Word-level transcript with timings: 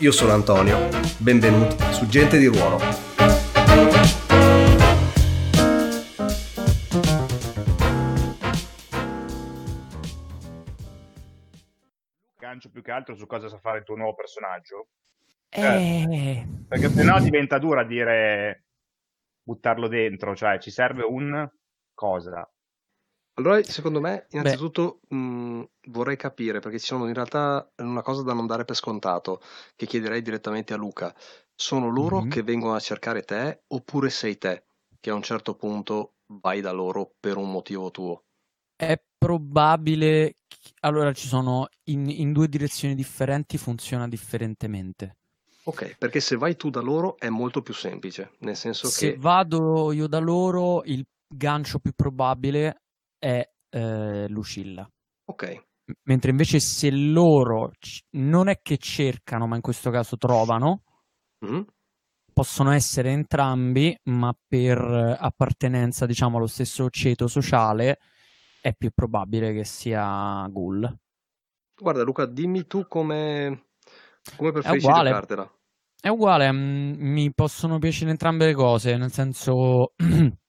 Io 0.00 0.12
sono 0.12 0.32
Antonio, 0.32 0.90
benvenuti 1.18 1.76
su 1.92 2.06
Gente 2.06 2.36
di 2.36 2.44
Ruolo. 2.46 2.78
Gancio 12.38 12.70
più 12.70 12.82
che 12.82 12.90
altro 12.90 13.14
su 13.14 13.26
cosa 13.26 13.48
sa 13.48 13.58
fare 13.58 13.78
il 13.78 13.84
tuo 13.84 13.96
nuovo 13.96 14.14
personaggio. 14.14 14.88
Eh, 15.48 16.46
Perché 16.68 16.90
sennò 16.90 17.18
diventa 17.18 17.58
dura 17.58 17.82
dire 17.82 18.64
buttarlo 19.42 19.88
dentro, 19.88 20.36
cioè 20.36 20.58
ci 20.58 20.70
serve 20.70 21.04
un 21.04 21.48
cosa. 21.94 22.46
Allora, 23.38 23.62
secondo 23.64 24.00
me, 24.00 24.26
innanzitutto 24.30 25.00
mh, 25.08 25.62
vorrei 25.88 26.16
capire, 26.16 26.60
perché 26.60 26.78
ci 26.78 26.86
sono 26.86 27.06
in 27.06 27.14
realtà 27.14 27.70
una 27.76 28.02
cosa 28.02 28.22
da 28.22 28.32
non 28.32 28.46
dare 28.46 28.64
per 28.64 28.76
scontato, 28.76 29.40
che 29.74 29.86
chiederei 29.86 30.22
direttamente 30.22 30.72
a 30.72 30.76
Luca. 30.76 31.14
Sono 31.54 31.88
loro 31.88 32.22
Mhm. 32.22 32.26
che 32.26 32.42
vengono 32.42 32.74
a 32.74 32.80
cercare 32.80 33.22
te 33.22 33.64
oppure 33.68 34.10
sei 34.10 34.38
te 34.38 34.64
che 35.00 35.10
a 35.10 35.14
un 35.14 35.22
certo 35.22 35.54
punto 35.54 36.16
vai 36.26 36.60
da 36.60 36.72
loro 36.72 37.14
per 37.20 37.36
un 37.36 37.50
motivo 37.50 37.90
tuo? 37.90 38.24
è 38.74 38.98
probabile. 39.18 40.36
che- 40.48 40.70
Allora, 40.80 41.12
ci 41.12 41.26
sono 41.28 41.68
in, 41.90 42.08
in 42.08 42.32
due 42.32 42.48
direzioni 42.48 42.94
differenti, 42.94 43.58
funziona 43.58 44.08
differentemente. 44.08 45.16
Ok, 45.64 45.96
perché 45.98 46.20
se 46.20 46.36
vai 46.36 46.56
tu 46.56 46.70
da 46.70 46.80
loro 46.80 47.18
è 47.18 47.28
molto 47.28 47.60
più 47.60 47.74
semplice, 47.74 48.32
nel 48.38 48.56
senso 48.56 48.90
Se 48.90 48.90
che... 48.90 49.20
vado 49.24 49.92
io 49.92 50.06
da 50.06 50.18
loro, 50.18 50.82
il 50.84 51.04
gancio 51.26 51.78
più 51.78 51.92
probabile 51.92 52.82
è 53.18 53.48
eh, 53.70 54.26
Lucilla. 54.28 54.88
Ok, 55.28 55.64
M- 55.86 55.92
Mentre 56.04 56.30
invece 56.30 56.58
se 56.60 56.90
loro 56.90 57.70
c- 57.78 58.00
non 58.16 58.48
è 58.48 58.60
che 58.60 58.76
cercano, 58.78 59.46
ma 59.46 59.56
in 59.56 59.62
questo 59.62 59.90
caso 59.90 60.16
trovano, 60.16 60.82
mhm, 61.44 61.64
possono 62.32 62.70
essere 62.72 63.10
entrambi, 63.10 63.96
ma 64.04 64.36
per 64.46 64.78
appartenenza, 65.18 66.06
diciamo, 66.06 66.36
allo 66.36 66.46
stesso 66.46 66.90
ceto 66.90 67.28
sociale, 67.28 67.98
è 68.60 68.74
più 68.74 68.90
probabile 68.92 69.52
che 69.52 69.64
sia 69.64 70.46
Ghoul. 70.50 70.98
Guarda 71.78 72.02
Luca, 72.02 72.26
dimmi 72.26 72.66
tu 72.66 72.86
come, 72.88 73.68
come 74.36 74.52
preferisci 74.52 74.88
giocartela. 74.88 75.50
È 76.00 76.08
uguale, 76.08 76.50
mm, 76.52 76.94
mi 76.98 77.32
possono 77.32 77.78
piacere 77.78 78.10
entrambe 78.10 78.46
le 78.46 78.54
cose, 78.54 78.96
nel 78.96 79.12
senso, 79.12 79.92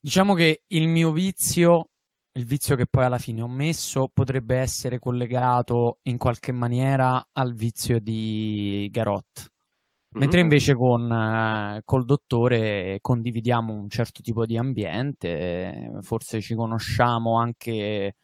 diciamo 0.00 0.34
che 0.34 0.62
il 0.68 0.88
mio 0.88 1.12
vizio, 1.12 1.90
il 2.32 2.44
vizio 2.44 2.76
che 2.76 2.86
poi 2.86 3.04
alla 3.04 3.18
fine 3.18 3.42
ho 3.42 3.48
messo, 3.48 4.08
potrebbe 4.12 4.56
essere 4.56 4.98
collegato 4.98 5.98
in 6.02 6.18
qualche 6.18 6.52
maniera 6.52 7.26
al 7.32 7.54
vizio 7.54 7.98
di 8.00 8.88
Garot. 8.90 9.50
Mentre 10.16 10.38
Mhm. 10.40 10.44
invece 10.44 10.74
con 10.74 11.12
eh, 11.12 11.82
col 11.84 12.04
dottore 12.04 12.98
condividiamo 13.00 13.72
un 13.74 13.88
certo 13.90 14.22
tipo 14.22 14.46
di 14.46 14.56
ambiente, 14.56 15.28
eh, 15.28 15.90
forse 16.02 16.40
ci 16.40 16.54
conosciamo 16.54 17.38
anche 17.38 18.16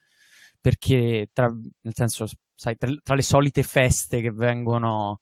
perché, 0.60 1.28
tra, 1.32 1.49
nel 1.49 1.94
senso, 1.94 2.26
sai, 2.54 2.76
tra, 2.76 2.91
tra 3.03 3.15
le 3.15 3.22
solite 3.22 3.62
feste 3.62 4.20
che 4.22 4.31
vengono, 4.32 5.20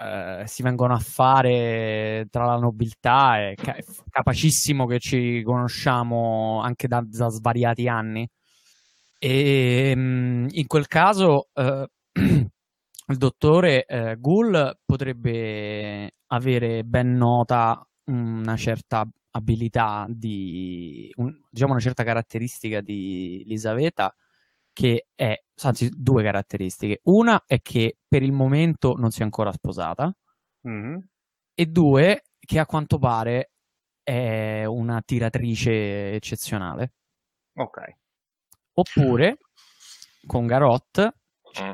eh, 0.00 0.44
si 0.46 0.62
vengono 0.62 0.94
a 0.94 0.98
fare 0.98 2.26
tra 2.30 2.46
la 2.46 2.56
nobiltà, 2.56 3.38
è, 3.38 3.54
ca- 3.54 3.76
capacissimo 4.08 4.86
che 4.86 4.98
ci 4.98 5.42
conosciamo 5.42 6.60
anche 6.62 6.88
da, 6.88 7.02
da 7.04 7.28
svariati 7.28 7.88
anni. 7.88 8.28
E 9.18 9.92
mm, 9.94 10.46
in 10.52 10.66
quel 10.66 10.86
caso 10.86 11.48
eh, 11.54 11.86
il 12.14 13.16
dottore 13.16 13.84
eh, 13.84 14.16
Ghoul 14.18 14.78
potrebbe 14.84 16.14
avere 16.28 16.84
ben 16.84 17.16
nota 17.16 17.86
una 18.04 18.56
certa 18.56 19.06
abilità 19.32 20.06
di, 20.08 21.12
un- 21.16 21.38
diciamo 21.50 21.72
una 21.72 21.80
certa 21.80 22.04
caratteristica 22.04 22.80
di 22.80 23.42
Elisabetta 23.44 24.14
che 24.80 25.08
è, 25.14 25.38
anzi 25.64 25.90
due 25.94 26.22
caratteristiche. 26.22 27.00
Una 27.04 27.42
è 27.46 27.60
che 27.60 27.98
per 28.08 28.22
il 28.22 28.32
momento 28.32 28.94
non 28.96 29.10
si 29.10 29.20
è 29.20 29.24
ancora 29.24 29.52
sposata 29.52 30.10
Mhm. 30.62 31.06
e 31.54 31.66
due 31.66 32.22
che 32.38 32.58
a 32.58 32.64
quanto 32.64 32.96
pare 32.98 33.50
è 34.02 34.64
una 34.64 35.02
tiratrice 35.04 36.12
eccezionale. 36.12 36.94
Ok. 37.56 37.78
Oppure 38.72 39.36
con 40.26 40.46
Garot 40.46 41.12
Mm. 41.62 41.72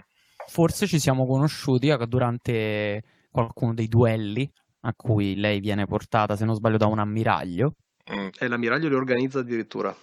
forse 0.48 0.86
ci 0.88 0.98
siamo 0.98 1.26
conosciuti 1.26 1.94
durante 2.08 3.02
qualcuno 3.30 3.74
dei 3.74 3.86
duelli 3.88 4.50
a 4.80 4.94
cui 4.96 5.36
lei 5.36 5.60
viene 5.60 5.84
portata, 5.86 6.34
se 6.34 6.44
non 6.44 6.54
sbaglio, 6.56 6.78
da 6.78 6.86
un 6.86 6.98
ammiraglio. 6.98 7.74
Mm, 8.12 8.28
E 8.38 8.48
l'ammiraglio 8.48 8.88
li 8.88 8.94
organizza 8.94 9.40
addirittura. 9.40 9.94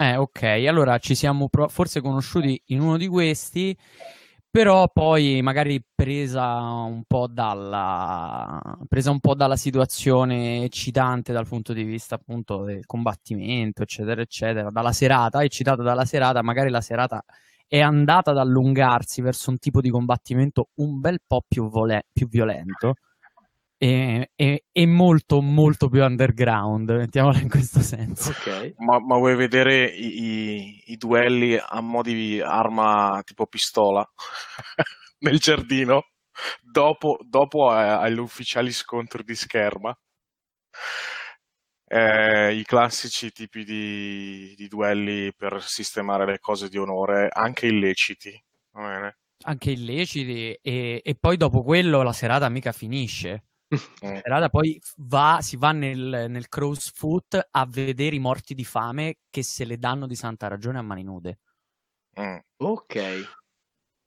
Eh, 0.00 0.16
ok, 0.16 0.42
allora 0.68 0.98
ci 0.98 1.14
siamo 1.16 1.48
pro- 1.48 1.68
forse 1.68 2.00
conosciuti 2.00 2.60
in 2.66 2.80
uno 2.80 2.96
di 2.96 3.08
questi, 3.08 3.76
però 4.48 4.88
poi 4.92 5.42
magari 5.42 5.82
presa 5.92 6.60
un 6.60 7.02
po' 7.04 7.26
dalla, 7.26 8.60
presa 8.88 9.10
un 9.10 9.18
po' 9.18 9.34
dalla 9.34 9.56
situazione 9.56 10.62
eccitante 10.62 11.32
dal 11.32 11.48
punto 11.48 11.72
di 11.72 11.82
vista 11.82 12.14
appunto 12.14 12.62
del 12.62 12.86
combattimento, 12.86 13.82
eccetera, 13.82 14.20
eccetera, 14.22 14.70
dalla 14.70 14.92
serata, 14.92 15.42
eccitata 15.42 15.82
dalla 15.82 16.04
serata, 16.04 16.42
magari 16.42 16.70
la 16.70 16.80
serata 16.80 17.24
è 17.66 17.80
andata 17.80 18.30
ad 18.30 18.38
allungarsi 18.38 19.20
verso 19.20 19.50
un 19.50 19.58
tipo 19.58 19.80
di 19.80 19.90
combattimento 19.90 20.68
un 20.76 21.00
bel 21.00 21.18
po' 21.26 21.42
più, 21.46 21.68
vole- 21.68 22.06
più 22.12 22.28
violento 22.28 22.94
e, 23.78 24.32
e- 24.34 24.64
e 24.70 24.86
molto, 24.86 25.40
molto 25.40 25.88
più 25.88 26.02
underground, 26.02 26.90
mettiamola 26.90 27.38
in 27.38 27.48
questo 27.48 27.80
senso. 27.80 28.30
Ok. 28.30 28.74
Ma, 28.78 28.98
ma 29.00 29.16
vuoi 29.16 29.36
vedere 29.36 29.86
i, 29.86 30.22
i- 30.22 30.82
i 30.86 30.96
duelli 30.96 31.56
a 31.56 31.80
mo' 31.80 32.02
di 32.02 32.40
arma 32.40 33.22
tipo 33.24 33.46
pistola 33.46 34.06
nel 35.20 35.38
giardino? 35.38 36.08
Dopo, 36.60 37.18
dopo 37.22 37.68
agli 37.70 38.18
ufficiali 38.18 38.70
scontri 38.72 39.22
di 39.24 39.34
scherma. 39.34 39.96
Eh, 41.90 42.54
I 42.54 42.64
classici 42.64 43.30
tipi 43.32 43.64
di, 43.64 44.54
di 44.56 44.68
duelli 44.68 45.32
per 45.34 45.62
sistemare 45.62 46.26
le 46.26 46.38
cose 46.38 46.68
di 46.68 46.76
onore, 46.76 47.28
anche 47.32 47.66
illeciti. 47.66 48.30
Va 48.72 48.82
bene? 48.82 49.18
anche 49.40 49.70
illeciti 49.70 50.52
e, 50.60 51.00
e 51.04 51.14
poi 51.14 51.36
dopo 51.36 51.62
quello 51.62 52.02
la 52.02 52.12
serata 52.12 52.48
mica 52.48 52.72
finisce. 52.72 53.44
Mm. 53.74 54.14
La 54.14 54.20
serata 54.22 54.48
poi 54.48 54.80
va, 54.96 55.38
si 55.42 55.56
va 55.56 55.72
nel, 55.72 56.26
nel 56.28 56.48
crow's 56.48 56.90
foot 56.90 57.48
a 57.50 57.66
vedere 57.66 58.16
i 58.16 58.18
morti 58.18 58.54
di 58.54 58.64
fame 58.64 59.18
che 59.28 59.42
se 59.42 59.64
le 59.64 59.76
danno 59.76 60.06
di 60.06 60.14
santa 60.14 60.48
ragione 60.48 60.78
a 60.78 60.82
mani 60.82 61.02
nude. 61.02 61.38
Mm. 62.18 62.38
Ok. 62.56 63.36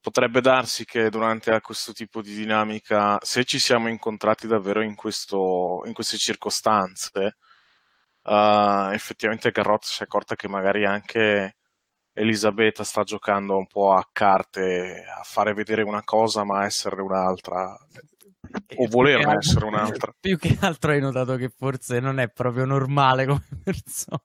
Potrebbe 0.00 0.40
darsi 0.40 0.84
che 0.84 1.10
durante 1.10 1.60
questo 1.60 1.92
tipo 1.92 2.22
di 2.22 2.34
dinamica, 2.34 3.18
se 3.22 3.44
ci 3.44 3.60
siamo 3.60 3.88
incontrati 3.88 4.48
davvero 4.48 4.82
in, 4.82 4.96
questo, 4.96 5.82
in 5.86 5.92
queste 5.92 6.16
circostanze, 6.16 7.36
eh, 8.24 8.90
effettivamente 8.92 9.52
Garrot 9.52 9.84
si 9.84 10.00
è 10.02 10.04
accorta 10.04 10.34
che 10.34 10.48
magari 10.48 10.84
anche 10.84 11.56
Elisabetta 12.14 12.84
sta 12.84 13.04
giocando 13.04 13.56
un 13.56 13.66
po' 13.66 13.92
a 13.94 14.06
carte, 14.12 15.04
a 15.04 15.22
fare 15.22 15.54
vedere 15.54 15.82
una 15.82 16.02
cosa 16.04 16.44
ma 16.44 16.64
essere 16.64 17.00
un'altra, 17.00 17.76
o 18.74 18.86
volerne 18.88 19.36
essere 19.36 19.64
altro- 19.64 19.66
un'altra. 19.66 20.12
Più 20.20 20.36
che 20.38 20.56
altro 20.60 20.92
hai 20.92 21.00
notato 21.00 21.36
che 21.36 21.48
forse 21.48 22.00
non 22.00 22.18
è 22.18 22.28
proprio 22.30 22.64
normale 22.64 23.26
come 23.26 23.44
persona. 23.62 24.22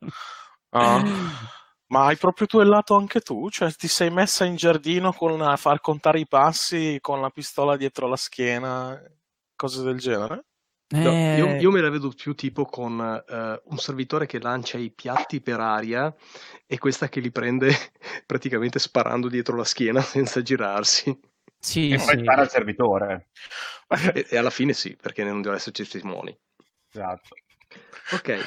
Ah. 0.72 1.04
Ma 1.88 2.08
hai 2.08 2.18
proprio 2.18 2.48
duellato 2.50 2.96
anche 2.96 3.22
tu? 3.22 3.50
Cioè 3.50 3.72
ti 3.74 3.88
sei 3.88 4.10
messa 4.12 4.44
in 4.46 4.56
giardino 4.58 5.14
con 5.14 5.42
a 5.42 5.56
far 5.56 5.80
contare 5.80 6.20
i 6.20 6.28
passi 6.28 6.98
con 7.00 7.22
la 7.22 7.30
pistola 7.30 7.78
dietro 7.78 8.08
la 8.08 8.18
schiena, 8.18 9.02
cose 9.56 9.84
del 9.84 9.98
genere? 9.98 10.46
No, 11.00 11.24
io, 11.28 11.48
Eh, 11.48 11.60
io 11.60 11.72
me 11.72 11.82
la 11.82 11.90
vedo 11.90 12.10
più 12.10 12.34
tipo 12.36 12.66
con 12.66 13.00
eh, 13.02 13.62
un 13.66 13.78
servitore 13.78 14.26
che 14.26 14.40
lancia 14.40 14.78
i 14.78 14.92
piatti 14.92 15.42
per 15.42 15.60
aria 15.60 16.14
e 16.66 16.78
questa 16.78 17.08
che 17.10 17.20
li 17.22 17.32
prende 17.32 17.72
praticamente 18.26 18.80
sparando 18.80 19.30
dietro 19.30 19.56
la 19.56 19.64
schiena 19.66 20.02
senza 20.02 20.42
girarsi. 20.42 21.18
Sì, 21.60 21.90
e 21.92 21.98
sì. 21.98 22.06
poi 22.06 22.20
spara 22.24 22.42
al 22.42 22.50
servitore. 22.50 23.30
E, 24.14 24.26
e 24.30 24.38
alla 24.38 24.50
fine 24.50 24.74
sì, 24.74 24.96
perché 24.96 25.24
non 25.24 25.38
devono 25.42 25.56
esserci 25.58 25.84
testimoni. 25.84 26.38
Esatto. 26.90 27.30
Ok, 28.12 28.40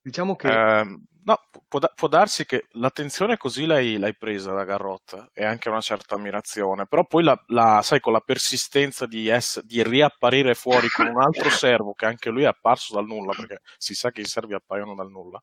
diciamo 0.00 0.36
che... 0.36 0.48
Eh, 0.48 0.98
no, 1.24 1.38
può, 1.68 1.78
da- 1.78 1.92
può 1.94 2.08
darsi 2.08 2.46
che 2.46 2.66
l'attenzione 2.72 3.36
così 3.36 3.66
l'hai, 3.66 3.98
l'hai 3.98 4.16
presa 4.16 4.52
da 4.52 4.64
Garrot 4.64 5.30
e 5.32 5.44
anche 5.44 5.68
una 5.68 5.80
certa 5.80 6.14
ammirazione, 6.14 6.86
però 6.86 7.04
poi 7.06 7.22
la, 7.22 7.42
la- 7.48 7.80
sai, 7.82 8.00
con 8.00 8.12
la 8.12 8.20
persistenza 8.20 9.06
di, 9.06 9.28
ess- 9.28 9.62
di 9.62 9.82
riapparire 9.82 10.54
fuori 10.54 10.88
con 10.88 11.06
un 11.06 11.20
altro 11.22 11.48
servo 11.50 11.94
che 11.94 12.06
anche 12.06 12.30
lui 12.30 12.42
è 12.42 12.46
apparso 12.46 12.94
dal 12.94 13.06
nulla, 13.06 13.34
perché 13.34 13.60
si 13.76 13.94
sa 13.94 14.10
che 14.10 14.22
i 14.22 14.26
servi 14.26 14.54
appaiono 14.54 14.94
dal 14.94 15.10
nulla, 15.10 15.42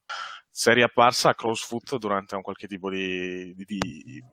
sei 0.50 0.76
riapparsa 0.76 1.30
a 1.30 1.36
Crossfoot 1.36 1.98
durante 1.98 2.36
un 2.36 2.42
qualche 2.42 2.68
tipo 2.68 2.90
di, 2.90 3.54
di- 3.56 3.66
di 3.66 4.24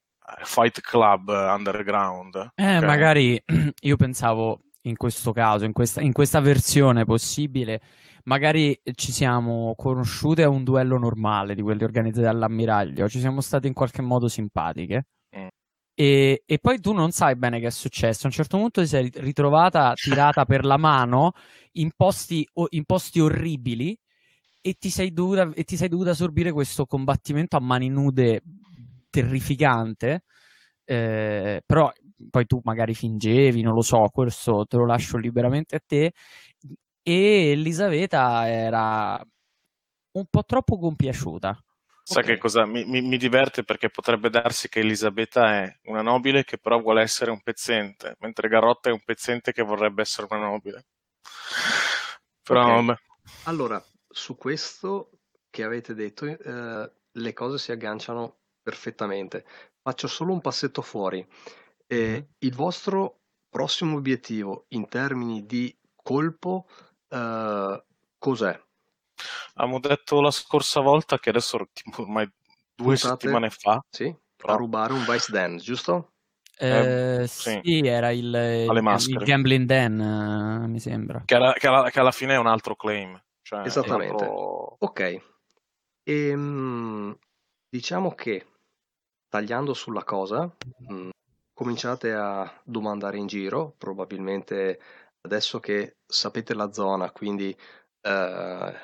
fight 0.43 0.81
club 0.81 1.29
underground. 1.29 2.53
Eh, 2.55 2.79
ok? 2.79 2.85
magari 2.85 3.43
io 3.81 3.97
pensavo 3.97 4.61
in 4.83 4.97
questo 4.97 5.33
caso, 5.33 5.65
in 5.65 5.73
questa, 5.73 6.01
in 6.01 6.13
questa 6.13 6.41
versione 6.41 7.05
possibile, 7.05 7.81
magari 8.25 8.79
ci 8.95 9.13
siamo 9.13 9.75
conosciute 9.77 10.43
a 10.43 10.49
un 10.49 10.65
duello 10.65 10.99
normale 10.99 11.55
di 11.55 11.63
quelli 11.63 11.85
organizzati 11.85 12.27
dall'ammiraglio, 12.27 13.09
ci 13.09 13.21
siamo 13.21 13.41
state 13.41 13.67
in 13.67 13.75
qualche 13.75 14.03
modo 14.03 14.29
simpatiche. 14.29 15.07
Mm. 15.37 15.47
E, 15.97 16.43
e 16.45 16.59
poi 16.59 16.81
tu 16.81 16.93
non 16.93 17.13
sai 17.13 17.37
bene 17.37 17.61
che 17.61 17.69
è 17.69 17.71
successo. 17.71 18.25
A 18.25 18.27
un 18.27 18.33
certo 18.33 18.59
punto 18.59 18.81
ti 18.81 18.87
sei 18.89 19.11
ritrovata 19.15 19.93
tirata 19.95 20.45
per 20.45 20.65
la 20.65 20.77
mano 20.77 21.33
in 21.73 21.91
posti, 21.97 22.47
in 22.71 22.85
posti 22.85 23.21
orribili 23.21 23.97
e 24.61 24.75
ti 24.75 24.91
sei 24.91 25.13
dovuta, 25.13 25.51
e 25.55 25.65
ti 25.65 25.77
sei 25.77 25.89
dovuta 25.89 26.15
sorbire 26.15 26.51
questo 26.51 26.87
combattimento 26.87 27.57
a 27.57 27.61
mani 27.61 27.89
nude 27.89 28.43
terrificante. 29.15 30.25
Eh, 30.85 31.63
però 31.65 31.91
poi 32.31 32.47
tu 32.47 32.61
magari 32.65 32.95
fingevi, 32.95 33.63
non 33.63 33.75
lo 33.75 33.83
so, 33.83 34.09
questo 34.13 34.67
te 34.67 34.77
lo 34.77 34.87
lascio 34.87 35.17
liberamente 35.17 35.77
a 35.77 35.81
te. 35.85 36.13
E 37.03 37.51
Elisabetta 37.53 38.49
era 38.49 39.23
un 40.13 40.27
po' 40.31 40.45
troppo 40.45 40.79
compiaciuta. 40.79 41.57
Sai 42.03 42.23
Ok. 42.23 42.29
che 42.29 42.39
cosa 42.39 42.67
mi, 42.67 42.85
mi- 42.85 43.03
mi 43.03 43.17
diverte 43.17 43.65
perché 43.65 43.89
potrebbe 43.91 44.31
darsi 44.31 44.69
che 44.69 44.81
Elisabetta 44.81 45.63
è 45.63 45.79
una 45.85 46.03
nobile 46.03 46.45
che 46.45 46.59
però 46.59 46.81
vuole 46.81 47.03
essere 47.03 47.31
un 47.31 47.41
pezzente, 47.43 48.17
mentre 48.21 48.49
Garotta 48.49 48.91
è 48.91 48.93
un 48.93 49.03
pezzente 49.05 49.53
che 49.53 49.63
vorrebbe 49.63 50.03
essere 50.03 50.27
una 50.31 50.45
nobile. 50.47 50.85
Però 52.45 52.61
Ok. 52.65 52.85
vabbè. 52.85 52.95
Allora, 53.43 53.85
su 54.09 54.37
questo 54.37 55.11
che 55.51 55.63
avete 55.63 55.95
detto, 55.95 56.27
eh, 56.27 56.93
le 57.13 57.33
cose 57.33 57.59
si 57.59 57.73
agganciano 57.73 58.44
perfettamente. 58.65 59.45
Faccio 59.83 60.09
solo 60.09 60.33
un 60.33 60.41
passetto 60.41 60.83
fuori. 60.83 61.25
Eh. 61.87 62.29
Il 62.39 62.55
vostro 62.55 63.21
prossimo 63.49 63.97
obiettivo 63.97 64.65
in 64.71 64.89
termini 64.89 65.45
di 65.47 65.77
colpo, 65.95 66.67
eh, 67.09 67.85
cos'è? 68.19 68.61
Abbiamo 69.55 69.79
detto 69.79 70.21
la 70.21 70.31
scorsa 70.33 70.81
volta 70.81 71.19
che 71.21 71.29
adesso 71.29 71.69
tipo, 71.73 72.03
ormai 72.03 72.25
due 72.75 72.95
Puntate? 72.95 72.99
settimane 73.21 73.51
fa 73.51 73.85
Sì? 73.89 74.07
A 74.07 74.17
Però- 74.37 74.57
rubare 74.57 74.93
un 74.93 75.05
Vice 75.09 75.31
Dance, 75.31 75.65
giusto? 75.65 76.15
Eh, 76.57 77.21
Eh, 77.23 77.27
sì, 77.27 77.61
sì. 77.63 77.87
era 77.87 78.11
il, 78.11 78.25
il. 78.35 79.23
Gambling 79.25 79.67
Dan, 79.67 80.01
eh, 80.01 80.67
mi 80.69 80.81
sembra. 80.81 81.23
che, 81.25 81.35
alla, 81.35 81.53
che 81.53 81.67
alla- 81.67 81.91
che 81.91 82.01
alla 82.01 82.11
fine 82.13 82.35
è 82.35 82.39
un 82.39 82.47
altro 82.47 82.75
claim. 82.77 83.21
Cioè, 83.43 83.65
Esattamente. 83.67 84.25
altro- 84.25 84.77
Ok. 84.81 85.21
Ehm, 86.03 87.17
diciamo 87.69 88.15
che 88.15 88.47
tagliando 89.35 89.75
sulla 89.75 90.05
cosa, 90.05 90.49
mh, 90.87 91.09
cominciate 91.53 92.13
a 92.13 92.49
domandare 92.63 93.19
in 93.19 93.27
giro, 93.27 93.75
probabilmente 93.77 94.81
adesso 95.23 95.59
che 95.59 95.97
sapete 96.07 96.55
la 96.55 96.71
zona, 96.71 97.11
quindi 97.11 97.51
eh, 98.01 98.75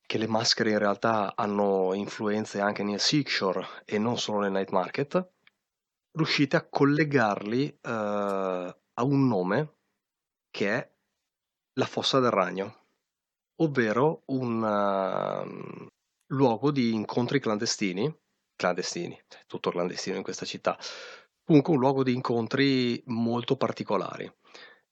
che 0.00 0.16
le 0.16 0.26
maschere 0.26 0.70
in 0.70 0.78
realtà 0.78 1.36
hanno 1.36 1.92
influenze 1.92 2.58
anche 2.58 2.82
nel 2.84 3.00
Seashore 3.00 3.66
e 3.84 3.98
non 3.98 4.16
solo 4.16 4.40
nel 4.40 4.52
night 4.52 4.70
market, 4.70 5.32
riuscite 6.12 6.56
a 6.56 6.66
collegarli 6.66 7.68
eh, 7.68 7.90
a 7.90 9.02
un 9.02 9.28
nome 9.28 9.74
che 10.50 10.70
è 10.70 10.90
la 11.74 11.86
fossa 11.86 12.18
del 12.18 12.30
ragno, 12.30 12.86
ovvero 13.56 14.22
un 14.28 14.64
ehm, 14.64 15.86
luogo 16.28 16.70
di 16.70 16.94
incontri 16.94 17.40
clandestini, 17.40 18.10
clandestini, 18.56 19.20
cioè, 19.28 19.42
tutto 19.46 19.70
clandestino 19.70 20.16
in 20.16 20.22
questa 20.22 20.46
città, 20.46 20.76
comunque 21.44 21.74
un 21.74 21.78
luogo 21.78 22.02
di 22.02 22.14
incontri 22.14 23.02
molto 23.06 23.56
particolari. 23.56 24.30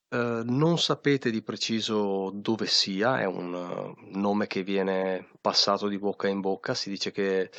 Eh, 0.08 0.42
non 0.44 0.78
sapete 0.78 1.30
di 1.30 1.42
preciso 1.42 2.30
dove 2.32 2.66
sia, 2.66 3.20
è 3.20 3.24
un 3.24 3.54
eh, 3.54 4.10
nome 4.16 4.46
che 4.46 4.62
viene 4.62 5.30
passato 5.40 5.88
di 5.88 5.98
bocca 5.98 6.28
in 6.28 6.40
bocca, 6.40 6.74
si 6.74 6.88
dice 6.90 7.10
che 7.10 7.40
eh, 7.40 7.50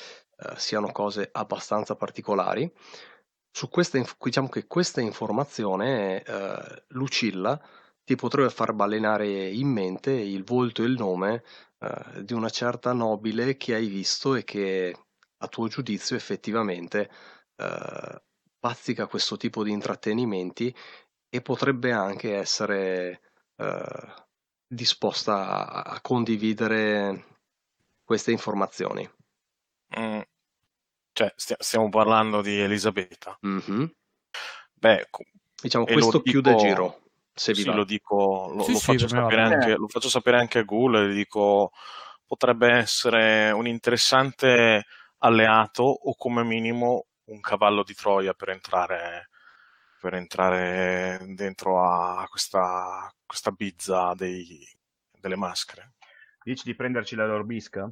siano 0.55 0.91
cose 0.91 1.29
abbastanza 1.33 1.95
particolari. 1.95 2.71
Su 3.51 3.69
questa, 3.69 4.01
diciamo 4.21 4.49
che 4.49 4.67
questa 4.67 5.01
informazione, 5.01 6.23
eh, 6.23 6.83
Lucilla, 6.89 7.59
ti 8.03 8.15
potrebbe 8.15 8.49
far 8.49 8.73
balenare 8.73 9.49
in 9.49 9.67
mente 9.67 10.11
il 10.11 10.43
volto 10.43 10.83
e 10.83 10.85
il 10.85 10.95
nome 10.97 11.43
eh, 11.79 12.23
di 12.23 12.33
una 12.33 12.49
certa 12.49 12.93
nobile 12.93 13.57
che 13.57 13.73
hai 13.73 13.87
visto 13.87 14.35
e 14.35 14.43
che 14.43 15.04
a 15.37 15.47
tuo 15.47 15.67
giudizio 15.67 16.15
effettivamente 16.15 17.09
eh, 17.55 18.21
bazzica 18.59 19.07
questo 19.07 19.37
tipo 19.37 19.63
di 19.63 19.71
intrattenimenti 19.71 20.73
e 21.29 21.41
potrebbe 21.41 21.91
anche 21.91 22.35
essere 22.35 23.21
eh, 23.57 24.13
disposta 24.67 25.67
a, 25.67 25.81
a 25.93 26.01
condividere 26.01 27.25
queste 28.03 28.31
informazioni. 28.31 29.09
Mm. 29.99 30.19
Cioè, 31.11 31.33
stia- 31.35 31.57
stiamo 31.59 31.89
parlando 31.89 32.41
di 32.41 32.59
Elisabetta. 32.59 33.37
Mhm. 33.41 33.91
Beh, 34.73 35.07
Diciamo, 35.61 35.85
questo 35.85 36.21
chiude 36.21 36.49
il 36.51 36.55
dico- 36.57 36.67
giro. 36.67 36.99
Se 37.37 37.51
vi 37.51 37.63
sì, 37.63 37.73
lo 37.73 37.83
dico, 37.83 38.51
lo, 38.55 38.63
Sì, 38.63 38.71
lo 38.73 38.77
sì, 38.79 38.85
faccio 38.97 39.07
bene. 39.25 39.41
anche, 39.55 39.75
lo 39.75 39.87
faccio 39.89 40.07
sapere 40.07 40.37
anche 40.39 40.59
a 40.59 40.63
Ghoul, 40.63 41.07
le 41.09 41.13
dico 41.13 41.71
potrebbe 42.25 42.69
essere 42.71 43.51
un 43.51 43.67
interessante 43.67 44.85
alleato 45.25 45.83
o 45.83 46.15
come 46.15 46.43
minimo 46.43 47.07
un 47.25 47.39
cavallo 47.39 47.83
di 47.83 47.93
Troia 47.93 48.33
per 48.33 48.49
entrare, 48.49 49.29
per 49.99 50.13
entrare 50.13 51.19
dentro 51.29 51.81
a 51.81 52.27
questa, 52.29 53.11
questa 53.25 53.51
bizza 53.51 54.13
dei- 54.15 54.67
delle 55.19 55.35
maschere. 55.35 55.93
Dici 56.43 56.63
di 56.65 56.75
prenderci 56.75 57.15
la 57.15 57.25
loro 57.25 57.43
bisca? 57.43 57.91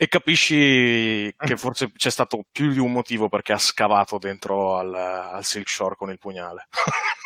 E 0.00 0.08
capisci 0.08 1.34
che 1.36 1.56
forse 1.58 1.92
c'è 1.92 2.10
stato 2.10 2.44
più 2.50 2.70
di 2.70 2.78
un 2.78 2.92
motivo 2.92 3.28
perché 3.28 3.52
ha 3.52 3.58
scavato 3.58 4.16
dentro 4.18 4.76
al, 4.78 4.94
al 4.94 5.44
Silk 5.44 5.68
Shore 5.68 5.96
con 5.96 6.10
il 6.10 6.18
pugnale. 6.18 6.68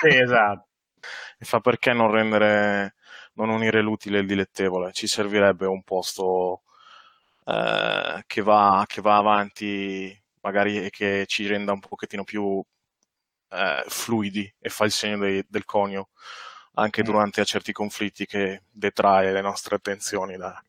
Sì, 0.00 0.08
esatto. 0.08 0.66
E 1.36 1.44
fa 1.44 1.58
perché 1.58 1.92
non 1.92 2.12
rendere, 2.12 2.94
non 3.32 3.48
unire 3.48 3.82
l'utile 3.82 4.18
e 4.18 4.20
il 4.20 4.26
dilettevole? 4.28 4.92
Ci 4.92 5.08
servirebbe 5.08 5.66
un 5.66 5.82
posto 5.82 6.62
eh, 7.44 8.22
che, 8.26 8.42
va, 8.42 8.84
che 8.86 9.00
va 9.00 9.16
avanti, 9.16 10.16
magari 10.40 10.84
e 10.86 10.90
che 10.90 11.24
ci 11.26 11.46
renda 11.46 11.72
un 11.72 11.80
pochettino 11.80 12.24
più 12.24 12.62
eh, 13.50 13.84
fluidi 13.88 14.52
e 14.58 14.68
fa 14.68 14.84
il 14.84 14.90
segno 14.92 15.18
dei- 15.18 15.44
del 15.48 15.64
conio 15.64 16.10
anche 16.74 17.02
Mm. 17.02 17.04
durante 17.04 17.44
certi 17.44 17.72
conflitti 17.72 18.26
che 18.26 18.62
detrae 18.70 19.32
le 19.32 19.40
nostre 19.42 19.76
attenzioni 19.76 20.36
da, 20.36 20.60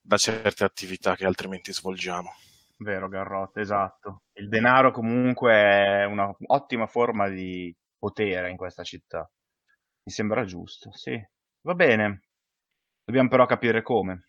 da 0.00 0.16
certe 0.16 0.64
attività 0.64 1.14
che 1.16 1.26
altrimenti 1.26 1.72
svolgiamo. 1.72 2.30
Vero, 2.78 3.08
Garrot, 3.08 3.56
esatto. 3.58 4.22
Il 4.34 4.48
denaro 4.48 4.90
comunque 4.90 5.52
è 5.54 6.04
un'ottima 6.04 6.86
forma 6.86 7.28
di 7.28 7.74
potere 7.98 8.50
in 8.50 8.56
questa 8.56 8.82
città. 8.82 9.28
Mi 10.04 10.12
sembra 10.12 10.44
giusto, 10.44 10.90
sì. 10.92 11.18
Va 11.62 11.74
bene. 11.74 12.22
Dobbiamo 13.04 13.28
però 13.28 13.46
capire 13.46 13.82
come. 13.82 14.26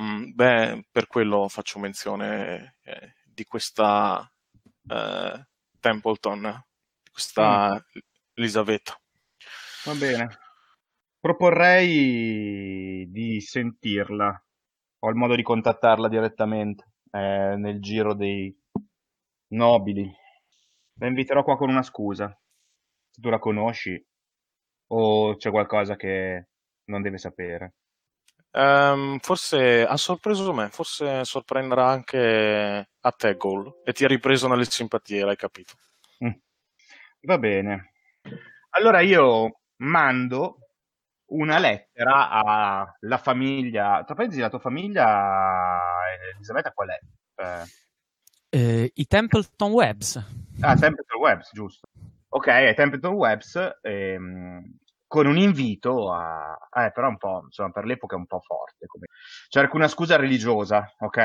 Mm, 0.00 0.32
beh, 0.34 0.86
per 0.90 1.06
quello 1.06 1.48
faccio 1.48 1.78
menzione 1.78 2.76
eh, 2.82 3.14
di 3.24 3.44
questa 3.44 4.30
eh, 4.88 5.46
Templeton, 5.80 6.40
di 7.02 7.10
questa 7.10 7.84
Elisabetta. 8.34 8.98
Va 9.84 9.94
bene. 9.94 10.38
Proporrei 11.20 13.06
di 13.10 13.40
sentirla. 13.40 14.44
Ho 15.00 15.08
il 15.08 15.16
modo 15.16 15.34
di 15.34 15.42
contattarla 15.42 16.08
direttamente 16.08 16.92
eh, 17.10 17.54
nel 17.56 17.80
giro 17.80 18.14
dei 18.14 18.56
nobili. 19.48 20.10
La 20.98 21.06
inviterò 21.06 21.42
qua 21.42 21.56
con 21.56 21.68
una 21.68 21.82
scusa. 21.82 22.28
Se 23.10 23.20
tu 23.20 23.28
la 23.28 23.38
conosci 23.38 24.02
o 24.88 25.36
c'è 25.36 25.50
qualcosa 25.50 25.96
che 25.96 26.48
non 26.84 27.02
deve 27.02 27.18
sapere. 27.18 27.74
Ehm, 28.52 29.18
forse 29.18 29.86
ha 29.86 29.96
sorpreso 29.96 30.52
me, 30.52 30.68
forse 30.68 31.24
sorprenderà 31.24 31.88
anche 31.88 32.88
a 33.00 33.10
te, 33.12 33.36
Gol, 33.36 33.80
e 33.84 33.92
ti 33.92 34.04
ha 34.04 34.08
ripreso 34.08 34.48
nelle 34.48 34.64
simpatie, 34.64 35.24
l'hai 35.24 35.36
capito. 35.36 35.74
Mm. 36.24 36.30
Va 37.22 37.38
bene. 37.38 37.92
Allora 38.70 39.00
io 39.00 39.60
mando 39.76 40.58
una 41.32 41.58
lettera 41.58 42.28
alla 42.28 43.18
famiglia. 43.18 44.02
Tra 44.04 44.14
parentesi, 44.14 44.40
la 44.40 44.50
tua 44.50 44.58
famiglia, 44.58 45.78
Elisabetta, 46.34 46.72
qual 46.72 46.88
è? 46.88 46.98
Eh... 47.36 47.80
Eh, 48.54 48.90
I 48.94 49.06
Templeton 49.06 49.70
Webs. 49.70 50.16
Ah, 50.60 50.76
Templeton 50.76 51.18
Webs, 51.18 51.50
giusto. 51.54 51.88
Ok, 52.28 52.48
ai 52.48 52.74
Templeton 52.74 53.14
Webs 53.14 53.78
ehm, 53.80 54.78
con 55.12 55.26
un 55.26 55.36
invito 55.36 56.10
a... 56.10 56.56
Eh, 56.72 56.90
però 56.90 57.08
un 57.08 57.18
po', 57.18 57.42
insomma, 57.44 57.70
per 57.70 57.84
l'epoca 57.84 58.16
è 58.16 58.18
un 58.18 58.24
po' 58.24 58.40
forte. 58.40 58.86
Come... 58.86 59.08
Cerco 59.50 59.76
una 59.76 59.86
scusa 59.86 60.16
religiosa, 60.16 60.90
ok? 61.00 61.18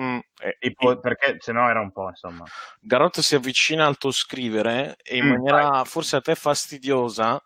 Mm, 0.00 0.18
e, 0.40 0.56
e 0.58 0.72
poi, 0.72 0.98
perché 0.98 1.36
se 1.38 1.52
no 1.52 1.68
era 1.70 1.78
un 1.78 1.92
po', 1.92 2.08
insomma... 2.08 2.44
Garrotto 2.80 3.22
si 3.22 3.36
avvicina 3.36 3.86
al 3.86 3.96
tuo 3.96 4.10
scrivere 4.10 4.96
e 5.04 5.18
in 5.18 5.26
mm, 5.26 5.28
maniera 5.28 5.68
vai. 5.68 5.84
forse 5.84 6.16
a 6.16 6.20
te 6.20 6.34
fastidiosa 6.34 7.40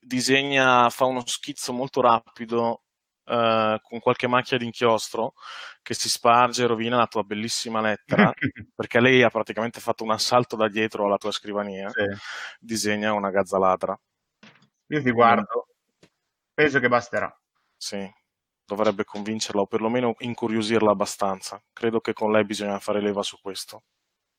disegna, 0.00 0.90
fa 0.90 1.04
uno 1.04 1.22
schizzo 1.24 1.72
molto 1.72 2.00
rapido 2.00 2.80
Uh, 3.26 3.80
con 3.80 4.00
qualche 4.00 4.26
macchia 4.26 4.58
di 4.58 4.66
inchiostro 4.66 5.32
che 5.80 5.94
si 5.94 6.10
sparge 6.10 6.64
e 6.64 6.66
rovina 6.66 6.98
la 6.98 7.06
tua 7.06 7.22
bellissima 7.22 7.80
lettera, 7.80 8.30
perché 8.76 9.00
lei 9.00 9.22
ha 9.22 9.30
praticamente 9.30 9.80
fatto 9.80 10.04
un 10.04 10.10
assalto 10.10 10.56
da 10.56 10.68
dietro 10.68 11.06
alla 11.06 11.16
tua 11.16 11.32
scrivania, 11.32 11.88
sì. 11.88 12.04
disegna 12.60 13.14
una 13.14 13.30
gazza 13.30 13.56
ladra. 13.56 13.98
Io 14.88 15.02
ti 15.02 15.10
guardo, 15.10 15.68
penso 16.52 16.80
che 16.80 16.88
basterà. 16.88 17.34
Sì, 17.76 18.08
dovrebbe 18.64 19.04
convincerla 19.04 19.62
o 19.62 19.66
perlomeno 19.66 20.14
incuriosirla 20.18 20.90
abbastanza. 20.90 21.62
Credo 21.72 22.00
che 22.00 22.12
con 22.12 22.30
lei 22.32 22.44
bisogna 22.44 22.78
fare 22.78 23.00
leva 23.00 23.22
su 23.22 23.40
questo. 23.40 23.84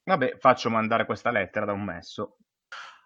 Vabbè, 0.04 0.38
faccio 0.38 0.70
mandare 0.70 1.06
questa 1.06 1.32
lettera 1.32 1.66
da 1.66 1.74
un 1.74 1.84
messo. 1.84 2.38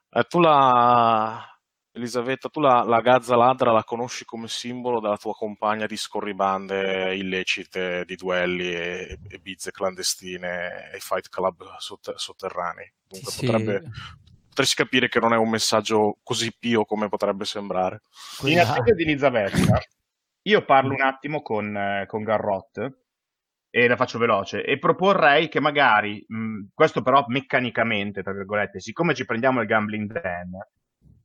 Eh, 0.09 0.23
tu 0.23 0.39
la 0.39 1.59
Elisabetta, 1.91 2.49
tu 2.49 2.59
la, 2.59 2.83
la, 2.83 3.01
gazza 3.01 3.35
ladra 3.35 3.71
la 3.71 3.83
conosci 3.83 4.23
come 4.23 4.47
simbolo 4.47 4.99
della 4.99 5.17
tua 5.17 5.33
compagna 5.33 5.87
di 5.87 5.97
scorribande 5.97 7.15
illecite, 7.15 8.05
di 8.05 8.15
duelli 8.15 8.71
e, 8.71 9.19
e 9.27 9.39
bizze 9.39 9.71
clandestine 9.71 10.91
e 10.93 10.99
fight 10.99 11.29
club 11.29 11.77
sotter- 11.77 12.17
sotterranei. 12.17 12.91
Dunque 13.07 13.31
sì. 13.31 13.45
potrebbe, 13.45 13.83
potresti 14.59 14.75
capire 14.75 15.07
che 15.07 15.19
non 15.19 15.33
è 15.33 15.37
un 15.37 15.49
messaggio 15.49 16.17
così 16.21 16.53
pio 16.57 16.83
come 16.83 17.07
potrebbe 17.07 17.45
sembrare. 17.45 18.01
In 18.43 18.59
attesa 18.59 18.93
di 18.93 19.03
Elisabetta, 19.03 19.79
io 20.41 20.65
parlo 20.65 20.93
un 20.93 21.01
attimo 21.01 21.41
con, 21.41 22.03
con 22.07 22.23
Garrot 22.23 22.97
e 23.69 23.87
la 23.87 23.95
faccio 23.95 24.17
veloce 24.17 24.63
e 24.63 24.77
proporrei 24.77 25.47
che 25.47 25.61
magari, 25.61 26.23
mh, 26.27 26.69
questo 26.73 27.01
però 27.01 27.23
meccanicamente, 27.27 28.21
tra 28.21 28.33
virgolette, 28.33 28.81
siccome 28.81 29.13
ci 29.13 29.25
prendiamo 29.25 29.61
il 29.61 29.67
gambling 29.67 30.11
den, 30.11 30.57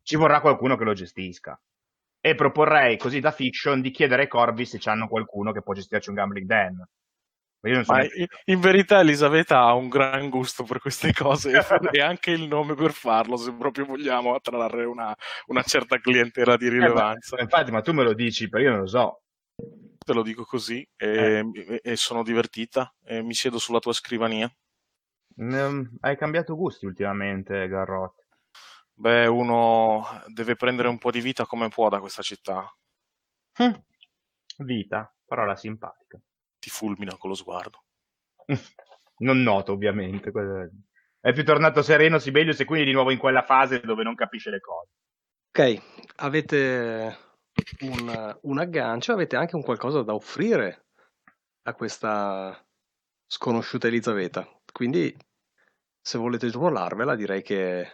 ci 0.02 0.14
vorrà 0.14 0.40
qualcuno 0.40 0.76
che 0.76 0.84
lo 0.84 0.92
gestisca. 0.92 1.60
E 2.20 2.34
proporrei 2.36 2.96
così 2.96 3.18
da 3.20 3.32
fiction 3.32 3.80
di 3.80 3.90
chiedere 3.90 4.22
ai 4.22 4.28
Corvi 4.28 4.64
se 4.64 4.78
hanno 4.88 5.08
qualcuno 5.08 5.52
che 5.52 5.62
può 5.62 5.74
gestirci 5.74 6.08
un 6.08 6.14
gambling 6.14 6.46
den. 6.46 6.88
In, 7.64 8.26
in, 8.44 8.60
verità 8.60 9.00
Elisabetta 9.00 9.60
ha 9.60 9.72
un 9.72 9.88
gran 9.88 10.28
gusto 10.28 10.64
per 10.64 10.80
queste 10.80 11.14
cose 11.14 11.64
e 11.92 12.00
anche 12.00 12.30
il 12.30 12.46
nome 12.46 12.74
per 12.74 12.92
farlo 12.92 13.38
se 13.38 13.54
proprio 13.54 13.86
vogliamo 13.86 14.34
attrarre 14.34 14.84
una, 14.84 15.16
una 15.46 15.62
certa 15.62 15.98
clientela 15.98 16.58
di 16.58 16.68
rilevanza. 16.68 17.36
Eh, 17.36 17.38
ma, 17.38 17.42
infatti, 17.44 17.70
ma 17.70 17.80
tu 17.80 17.92
me 17.92 18.02
lo 18.02 18.12
dici, 18.12 18.50
però 18.50 18.62
io 18.62 18.70
non 18.70 18.80
lo 18.80 18.86
so. 18.86 19.22
Te 19.98 20.12
lo 20.12 20.22
dico 20.22 20.44
così 20.44 20.86
e, 20.94 21.42
eh. 21.54 21.80
e 21.82 21.96
sono 21.96 22.22
divertita 22.22 22.94
e 23.02 23.22
mi 23.22 23.32
siedo 23.32 23.58
sulla 23.58 23.78
tua 23.78 23.94
scrivania. 23.94 24.52
Mm, 25.40 25.96
hai 26.00 26.16
cambiato 26.18 26.54
gusti 26.56 26.84
ultimamente, 26.84 27.66
Garrot. 27.66 28.26
Beh, 28.92 29.26
uno 29.26 30.04
deve 30.26 30.54
prendere 30.54 30.88
un 30.88 30.98
po' 30.98 31.10
di 31.10 31.20
vita 31.20 31.46
come 31.46 31.68
può 31.68 31.88
da 31.88 31.98
questa 31.98 32.22
città. 32.22 32.70
Hm. 33.54 33.82
Vita, 34.58 35.12
parola 35.24 35.56
simpatica. 35.56 36.20
Ti 36.64 36.70
fulmina 36.70 37.18
con 37.18 37.28
lo 37.28 37.36
sguardo. 37.36 37.84
non 39.18 39.42
noto, 39.42 39.72
ovviamente. 39.72 40.32
È 41.20 41.32
più 41.34 41.44
tornato 41.44 41.82
sereno 41.82 42.18
Sibelius 42.18 42.60
e 42.60 42.64
quindi 42.64 42.86
di 42.86 42.92
nuovo 42.92 43.10
in 43.10 43.18
quella 43.18 43.42
fase 43.42 43.80
dove 43.80 44.02
non 44.02 44.14
capisce 44.14 44.48
le 44.48 44.60
cose. 44.60 44.88
Ok, 45.50 45.82
avete 46.16 47.18
un, 47.80 48.38
un 48.40 48.58
aggancio, 48.58 49.12
avete 49.12 49.36
anche 49.36 49.56
un 49.56 49.62
qualcosa 49.62 50.02
da 50.02 50.14
offrire 50.14 50.86
a 51.64 51.74
questa 51.74 52.66
sconosciuta 53.26 53.88
Elisabetta. 53.88 54.48
Quindi, 54.72 55.14
se 56.00 56.16
volete 56.16 56.48
ruolarvela, 56.48 57.14
direi 57.14 57.42
che 57.42 57.90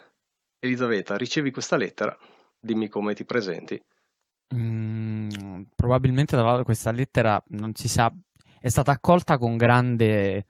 Elisabetta, 0.61 1.17
ricevi 1.17 1.51
questa 1.51 1.77
lettera, 1.77 2.17
dimmi 2.57 2.87
come 2.87 3.15
ti 3.15 3.25
presenti. 3.25 3.83
Mm, 4.55 5.63
probabilmente 5.75 6.37
questa 6.63 6.93
lettera 6.93 7.43
non 7.49 7.75
si 7.75 7.89
sa, 7.89 8.13
è 8.61 8.69
stata 8.69 8.93
accolta 8.93 9.39
con 9.39 9.57
grande 9.57 10.45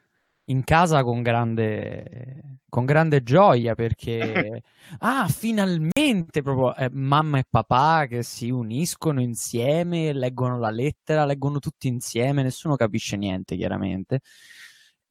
in 0.50 0.64
casa 0.64 1.02
con 1.04 1.22
grande, 1.22 2.58
con 2.68 2.84
grande 2.84 3.22
gioia 3.22 3.74
perché 3.74 4.62
ah, 4.98 5.28
finalmente 5.28 6.42
proprio 6.42 6.74
eh, 6.74 6.90
mamma 6.92 7.38
e 7.38 7.44
papà 7.48 8.06
che 8.08 8.22
si 8.22 8.50
uniscono 8.50 9.20
insieme, 9.20 10.12
leggono 10.12 10.58
la 10.58 10.70
lettera, 10.70 11.24
leggono 11.24 11.60
tutti 11.60 11.88
insieme, 11.88 12.42
nessuno 12.42 12.76
capisce 12.76 13.16
niente 13.16 13.56
chiaramente 13.56 14.20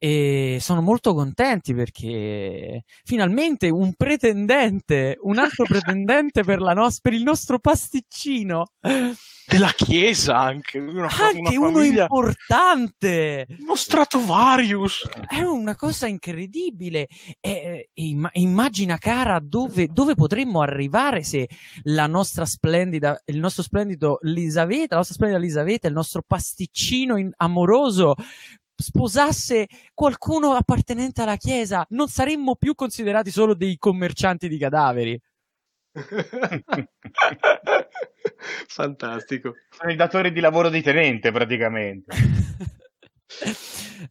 e 0.02 0.56
sono 0.62 0.80
molto 0.80 1.12
contenti 1.12 1.74
perché 1.74 2.84
finalmente 3.04 3.68
un 3.68 3.92
pretendente, 3.92 5.18
un 5.20 5.36
altro 5.36 5.66
pretendente 5.66 6.42
per, 6.42 6.58
nos- 6.58 7.02
per, 7.02 7.12
il 7.12 7.22
nostro 7.22 7.58
pasticcino. 7.58 8.72
Della 9.46 9.72
chiesa 9.76 10.38
anche 10.38 10.78
una, 10.78 11.08
anche 11.08 11.56
una 11.58 11.68
uno 11.68 11.82
importante. 11.82 13.46
Uno 13.58 13.74
Stratovarius. 13.74 15.06
È 15.28 15.42
una 15.42 15.76
cosa 15.76 16.06
incredibile. 16.06 17.06
E, 17.38 17.90
e, 17.92 18.16
immagina 18.32 18.96
cara 18.96 19.38
dove, 19.38 19.88
dove, 19.88 20.14
potremmo 20.14 20.62
arrivare 20.62 21.24
se 21.24 21.46
la 21.82 22.06
nostra 22.06 22.46
splendida 22.46 23.20
il 23.26 23.38
nostro 23.38 23.62
splendido 23.62 24.20
Elisaveta 24.22 24.94
la 24.94 24.96
nostra 24.96 25.14
splendida 25.14 25.40
Elisaveta 25.40 25.88
il 25.88 25.94
nostro 25.94 26.22
pasticcino 26.26 27.16
in- 27.16 27.32
amoroso 27.36 28.14
sposasse 28.80 29.66
qualcuno 29.94 30.52
appartenente 30.52 31.22
alla 31.22 31.36
Chiesa, 31.36 31.86
non 31.90 32.08
saremmo 32.08 32.56
più 32.56 32.74
considerati 32.74 33.30
solo 33.30 33.54
dei 33.54 33.76
commercianti 33.78 34.48
di 34.48 34.58
cadaveri. 34.58 35.20
Fantastico. 38.68 39.54
Sono 39.70 39.92
i 39.92 39.96
datori 39.96 40.32
di 40.32 40.40
lavoro 40.40 40.68
di 40.68 40.82
tenente 40.82 41.32
praticamente. 41.32 42.14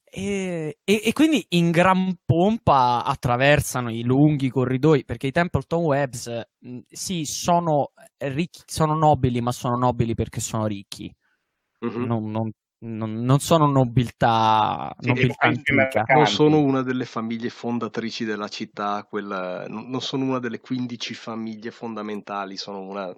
e, 0.04 0.78
e, 0.84 1.02
e, 1.04 1.14
quindi 1.14 1.46
in 1.50 1.72
gran 1.72 2.16
pompa 2.26 3.04
attraversano 3.04 3.92
i 3.92 4.04
lunghi 4.04 4.50
corridoi 4.50 5.04
perché 5.04 5.28
i 5.28 5.32
Templeton 5.32 5.84
Webs 5.84 6.42
mh, 6.60 6.80
sì 6.88 7.26
sono 7.26 7.92
ricchi, 8.18 8.62
sono 8.66 8.96
nobili 8.96 9.42
ma 9.42 9.52
sono 9.52 9.78
nobili 9.78 10.14
perché 10.14 10.40
sono 10.40 10.68
ricchi 10.68 11.14
mm-hmm. 11.86 12.04
non, 12.04 12.32
non, 12.32 12.52
non, 12.82 13.24
non 13.24 13.40
sono 13.40 13.66
nobiltà, 13.66 14.96
nobiltà 15.00 15.48
antica. 15.48 16.04
Non 16.08 16.28
sono 16.28 16.60
una 16.60 16.82
delle 16.82 17.06
famiglie 17.06 17.50
fondatrici 17.50 18.24
della 18.24 18.48
città, 18.48 19.06
quella, 19.10 19.66
non 19.68 20.02
sono 20.02 20.26
una 20.26 20.40
delle 20.40 20.60
15 20.60 21.14
famiglie 21.14 21.72
fondamentali, 21.72 22.56
sono 22.56 22.82
una 22.82 23.14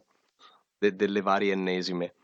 de, 0.78 0.96
delle 0.96 1.22
varie 1.22 1.54
ennesime. 1.54 2.16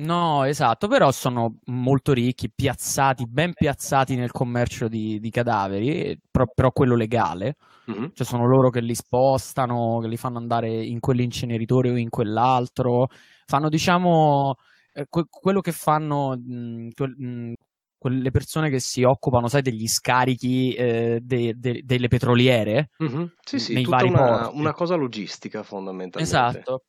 No, 0.00 0.44
esatto, 0.44 0.88
però 0.88 1.10
sono 1.10 1.58
molto 1.66 2.12
ricchi, 2.14 2.50
piazzati, 2.50 3.26
ben 3.26 3.52
piazzati 3.52 4.14
nel 4.14 4.30
commercio 4.30 4.88
di, 4.88 5.20
di 5.20 5.28
cadaveri, 5.30 6.18
però, 6.30 6.46
però, 6.54 6.72
quello 6.72 6.94
legale. 6.94 7.56
Mm-hmm. 7.90 8.06
Cioè 8.14 8.26
sono 8.26 8.46
loro 8.46 8.70
che 8.70 8.80
li 8.80 8.94
spostano, 8.94 9.98
che 10.00 10.08
li 10.08 10.16
fanno 10.16 10.38
andare 10.38 10.70
in 10.70 11.00
quell'inceneritore 11.00 11.90
o 11.90 11.96
in 11.96 12.08
quell'altro. 12.08 13.08
Fanno, 13.44 13.68
diciamo, 13.68 14.56
eh, 14.92 15.06
que- 15.08 15.26
quello 15.28 15.60
che 15.60 15.72
fanno 15.72 16.36
mh, 16.36 16.88
que- 16.94 17.14
mh, 17.16 17.52
quelle 17.98 18.30
persone 18.30 18.70
che 18.70 18.80
si 18.80 19.02
occupano, 19.02 19.48
sai, 19.48 19.60
degli 19.60 19.86
scarichi 19.86 20.72
eh, 20.72 21.20
de- 21.22 21.54
de- 21.56 21.82
delle 21.84 22.08
petroliere. 22.08 22.88
Mm-hmm. 23.02 23.24
Sì, 23.44 23.58
sì, 23.58 23.74
nei 23.74 23.82
tutta 23.82 24.04
una, 24.04 24.48
una, 24.48 24.72
cosa 24.72 24.94
logistica 24.94 25.62
fondamentalmente. 25.62 26.36
Esatto. 26.36 26.84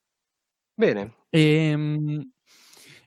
Bene. 0.73 1.15
E, 1.29 1.69
ehm, 1.69 2.31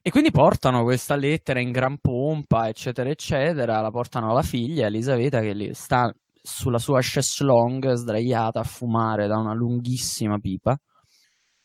e, 0.02 0.10
quindi 0.10 0.30
portano 0.30 0.82
questa 0.82 1.16
lettera 1.16 1.60
in 1.60 1.72
gran 1.72 1.96
pompa, 1.98 2.68
eccetera, 2.68 3.08
eccetera, 3.08 3.80
la 3.80 3.90
portano 3.90 4.30
alla 4.30 4.42
figlia 4.42 4.86
Elisabetta 4.86 5.40
che 5.40 5.70
sta 5.72 6.14
sulla 6.42 6.78
sua 6.78 7.00
chaiselong 7.00 7.90
sdraiata 7.94 8.60
a 8.60 8.64
fumare 8.64 9.26
da 9.26 9.38
una 9.38 9.54
lunghissima 9.54 10.38
pipa 10.38 10.78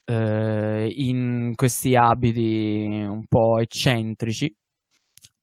eh, 0.10 0.92
in 0.96 1.54
questi 1.56 1.96
abiti 1.96 3.06
un 3.08 3.26
po' 3.28 3.60
eccentrici 3.60 4.52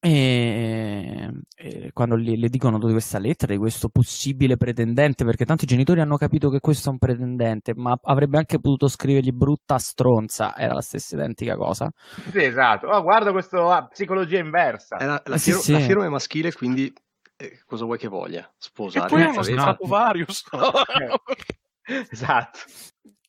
E, 0.00 1.30
e 1.56 1.90
quando 1.92 2.16
le, 2.16 2.36
le, 2.36 2.48
dicono 2.48 2.78
di 2.78 2.92
questa 2.92 3.18
lettera, 3.18 3.52
di 3.52 3.58
questo 3.58 3.88
possibile 3.88 4.56
pretendente, 4.56 5.24
perché 5.24 5.44
tanti 5.44 5.66
genitori 5.66 6.00
hanno 6.00 6.16
capito 6.16 6.48
che 6.48 6.60
questo 6.60 6.88
è 6.88 6.92
un 6.92 6.98
pretendente, 6.98 7.74
ma 7.74 7.98
avrebbe 8.02 8.36
anche 8.38 8.60
potuto 8.60 8.88
scrivergli 8.88 9.32
brutta 9.32 9.78
stronza, 9.78 10.56
era 10.56 10.74
la 10.74 10.80
stessa 10.80 11.16
identica 11.16 11.56
cosa. 11.56 11.90
Sì, 12.30 12.42
esatto. 12.42 12.88
Oh, 12.88 13.02
guarda 13.02 13.32
questa 13.32 13.76
ah, 13.76 13.86
psicologia 13.86 14.38
inversa. 14.38 14.96
La, 14.98 15.22
la, 15.24 15.38
sì, 15.38 15.52
sì. 15.52 15.72
la, 15.72 15.80
firma 15.80 16.04
è 16.04 16.08
maschile, 16.08 16.52
quindi 16.52 16.92
eh, 17.36 17.60
cosa 17.66 17.84
vuoi 17.84 17.98
che 17.98 18.08
voglia? 18.08 18.48
Sposare? 18.58 19.06
E 19.06 19.08
poi 19.08 19.22
hanno 19.22 19.42
stato 19.42 19.86
varios. 19.86 20.44
esatto. 22.10 22.58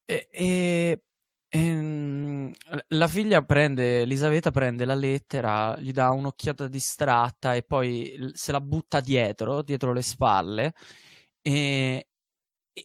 E, 0.06 0.27
e, 0.32 1.01
Ehm, 1.49 2.51
la 2.89 3.07
figlia 3.07 3.41
prende, 3.43 4.01
Elisabetta 4.01 4.51
prende 4.51 4.83
la 4.83 4.95
lettera, 4.95 5.77
gli 5.79 5.91
dà 5.93 6.09
un'occhiata 6.11 6.67
distratta 6.67 7.55
e 7.55 7.63
poi 7.63 8.31
se 8.33 8.51
la 8.51 8.59
butta 8.59 8.99
dietro, 8.99 9.61
dietro 9.61 9.93
le 9.93 10.01
spalle 10.01 10.73
e, 11.41 12.07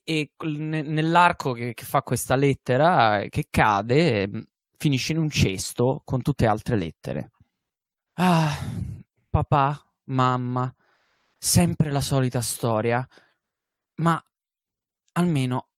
e 0.05 0.33
nell'arco 0.39 1.53
che, 1.53 1.75
che, 1.75 1.85
fa 1.85 2.03
questa 2.03 2.37
lettera, 2.37 3.25
che 3.29 3.47
cade, 3.51 4.29
mm, 4.29 4.41
finisce 4.77 5.13
in 5.13 5.19
un 5.19 5.31
cesto 5.31 6.03
con 6.05 6.23
tutte 6.23 6.47
altre 6.47 6.77
lettere. 6.77 7.31
Ah, 8.15 8.57
papà, 9.31 9.85
mamma, 10.05 10.73
sempre 11.37 11.91
la 11.91 12.01
solita 12.01 12.41
storia, 12.41 13.07
ma 13.97 14.23
almeno 15.15 15.69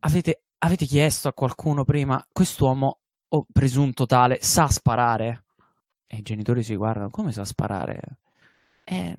avete 0.00 0.43
avete 0.64 0.86
chiesto 0.86 1.28
a 1.28 1.32
qualcuno 1.32 1.84
prima, 1.84 2.24
quest'uomo, 2.32 2.98
o 3.28 3.46
presunto 3.52 4.06
tale, 4.06 4.38
sa 4.40 4.68
sparare? 4.68 5.44
E 6.06 6.18
i 6.18 6.22
genitori 6.22 6.62
si 6.62 6.74
guardano, 6.74 7.10
come 7.10 7.32
sa 7.32 7.44
sparare? 7.44 8.00
Eh, 8.84 9.14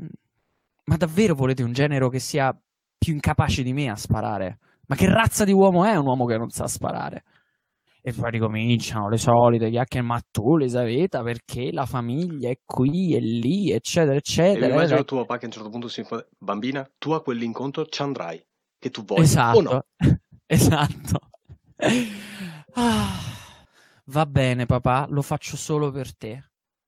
ma 0.85 0.97
davvero 0.97 1.35
volete 1.35 1.63
un 1.63 1.73
genero 1.73 2.09
che 2.09 2.19
sia 2.19 2.57
più 2.97 3.13
incapace 3.13 3.61
di 3.61 3.73
me 3.73 3.89
a 3.89 3.95
sparare? 3.95 4.59
Ma 4.87 4.95
che 4.95 5.07
razza 5.07 5.43
di 5.43 5.51
uomo 5.51 5.83
è 5.85 5.95
un 5.95 6.05
uomo 6.05 6.25
che 6.25 6.37
non 6.37 6.49
sa 6.49 6.67
sparare? 6.67 7.23
E 8.01 8.13
poi 8.13 8.31
ricominciano 8.31 9.09
le 9.09 9.17
solite 9.17 9.69
chiacchiere, 9.69 10.05
ma 10.05 10.21
tu 10.31 10.55
Elisabetta 10.55 11.23
perché 11.23 11.71
la 11.71 11.87
famiglia 11.87 12.49
è 12.49 12.59
qui 12.63 13.15
e 13.15 13.19
lì, 13.19 13.71
eccetera, 13.71 14.15
eccetera. 14.15 14.67
E 14.67 14.69
immagino 14.69 15.03
tuo 15.03 15.21
papà 15.21 15.37
che 15.37 15.45
a 15.45 15.47
un 15.47 15.53
certo 15.53 15.69
punto 15.69 15.87
si 15.87 16.03
fa, 16.03 16.23
bambina, 16.37 16.87
tu 16.99 17.11
a 17.11 17.21
quell'incontro 17.21 17.85
ci 17.87 18.03
andrai, 18.03 18.43
che 18.77 18.91
tu 18.91 19.03
vuoi 19.03 19.21
esatto. 19.21 19.57
o 19.57 19.61
no? 19.61 19.85
esatto. 20.45 21.19
Ah, 22.77 23.07
va 24.05 24.25
bene, 24.25 24.65
papà, 24.65 25.07
lo 25.09 25.21
faccio 25.21 25.55
solo 25.57 25.91
per 25.91 26.15
te. 26.15 26.43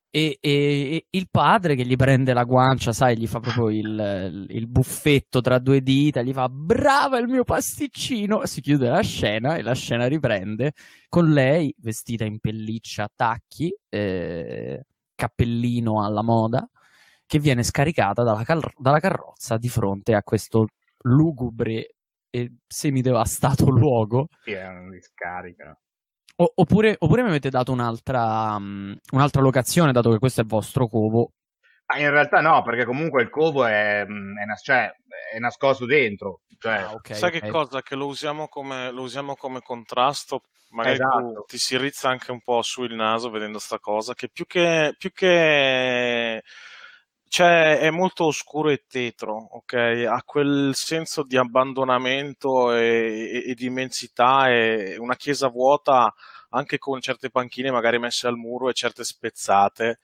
E, 0.10 0.38
e, 0.40 0.50
e, 0.50 1.06
il 1.12 1.28
padre 1.30 1.76
che 1.76 1.86
gli 1.86 1.96
prende 1.96 2.34
la 2.34 2.44
guancia, 2.44 2.92
sai, 2.94 3.18
gli 3.18 3.28
fa 3.28 3.40
proprio 3.40 3.70
il, 3.70 4.48
il, 4.50 4.68
buffetto 4.68 5.42
tra 5.42 5.60
due 5.60 5.82
dita, 5.82 6.22
gli 6.22 6.34
fa 6.34 6.50
brava 6.50 7.18
il 7.20 7.28
mio 7.28 7.44
pasticcino, 7.44 8.46
si 8.46 8.62
chiude 8.62 8.90
la 8.90 9.02
scena 9.02 9.56
e 9.58 9.62
la 9.62 9.76
scena 9.76 10.08
riprende 10.08 10.72
con 11.10 11.32
lei 11.32 11.74
vestita 11.80 12.24
in 12.26 12.40
pelliccia 12.40 13.04
a 13.04 13.12
tacchi, 13.14 13.72
eh, 13.90 14.86
cappellino 15.14 16.04
alla 16.04 16.24
moda, 16.24 16.68
che 17.26 17.40
viene 17.40 17.64
scaricata 17.64 18.24
dalla, 18.24 18.44
car- 18.44 18.74
dalla 18.78 19.00
carrozza 19.00 19.58
di 19.58 19.70
fronte 19.70 20.16
a 20.16 20.24
questo 20.24 20.68
lugubre 21.02 21.97
e 22.38 22.52
semidevastato 22.68 23.70
luogo. 23.70 24.28
Sì, 24.44 24.52
è 24.52 24.68
una 24.68 24.90
discarica. 24.90 25.78
O, 26.40 26.52
oppure, 26.56 26.96
oppure, 27.00 27.24
mi 27.24 27.30
avete 27.30 27.50
dato 27.50 27.72
un'altra, 27.72 28.56
um, 28.56 28.96
un'altra 29.12 29.42
locazione, 29.42 29.92
dato 29.92 30.12
che 30.12 30.20
questo 30.20 30.42
è 30.42 30.44
il 30.44 30.50
vostro 30.50 30.88
covo. 30.88 31.32
Ah, 31.88 32.00
in 32.00 32.12
realtà 32.12 32.42
no, 32.42 32.62
perché 32.64 32.86
comunque 32.86 33.24
il 33.24 33.30
covo 33.30 33.66
è, 33.66 34.02
è, 34.02 34.46
nas- 34.46 34.62
cioè, 34.62 34.94
è 35.34 35.40
nascosto 35.40 35.86
dentro. 35.86 36.42
Cioè... 36.60 36.74
Ah, 36.74 36.94
okay, 36.94 37.16
Sai 37.16 37.30
okay. 37.30 37.42
che 37.42 37.50
cosa? 37.50 37.82
Che 37.82 37.96
lo 37.96 38.08
usiamo 38.08 38.48
come, 38.48 38.92
lo 38.92 39.02
usiamo 39.02 39.36
come 39.36 39.62
contrasto, 39.62 40.44
magari 40.72 40.96
esatto. 40.96 41.46
ti 41.48 41.58
si 41.58 41.78
rizza 41.78 42.10
anche 42.10 42.32
un 42.32 42.42
po' 42.42 42.62
su 42.62 42.84
il 42.84 42.94
naso 42.94 43.30
vedendo 43.30 43.58
sta 43.58 43.80
cosa, 43.80 44.14
che 44.14 44.30
più 44.30 44.46
che, 44.46 44.94
più 44.98 45.12
che 45.12 46.44
cioè, 47.28 47.80
è 47.80 47.90
molto 47.90 48.26
oscuro 48.26 48.70
e 48.70 48.86
tetro, 48.88 49.36
ok? 49.36 49.74
Ha 50.08 50.22
quel 50.26 50.72
senso 50.76 51.24
di 51.24 51.38
abbandonamento 51.38 52.74
e, 52.74 53.44
e, 53.46 53.52
e, 53.52 53.54
di 53.54 53.66
immensità 53.66 54.50
e 54.50 54.98
una 54.98 55.16
chiesa 55.16 55.48
vuota 55.48 56.14
anche 56.50 56.78
con 56.78 57.02
certe 57.02 57.30
panchine 57.30 57.72
magari 57.72 58.00
messe 58.00 58.28
al 58.28 58.38
muro 58.38 58.70
e 58.70 58.74
certe 58.74 59.04
spezzate 59.04 60.00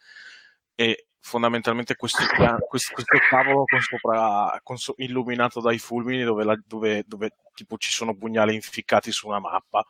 e 0.75 1.07
fondamentalmente 1.19 1.95
questo, 1.95 2.19
questo, 2.67 2.93
questo 2.93 3.17
tavolo 3.29 3.63
con 3.65 3.79
sopra, 3.79 4.59
con 4.63 4.77
so, 4.77 4.93
illuminato 4.97 5.61
dai 5.61 5.79
fulmini 5.79 6.23
dove, 6.23 6.43
la, 6.43 6.59
dove, 6.65 7.03
dove 7.07 7.35
tipo 7.53 7.77
ci 7.77 7.91
sono 7.91 8.15
pugnali 8.15 8.53
inficcati 8.53 9.11
su 9.11 9.27
una 9.27 9.39
mappa. 9.39 9.85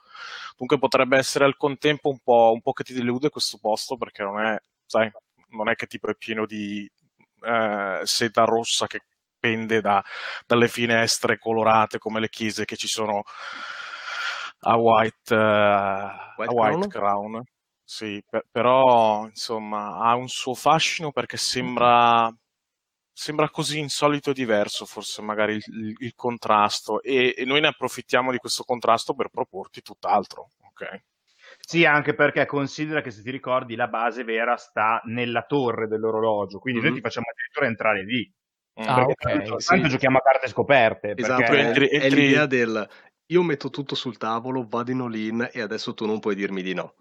Dunque 0.58 0.78
potrebbe 0.78 1.18
essere 1.18 1.46
al 1.46 1.58
contempo 1.58 2.10
un 2.10 2.20
po', 2.20 2.52
un 2.54 2.62
po' 2.62 2.74
che 2.74 2.84
ti 2.84 2.94
delude 2.94 3.30
questo 3.30 3.58
posto 3.58 3.98
perché 3.98 4.24
non 4.24 4.40
è, 4.40 4.58
sai, 4.86 5.12
non 5.50 5.70
è 5.70 5.76
che 5.76 5.88
tipo 5.88 6.10
è 6.10 6.16
pieno 6.16 6.46
di, 6.46 6.90
eh, 7.44 8.02
seta 8.04 8.44
rossa 8.44 8.88
che 8.88 9.02
pende 9.40 9.82
da, 9.82 10.04
dalle 10.46 10.68
finestre 10.70 11.38
colorate 11.38 11.98
come 11.98 12.20
le 12.22 12.30
chiese 12.30 12.64
che 12.64 12.78
ci 12.78 12.88
sono 12.88 13.24
a 14.66 14.78
White, 14.78 15.36
uh, 15.36 15.38
White, 16.38 16.52
a 16.52 16.54
White 16.54 16.88
Crown. 16.88 16.90
Crown. 16.90 17.44
Sì, 17.84 18.24
per, 18.28 18.46
però 18.50 19.26
insomma 19.26 19.98
ha 19.98 20.16
un 20.16 20.30
suo 20.30 20.54
fascino 20.54 21.12
perché 21.12 21.36
sembra, 21.36 22.34
sembra 23.12 23.50
così 23.50 23.80
insolito 23.80 24.30
e 24.30 24.34
diverso 24.34 24.86
forse 24.86 25.22
magari 25.22 25.56
il, 25.56 25.94
il 25.98 26.14
contrasto 26.16 27.02
e, 27.02 27.36
e, 27.38 27.44
noi 27.44 27.60
ne 27.60 27.68
approfittiamo 27.68 28.32
di 28.32 28.38
questo 28.38 28.64
contrasto 28.64 29.14
per 29.14 29.28
proporti 29.30 29.82
tutt'altro. 29.82 30.52
ok? 30.62 31.04
Sì, 31.74 31.86
anche 31.86 32.14
perché 32.14 32.46
considera 32.46 33.02
che 33.02 33.10
se 33.10 33.24
ti 33.24 33.32
ricordi 33.32 33.76
la 33.76 33.88
base 33.88 34.24
vera 34.24 34.56
sta 34.58 35.02
nella 35.06 35.42
torre 35.42 35.88
dell'orologio, 35.88 36.60
quindi 36.60 36.80
mm-hmm. 36.80 36.90
noi 36.90 36.98
ti 37.00 37.04
facciamo 37.04 37.26
addirittura 37.32 37.66
entrare 37.66 38.04
lì. 38.04 38.32
Ah, 38.76 39.02
ok. 39.02 39.16
Tanto, 39.16 39.60
sì. 39.60 39.82
giochiamo 39.82 40.20
a 40.20 40.22
carte 40.22 40.48
scoperte. 40.50 41.14
Esatto, 41.16 41.42
perché... 41.42 41.60
entri, 41.60 41.90
entri... 41.90 41.98
è 41.98 42.10
l'idea 42.10 42.46
del 42.46 42.88
io 43.26 43.42
metto 43.42 43.72
tutto 43.72 43.96
sul 43.96 44.20
tavolo, 44.20 44.68
vado 44.68 44.92
in 44.92 45.00
all-in 45.00 45.50
e 45.52 45.62
adesso 45.62 45.96
tu 45.96 46.06
non 46.06 46.20
puoi 46.20 46.36
dirmi 46.36 46.62
di 46.62 46.76
no. 46.76 46.94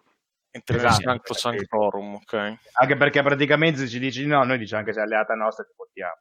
Esatto, 0.51 1.35
Sanctorum, 1.35 2.15
ok. 2.15 2.55
Anche 2.81 2.97
perché 2.97 3.23
praticamente 3.23 3.79
se 3.79 3.89
ci 3.89 3.99
dici 3.99 4.23
di 4.23 4.29
no, 4.29 4.43
noi 4.43 4.57
diciamo 4.57 4.85
che 4.85 4.95
sei 4.95 5.03
alleata 5.03 5.35
nostra 5.35 5.65
ti 5.65 5.75
votiamo. 5.77 6.17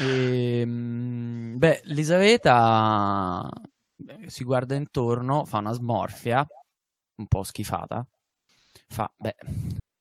Ehm, 0.00 1.58
beh, 1.58 1.82
Elisabetta 1.84 3.48
si 4.26 4.42
guarda 4.42 4.74
intorno, 4.74 5.44
fa 5.44 5.58
una 5.58 5.72
smorfia 5.72 6.44
un 7.16 7.26
po' 7.26 7.42
schifata, 7.42 8.06
fa, 8.88 9.12
beh, 9.16 9.36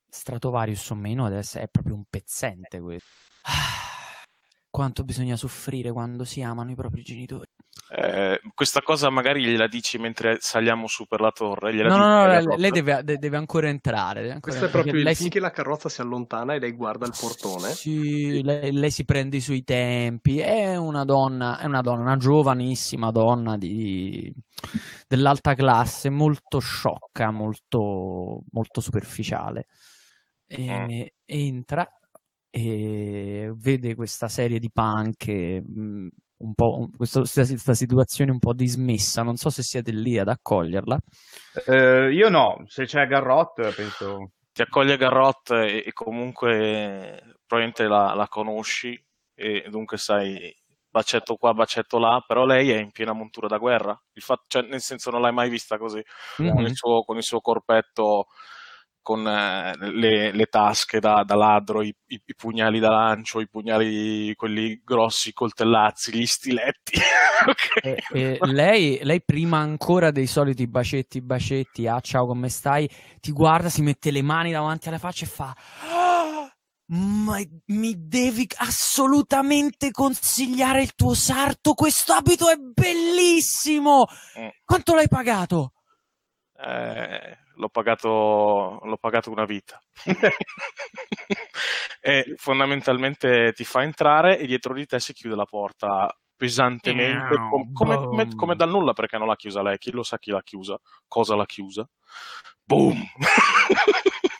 Stratovarius 0.09 0.89
o 0.91 0.95
meno 0.95 1.25
adesso 1.25 1.59
è 1.59 1.67
proprio 1.67 1.95
un 1.95 2.05
pezzente 2.09 2.79
questo. 2.79 3.09
Quanto 4.69 5.03
bisogna 5.03 5.35
soffrire 5.35 5.91
quando 5.91 6.23
si 6.25 6.41
amano 6.41 6.71
i 6.71 6.75
propri 6.75 7.03
genitori. 7.03 7.49
Eh, 7.95 8.41
questa 8.55 8.81
cosa 8.81 9.11
magari 9.11 9.43
gliela 9.43 9.67
dici 9.67 9.99
mentre 9.99 10.37
saliamo 10.39 10.87
su 10.87 11.05
per 11.05 11.21
la 11.21 11.31
torre. 11.31 11.71
no, 11.73 11.95
no, 11.95 12.07
no, 12.07 12.25
lei, 12.25 12.43
lei 12.57 12.71
deve, 12.71 13.03
deve, 13.03 13.37
ancora 13.37 13.67
entrare. 13.67 14.21
Deve 14.21 14.33
ancora 14.33 14.57
Questo 14.57 14.65
è 14.65 14.69
proprio 14.81 14.99
il 14.99 15.15
finché 15.15 15.37
si... 15.37 15.39
la 15.39 15.51
carrozza 15.51 15.89
si 15.89 16.01
allontana 16.01 16.55
e 16.55 16.59
lei 16.59 16.71
guarda 16.71 17.05
il 17.05 17.13
portone. 17.19 17.69
Sì, 17.69 18.41
lei, 18.41 18.71
lei, 18.71 18.89
si 18.89 19.05
prende 19.05 19.37
i 19.37 19.41
suoi 19.41 19.63
tempi. 19.63 20.39
È 20.39 20.75
una 20.75 21.03
donna, 21.03 21.59
è 21.59 21.65
una 21.65 21.81
donna, 21.81 22.01
una 22.01 22.17
giovanissima 22.17 23.11
donna 23.11 23.57
di... 23.57 24.33
dell'alta 25.07 25.53
classe, 25.53 26.09
molto 26.09 26.57
sciocca, 26.59 27.29
molto, 27.29 28.41
molto 28.51 28.81
superficiale. 28.81 29.67
E, 30.47 30.79
mm. 30.79 31.01
Entra 31.25 31.87
e 32.49 33.51
vede 33.55 33.95
questa 33.95 34.27
serie 34.27 34.59
di 34.59 34.69
punk 34.71 35.61
un 36.43 36.53
po' 36.53 36.89
questa, 36.95 37.21
questa, 37.21 37.73
situazione 37.73 38.31
un 38.31 38.39
po' 38.39 38.53
dismessa. 38.53 39.23
Non 39.23 39.37
so 39.37 39.49
se 39.49 39.63
siete 39.63 39.91
lì 39.91 40.17
ad 40.17 40.27
accoglierla. 40.27 40.99
Eh, 41.65 42.11
io 42.11 42.29
no, 42.29 42.63
se 42.67 42.85
c'è 42.85 43.07
Garrot, 43.07 43.73
penso. 43.75 44.31
Ti 44.51 44.61
accoglie 44.61 44.97
Garrot 44.97 45.51
e, 45.51 45.83
e 45.85 45.93
comunque 45.93 47.37
probabilmente 47.47 47.87
la, 47.87 48.13
la, 48.13 48.27
conosci 48.27 49.01
e 49.33 49.65
dunque 49.69 49.97
sai 49.97 50.55
bacetto 50.89 51.37
qua, 51.37 51.53
bacetto 51.53 51.97
là, 51.97 52.23
però 52.25 52.45
lei 52.45 52.69
è 52.69 52.77
in 52.77 52.91
piena 52.91 53.13
montura 53.13 53.47
da 53.47 53.57
guerra. 53.57 53.99
Fatto, 54.13 54.43
cioè, 54.47 54.61
nel 54.61 54.81
senso 54.81 55.09
non 55.09 55.21
l'hai 55.21 55.33
mai 55.33 55.49
vista 55.49 55.77
così, 55.79 56.03
mm-hmm. 56.41 56.53
con, 56.53 56.63
il 56.65 56.75
suo, 56.75 57.03
con 57.03 57.17
il 57.17 57.23
suo 57.23 57.39
corpetto 57.39 58.27
con 59.03 59.27
eh, 59.27 59.75
le, 59.77 60.31
le, 60.31 60.45
tasche 60.45 60.99
da, 60.99 61.23
da 61.23 61.35
ladro, 61.35 61.83
i, 61.83 61.95
i, 62.07 62.21
i, 62.25 62.35
pugnali 62.35 62.79
da 62.79 62.89
lancio, 62.89 63.39
i 63.39 63.47
pugnali 63.47 64.33
quelli 64.35 64.81
grossi, 64.83 65.33
coltellazzi, 65.33 66.15
gli 66.15 66.25
stiletti. 66.25 66.97
okay. 67.45 67.97
e, 68.11 68.39
e 68.41 68.47
lei, 68.47 68.99
lei, 69.03 69.21
prima 69.21 69.59
ancora 69.59 70.09
dei 70.09 70.25
soliti 70.25 70.65
bacetti, 70.65 71.21
bacetti, 71.21 71.85
ah 71.85 71.99
ciao 71.99 72.25
come 72.25 72.49
stai, 72.49 72.89
ti 73.19 73.31
guarda, 73.31 73.69
si 73.69 73.83
mette 73.83 74.09
le 74.09 74.23
mani 74.23 74.51
davanti 74.51 74.87
alla 74.87 74.97
faccia 74.97 75.25
e 75.25 75.27
fa... 75.27 75.55
Ah! 75.81 76.23
ma 76.85 77.39
mi 77.67 78.07
devi 78.07 78.47
assolutamente 78.57 79.89
consigliare 79.91 80.81
il 80.81 80.93
tuo 80.93 81.13
sarto. 81.13 81.73
Questo 81.73 82.13
abito 82.13 82.49
è 82.49 82.55
bellissimo. 82.55 84.05
Mm. 84.37 84.47
Quanto 84.63 84.93
l'hai 84.93 85.07
pagato? 85.07 85.73
Eh, 86.55 87.37
l'ho 87.55 87.69
pagato, 87.69 88.79
l'ho 88.81 88.97
pagato 88.97 89.31
una 89.31 89.45
vita. 89.45 89.79
e 92.01 92.33
fondamentalmente 92.37 93.53
ti 93.53 93.63
fa 93.63 93.83
entrare 93.83 94.37
e 94.37 94.45
dietro 94.45 94.73
di 94.73 94.85
te 94.85 94.99
si 94.99 95.13
chiude 95.13 95.35
la 95.35 95.45
porta 95.45 96.13
pesantemente, 96.35 97.35
com- 97.49 97.71
come, 97.71 97.97
come, 98.05 98.27
come 98.35 98.55
dal 98.55 98.69
nulla 98.69 98.93
perché 98.93 99.17
non 99.17 99.27
l'ha 99.27 99.35
chiusa 99.35 99.61
lei, 99.61 99.77
chi 99.77 99.91
lo 99.91 100.03
sa 100.03 100.17
chi 100.17 100.31
l'ha 100.31 100.43
chiusa, 100.43 100.77
cosa 101.07 101.35
l'ha 101.35 101.45
chiusa. 101.45 101.87
Boom! 102.65 103.01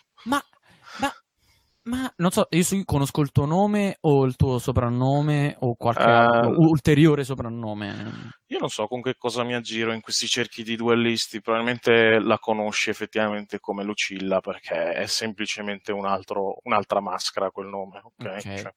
ma, 1.84 2.12
non 2.18 2.32
so, 2.32 2.48
io 2.52 2.64
conosco 2.86 3.22
il 3.22 3.32
tuo 3.32 3.46
nome 3.46 3.98
o 4.02 4.24
il 4.26 4.36
tuo 4.36 4.58
soprannome 4.58 5.56
o 5.60 5.76
qualche 5.76 6.04
uh, 6.04 6.62
ulteriore 6.62 7.24
soprannome. 7.24 8.32
Io 8.48 8.60
non 8.60 8.70
so 8.70 8.88
con 8.88 9.02
che 9.02 9.16
cosa 9.18 9.44
mi 9.44 9.54
aggiro 9.54 9.92
in 9.92 10.02
questi 10.02 10.28
cerchi 10.28 10.64
di 10.64 10.76
duellisti, 10.76 11.42
probabilmente 11.42 12.20
la 12.20 12.40
conosci 12.40 12.90
effettivamente 12.90 13.60
come 13.60 13.84
Lucilla 13.84 14.40
perché 14.40 14.94
è 14.94 15.06
semplicemente 15.08 15.92
un 15.92 16.06
altro, 16.06 16.58
un'altra 16.64 17.02
maschera 17.02 17.52
quel 17.52 17.68
nome. 17.68 18.02
Okay? 18.04 18.40
Okay. 18.40 18.58
Cioè. 18.60 18.74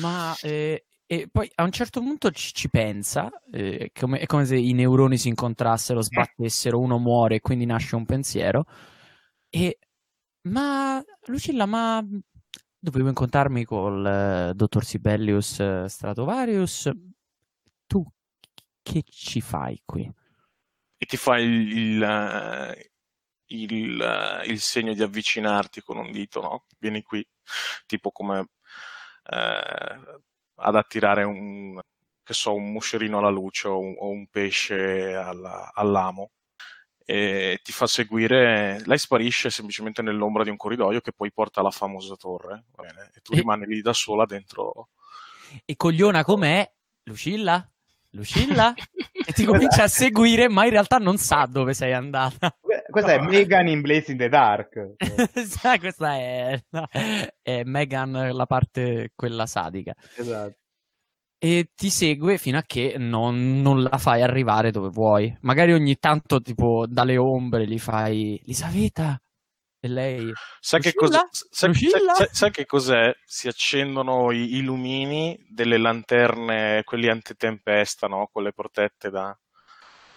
Ma 0.00 0.34
eh, 0.42 0.84
e 1.12 1.28
poi 1.28 1.50
a 1.56 1.64
un 1.64 1.72
certo 1.72 1.98
punto 1.98 2.30
ci, 2.30 2.54
ci 2.54 2.70
pensa, 2.70 3.28
eh, 3.50 3.90
come, 3.92 4.20
è 4.20 4.26
come 4.26 4.44
se 4.44 4.56
i 4.56 4.72
neuroni 4.72 5.18
si 5.18 5.26
incontrassero, 5.26 6.00
sbattessero, 6.00 6.78
uno 6.78 6.98
muore 6.98 7.34
e 7.34 7.40
quindi 7.40 7.66
nasce 7.66 7.96
un 7.96 8.06
pensiero. 8.06 8.64
E 9.48 9.78
ma 10.42 11.02
Lucilla, 11.26 11.66
ma 11.66 12.04
dovevo 12.78 13.08
incontrarmi 13.08 13.64
col 13.64 14.50
uh, 14.50 14.54
dottor 14.54 14.84
Sibelius 14.84 15.58
uh, 15.58 15.86
Stratovarius. 15.86 16.90
Tu 17.86 18.04
che 18.82 19.02
ci 19.06 19.40
fai 19.40 19.82
qui? 19.84 20.10
E 20.96 21.06
ti 21.06 21.16
fai 21.16 21.44
il, 21.44 21.76
il, 21.76 22.90
il, 23.46 24.42
il, 24.46 24.60
segno 24.60 24.94
di 24.94 25.02
avvicinarti 25.02 25.80
con 25.82 25.96
un 25.96 26.10
dito, 26.10 26.40
no? 26.40 26.66
Vieni 26.78 27.02
qui, 27.02 27.26
tipo 27.86 28.10
come 28.10 28.48
eh, 29.30 30.00
ad 30.56 30.76
attirare 30.76 31.24
un, 31.24 31.80
che 32.22 32.34
so, 32.34 32.54
un 32.54 32.72
moscerino 32.72 33.18
alla 33.18 33.30
luce 33.30 33.68
o 33.68 33.78
un, 33.78 33.94
o 33.98 34.08
un 34.08 34.26
pesce 34.28 35.14
alla, 35.14 35.70
all'amo 35.72 36.32
e 37.10 37.58
ti 37.64 37.72
fa 37.72 37.88
seguire. 37.88 38.80
Lei 38.84 38.98
sparisce 38.98 39.50
semplicemente 39.50 40.00
nell'ombra 40.00 40.44
di 40.44 40.50
un 40.50 40.56
corridoio 40.56 41.00
che 41.00 41.10
poi 41.12 41.32
porta 41.32 41.58
alla 41.58 41.72
famosa 41.72 42.14
torre. 42.14 42.66
E 43.12 43.20
tu 43.20 43.34
rimani 43.34 43.66
lì 43.66 43.80
da 43.80 43.92
sola 43.92 44.24
dentro. 44.26 44.90
E 45.64 45.74
cogliona 45.74 46.22
com'è, 46.22 46.70
Lucilla? 47.02 47.68
Lucilla? 48.10 48.72
e 49.26 49.32
ti 49.32 49.44
comincia 49.44 49.82
a 49.82 49.88
seguire, 49.88 50.48
ma 50.48 50.64
in 50.66 50.70
realtà 50.70 50.98
non 50.98 51.18
sa 51.18 51.46
dove 51.50 51.74
sei 51.74 51.92
andata. 51.92 52.56
Questa 52.88 53.12
è 53.12 53.18
Megan 53.18 53.66
in 53.66 53.80
Blaze 53.80 54.12
in 54.12 54.18
the 54.18 54.28
Dark. 54.28 54.94
Questa 55.80 56.14
è, 56.14 56.62
no, 56.68 56.86
è 57.42 57.64
Megan, 57.64 58.30
la 58.32 58.46
parte 58.46 59.10
quella 59.16 59.46
sadica. 59.46 59.94
Esatto. 60.14 60.59
E 61.42 61.70
ti 61.74 61.88
segue 61.88 62.36
fino 62.36 62.58
a 62.58 62.62
che 62.62 62.96
non, 62.98 63.62
non, 63.62 63.82
la 63.82 63.96
fai 63.96 64.20
arrivare 64.20 64.70
dove 64.70 64.90
vuoi. 64.90 65.34
Magari 65.40 65.72
ogni 65.72 65.96
tanto, 65.96 66.42
tipo, 66.42 66.84
dalle 66.86 67.16
ombre 67.16 67.66
gli 67.66 67.78
fai 67.78 68.38
Elisaveta. 68.42 69.18
E 69.80 69.88
lei. 69.88 70.30
Sai 70.60 70.82
che, 70.82 70.92
cos'è, 70.92 71.18
sai, 71.30 71.72
sai, 71.72 72.28
sai 72.30 72.50
che, 72.50 72.66
cos'è? 72.66 73.16
Si 73.24 73.48
accendono 73.48 74.30
i, 74.32 74.56
i, 74.56 74.60
lumini 74.60 75.38
delle 75.48 75.78
lanterne, 75.78 76.82
quelli 76.84 77.08
antitempesta, 77.08 78.06
no? 78.06 78.28
Quelle 78.30 78.52
protette 78.52 79.08
da, 79.08 79.34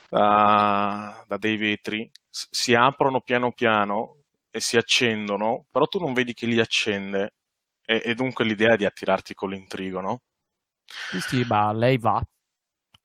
da, 0.09 1.23
da 1.25 1.37
dei 1.37 1.55
vetri. 1.55 2.11
Si 2.29 2.73
aprono 2.73 3.21
piano 3.21 3.53
piano 3.53 4.23
e 4.51 4.59
si 4.59 4.75
accendono, 4.75 5.67
però 5.71 5.85
tu 5.87 5.99
non 5.99 6.11
vedi 6.11 6.33
chi 6.33 6.47
li 6.47 6.59
accende. 6.59 7.35
E, 7.85 8.01
e 8.03 8.13
dunque 8.13 8.43
l'idea 8.43 8.73
è 8.73 8.77
di 8.77 8.85
attirarti 8.85 9.33
con 9.33 9.51
l'intrigo, 9.51 10.01
no? 10.01 10.21
Sì, 11.11 11.19
sì, 11.19 11.45
ma 11.47 11.71
lei 11.73 11.97
va 11.97 12.21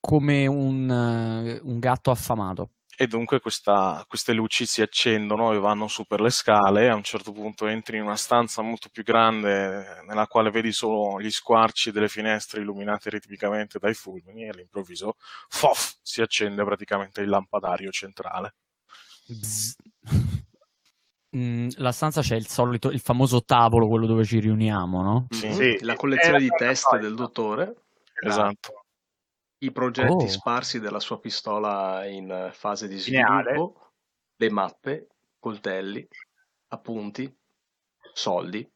come 0.01 0.47
un, 0.47 0.89
uh, 0.89 1.69
un 1.69 1.79
gatto 1.79 2.11
affamato. 2.11 2.71
E 3.01 3.07
dunque 3.07 3.39
questa, 3.39 4.05
queste 4.09 4.33
luci 4.33 4.67
si 4.67 4.83
accendono 4.83 5.53
e 5.53 5.59
vanno 5.61 5.87
su 5.87 6.05
per 6.05 6.21
le 6.21 6.31
scale. 6.31 6.89
A 6.89 6.97
un 6.97 7.05
certo 7.05 7.31
punto 7.31 7.69
entri 7.69 7.97
in 7.97 8.03
una 8.03 8.17
stanza 8.17 8.61
molto 8.61 8.89
più 8.89 9.05
grande 9.05 10.03
nella 10.05 10.27
quale 10.27 10.51
vedi 10.51 10.73
solo 10.73 11.21
gli 11.21 11.31
squarci 11.31 11.93
delle 11.93 12.09
finestre 12.09 12.61
illuminate 12.61 13.11
ritmicamente 13.11 13.79
dai 13.79 13.95
fulmini 13.95 14.45
e 14.45 14.49
all'improvviso 14.49 15.15
fof, 15.49 15.99
si 16.03 16.23
accende 16.23 16.65
praticamente 16.65 17.21
il 17.21 17.29
lampadario 17.29 17.91
centrale. 17.93 18.55
Mm, 21.37 21.69
la 21.77 21.93
stanza 21.93 22.23
c'è 22.23 22.37
il 22.37 22.47
solito, 22.47 22.91
il 22.91 23.01
famoso 23.01 23.45
tavolo, 23.45 23.87
quello 23.87 24.07
dove 24.07 24.25
ci 24.25 24.39
riuniamo, 24.39 25.03
no? 25.03 25.27
Sì, 25.31 25.53
sì 25.53 25.79
la 25.83 25.95
collezione 25.95 26.39
di 26.39 26.49
test 26.49 26.97
del 26.99 27.15
dottore. 27.15 27.85
Esatto. 28.21 28.85
I 29.59 29.73
progetti 29.73 30.25
oh. 30.25 30.29
sparsi 30.29 30.81
della 30.81 31.01
sua 31.01 31.21
pistola 31.21 32.07
in 32.07 32.51
fase 32.53 32.89
di 32.89 32.97
sviluppo, 32.97 33.91
le 34.37 34.51
mappe, 34.51 35.09
coltelli, 35.39 36.07
appunti, 36.69 37.37
soldi, 38.13 38.67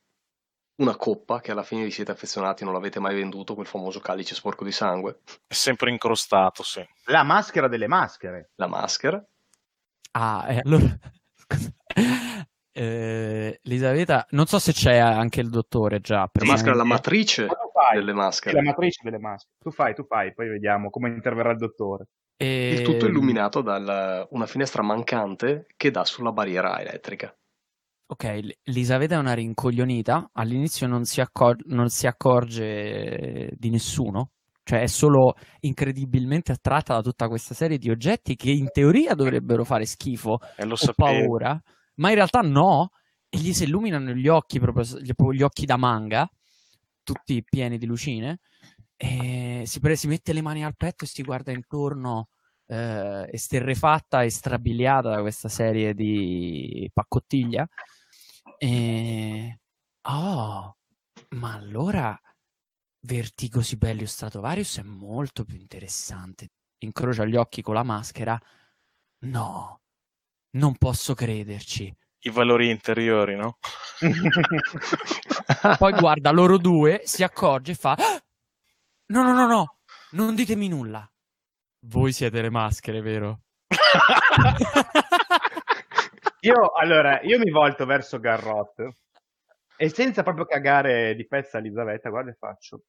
una 0.83 0.97
coppa 0.97 1.41
che 1.41 1.53
alla 1.53 1.63
fine 1.63 1.85
vi 1.85 1.91
siete 1.91 2.11
affezionati, 2.11 2.65
non 2.65 2.73
l'avete 2.73 2.99
mai 2.99 3.15
venduto, 3.15 3.55
quel 3.55 3.67
famoso 3.67 4.01
calice 4.01 4.35
sporco 4.35 4.65
di 4.65 4.73
sangue. 4.73 5.21
È 5.47 5.55
sempre 5.55 5.91
incrostato, 5.91 6.63
sì. 6.63 6.85
La 7.07 7.23
maschera 7.23 7.69
delle 7.69 7.87
maschere. 7.87 8.51
La 8.57 8.67
maschera. 8.67 9.25
Ah, 10.13 10.53
eh, 10.53 10.61
allora... 10.65 10.99
Eh, 12.75 13.61
Elisabetta, 13.63 14.27
non 14.31 14.47
so 14.47 14.59
se 14.59 14.73
c'è 14.73 14.97
anche 14.97 15.41
il 15.41 15.51
dottore 15.51 16.01
già. 16.01 16.29
La 16.33 16.45
maschera 16.45 16.73
è 16.73 16.77
la 16.77 16.85
matrice 16.85 17.47
delle 17.93 18.15
maschere. 18.15 18.57
la 18.57 18.63
matrice 18.63 19.01
delle 19.03 19.19
maschere. 19.19 19.55
Tu 19.59 19.71
fai, 19.71 19.95
tu 19.95 20.05
fai, 20.05 20.33
poi 20.33 20.49
vediamo 20.49 20.89
come 20.89 21.11
interverrà 21.11 21.51
il 21.51 21.59
dottore. 21.59 22.07
E... 22.37 22.71
Il 22.71 22.83
tutto 22.83 23.07
illuminato 23.07 23.61
da 23.61 24.27
una 24.31 24.47
finestra 24.47 24.83
mancante 24.83 25.67
che 25.77 25.91
dà 25.91 26.05
sulla 26.05 26.33
barriera 26.33 26.81
elettrica. 26.81 27.35
Ok, 28.07 28.55
Elisabetta 28.65 29.15
è 29.15 29.19
una 29.19 29.35
rincoglionita. 29.35 30.31
All'inizio 30.33 30.87
non 30.87 31.05
si, 31.05 31.21
accor- 31.21 31.65
non 31.67 31.89
si 31.89 32.07
accorge 32.07 33.51
di 33.57 33.71
nessuno, 33.71 34.33
cioè 34.65 34.81
è 34.81 34.87
solo 34.87 35.35
incredibilmente 35.61 36.53
attratta 36.53 36.95
da 36.95 37.01
tutta 37.01 37.29
questa 37.29 37.55
serie 37.55 37.79
di 37.79 37.91
oggetti 37.91 38.35
che 38.35 38.51
in 38.51 38.71
teoria 38.71 39.15
dovrebbero 39.15 39.65
fare 39.65 39.87
schifo 39.87 40.41
e 40.57 40.65
lo 40.65 40.75
o 40.75 40.93
paura 40.95 41.61
ma 41.95 42.09
in 42.09 42.15
realtà 42.17 42.41
no, 42.41 42.91
e 43.29 43.39
gli 43.39 43.53
si 43.53 43.65
illuminano 43.65 44.13
gli 44.13 44.29
occhi, 44.29 44.61
proprio 44.61 45.33
gli 45.33 45.43
occhi 45.43 45.67
da 45.67 45.77
manga, 45.77 46.29
tutti 47.03 47.43
pieni 47.43 47.79
di 47.79 47.87
lucine, 47.87 48.41
e 48.97 49.65
si, 49.67 49.81
pre- 49.81 49.97
si 49.97 50.07
mette 50.07 50.33
le 50.33 50.43
mani 50.43 50.65
al 50.65 50.77
petto 50.77 51.05
e 51.05 51.09
si 51.09 51.23
guarda 51.23 51.51
intorno, 51.53 52.29
eh, 52.67 53.29
esterrefatta 53.33 54.23
e 54.23 54.31
strabiliata 54.31 55.11
da 55.11 55.21
questa 55.21 55.49
serie 55.49 55.95
di 55.95 56.89
paccottiglia. 56.93 57.67
E... 58.59 59.59
Oh, 60.03 60.77
ma 61.31 61.55
allora 61.55 62.19
Vertigo 63.01 63.63
Sibelius 63.63 64.13
Stratovarius 64.13 64.79
è 64.79 64.83
molto 64.83 65.45
più 65.45 65.57
interessante. 65.57 66.51
Incrocia 66.79 67.25
gli 67.25 67.37
occhi 67.37 67.63
con 67.63 67.75
la 67.75 67.83
maschera. 67.83 68.41
No, 69.25 69.82
non 70.53 70.77
posso 70.77 71.15
crederci. 71.15 71.95
I 72.25 72.31
valori 72.31 72.71
interiori, 72.71 73.37
no? 73.37 73.59
Poi 75.79 75.93
guarda 75.93 76.31
loro 76.31 76.57
due, 76.57 77.01
si 77.05 77.23
accorge 77.23 77.73
e 77.73 77.75
fa: 77.75 77.97
No, 79.07 79.23
no, 79.23 79.33
no, 79.33 79.47
no, 79.47 79.77
non 80.13 80.35
ditemi 80.35 80.69
nulla. 80.69 81.07
Voi 81.85 82.13
siete 82.13 82.41
le 82.41 82.51
maschere, 82.51 83.01
vero? 83.01 83.41
io, 86.41 86.73
allora, 86.73 87.21
io 87.23 87.39
mi 87.39 87.51
volto 87.51 87.87
verso 87.87 88.21
Garrot 88.21 88.89
e 89.77 89.89
senza 89.89 90.23
proprio 90.23 90.45
cagare 90.45 91.17
di 91.17 91.27
pezza 91.27 91.59
Elisabetta, 91.59 92.09
guarda 92.09 92.31
e 92.31 92.37
faccio. 92.39 92.85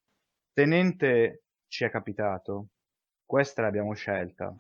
Tenente 0.54 1.46
ci 1.68 1.86
è 1.86 1.90
capitato, 1.90 2.68
questa 3.26 3.64
l'abbiamo 3.64 3.96
scelta. 3.96 4.54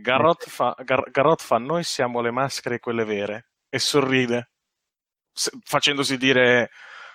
Garrot 0.00 0.48
fa, 0.48 0.74
Gar- 0.84 1.10
Garrot 1.10 1.42
fa 1.42 1.58
noi 1.58 1.82
siamo 1.82 2.20
le 2.20 2.30
maschere 2.30 2.78
quelle 2.78 3.04
vere 3.04 3.50
e 3.68 3.78
sorride 3.78 4.50
se, 5.32 5.50
facendosi 5.62 6.16
dire 6.16 6.70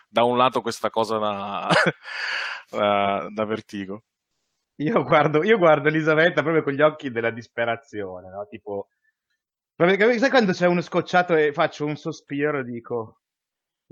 da 0.08 0.24
un 0.24 0.38
lato 0.38 0.62
questa 0.62 0.90
cosa 0.90 1.18
da, 1.18 1.70
da, 2.70 3.28
da 3.30 3.46
vertigo. 3.46 4.04
Io 4.76 5.04
guardo, 5.04 5.44
io 5.44 5.58
guardo 5.58 5.90
Elisabetta 5.90 6.42
proprio 6.42 6.64
con 6.64 6.74
gli 6.74 6.82
occhi 6.82 7.12
della 7.12 7.30
disperazione, 7.30 8.30
no? 8.30 8.48
Tipo, 8.48 8.90
sai 9.76 10.30
quando 10.30 10.52
c'è 10.52 10.68
uno 10.68 10.82
scocciato 10.82 11.36
e 11.36 11.54
faccio 11.54 11.86
un 11.86 11.96
sospiro 11.96 12.60
e 12.60 12.64
dico, 12.64 13.22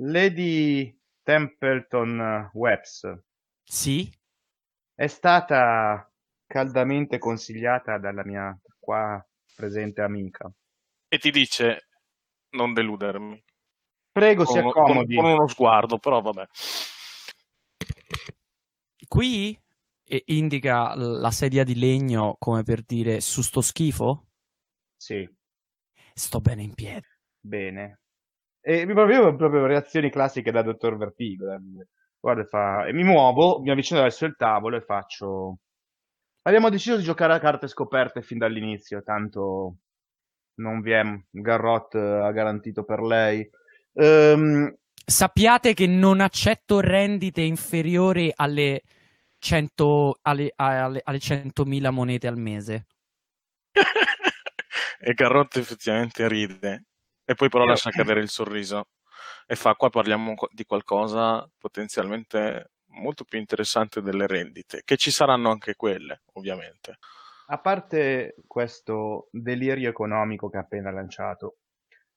Lady 0.01 0.97
Templeton 1.23 2.49
Webs 2.53 3.07
Sì? 3.63 4.11
è 4.95 5.07
stata 5.07 6.11
caldamente 6.49 7.19
consigliata 7.19 7.99
dalla 7.99 8.25
mia 8.25 8.57
qua 8.79 9.23
presente 9.55 10.01
amica. 10.01 10.51
E 11.07 11.17
ti 11.19 11.29
dice 11.29 11.87
non 12.55 12.73
deludermi. 12.73 13.41
Prego, 14.11 14.45
si 14.45 14.53
Con, 14.53 14.71
con- 14.71 14.81
accomodi. 14.81 15.15
con 15.15 15.25
uno 15.25 15.47
sguardo, 15.47 15.99
però 15.99 16.21
vabbè. 16.21 16.47
Qui 19.07 19.59
e 20.03 20.23
indica 20.27 20.95
la 20.95 21.29
sedia 21.29 21.63
di 21.63 21.75
legno 21.75 22.35
come 22.39 22.63
per 22.63 22.81
dire 22.81 23.21
su 23.21 23.43
sto 23.43 23.61
schifo? 23.61 24.25
Sì, 24.97 25.29
Sto 26.15 26.41
bene 26.41 26.63
in 26.63 26.73
piedi. 26.73 27.05
bene. 27.39 27.99
E 28.61 28.85
proprio, 28.87 29.35
proprio 29.35 29.65
reazioni 29.67 30.09
classiche 30.09 30.51
da 30.51 30.63
dottor 30.63 30.97
Vertigo. 30.97 31.45
Guarda, 32.19 32.43
fa... 32.45 32.85
e 32.87 32.93
mi 32.93 33.03
muovo, 33.03 33.61
mi 33.61 33.69
avvicino 33.69 34.01
verso 34.01 34.25
il 34.25 34.35
tavolo 34.35 34.77
e 34.77 34.81
faccio... 34.81 35.59
Abbiamo 36.49 36.71
deciso 36.71 36.97
di 36.97 37.03
giocare 37.03 37.33
a 37.33 37.39
carte 37.39 37.67
scoperte 37.67 38.23
fin 38.23 38.39
dall'inizio, 38.39 39.03
tanto 39.03 39.75
non 40.55 40.81
vi 40.81 40.93
è... 40.93 41.03
Garrot 41.29 41.93
ha 41.93 42.31
garantito 42.31 42.83
per 42.83 43.01
lei. 43.01 43.47
Ehm, 43.93 44.75
Sappiate 45.05 45.75
che 45.75 45.85
non 45.85 46.21
accetto 46.21 46.79
rendite 46.79 47.41
inferiori 47.41 48.33
alle 48.35 48.81
100 49.37 50.17
alle, 50.23 50.51
alle, 50.55 51.01
alle 51.03 51.17
100.000 51.19 51.91
monete 51.91 52.25
al 52.25 52.37
mese. 52.37 52.87
e 54.99 55.13
Garrot 55.13 55.55
effettivamente 55.55 56.27
ride 56.27 56.85
e 57.25 57.35
poi 57.35 57.49
però 57.49 57.65
Io- 57.65 57.69
lascia 57.69 57.91
cadere 57.91 58.21
il 58.21 58.29
sorriso 58.29 58.87
e 59.45 59.55
fa 59.55 59.75
qua 59.75 59.91
parliamo 59.91 60.33
di 60.51 60.65
qualcosa 60.65 61.47
potenzialmente 61.59 62.71
molto 62.99 63.23
più 63.23 63.39
interessante 63.39 64.01
delle 64.01 64.27
rendite 64.27 64.81
che 64.85 64.97
ci 64.97 65.11
saranno 65.11 65.49
anche 65.49 65.75
quelle 65.75 66.21
ovviamente 66.33 66.97
A 67.47 67.59
parte 67.59 68.35
questo 68.45 69.29
delirio 69.31 69.89
economico 69.89 70.49
che 70.49 70.57
ha 70.57 70.61
appena 70.61 70.91
lanciato, 70.91 71.57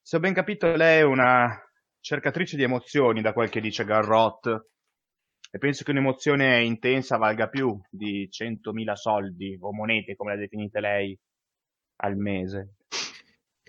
se 0.02 0.16
ho 0.16 0.20
ben 0.20 0.34
capito, 0.34 0.74
lei 0.74 0.98
è 0.98 1.04
una 1.04 1.56
cercatrice 2.00 2.56
di 2.56 2.64
emozioni, 2.64 3.22
da 3.22 3.32
quel 3.32 3.48
che 3.48 3.60
dice 3.60 3.84
Garrot, 3.84 4.66
e 5.50 5.58
penso 5.58 5.84
che 5.84 5.92
un'emozione 5.92 6.62
intensa 6.62 7.16
valga 7.16 7.48
più 7.48 7.80
di 7.88 8.28
100.000 8.28 8.94
soldi 8.94 9.56
o 9.60 9.72
monete, 9.72 10.16
come 10.16 10.32
le 10.32 10.38
ha 10.38 10.40
definite 10.40 10.80
lei, 10.80 11.18
al 11.96 12.16
mese. 12.16 12.74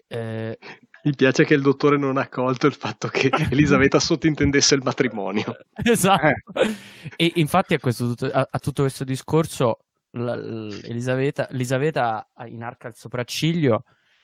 Eh, 0.07 0.57
Mi 1.03 1.13
piace 1.15 1.43
che 1.43 1.53
il 1.53 1.61
dottore 1.61 1.97
non 1.97 2.17
ha 2.17 2.29
colto 2.29 2.65
il 2.67 2.73
fatto 2.73 3.07
che 3.09 3.29
Elisabetta 3.51 3.99
sottintendesse 3.99 4.75
il 4.75 4.81
matrimonio. 4.83 5.55
esatto. 5.83 6.25
Eh. 6.53 6.75
E 7.17 7.31
infatti 7.35 7.73
a, 7.73 7.79
questo, 7.79 8.07
tutto- 8.07 8.31
a- 8.31 8.47
a 8.49 8.59
tutto 8.59 8.83
questo 8.83 9.03
discorso 9.03 9.79
Elisabetta, 10.15 11.49
Elisabetta 11.49 12.29
inarca 12.45 12.87
il 12.87 12.95
sopracciglio, 12.95 13.83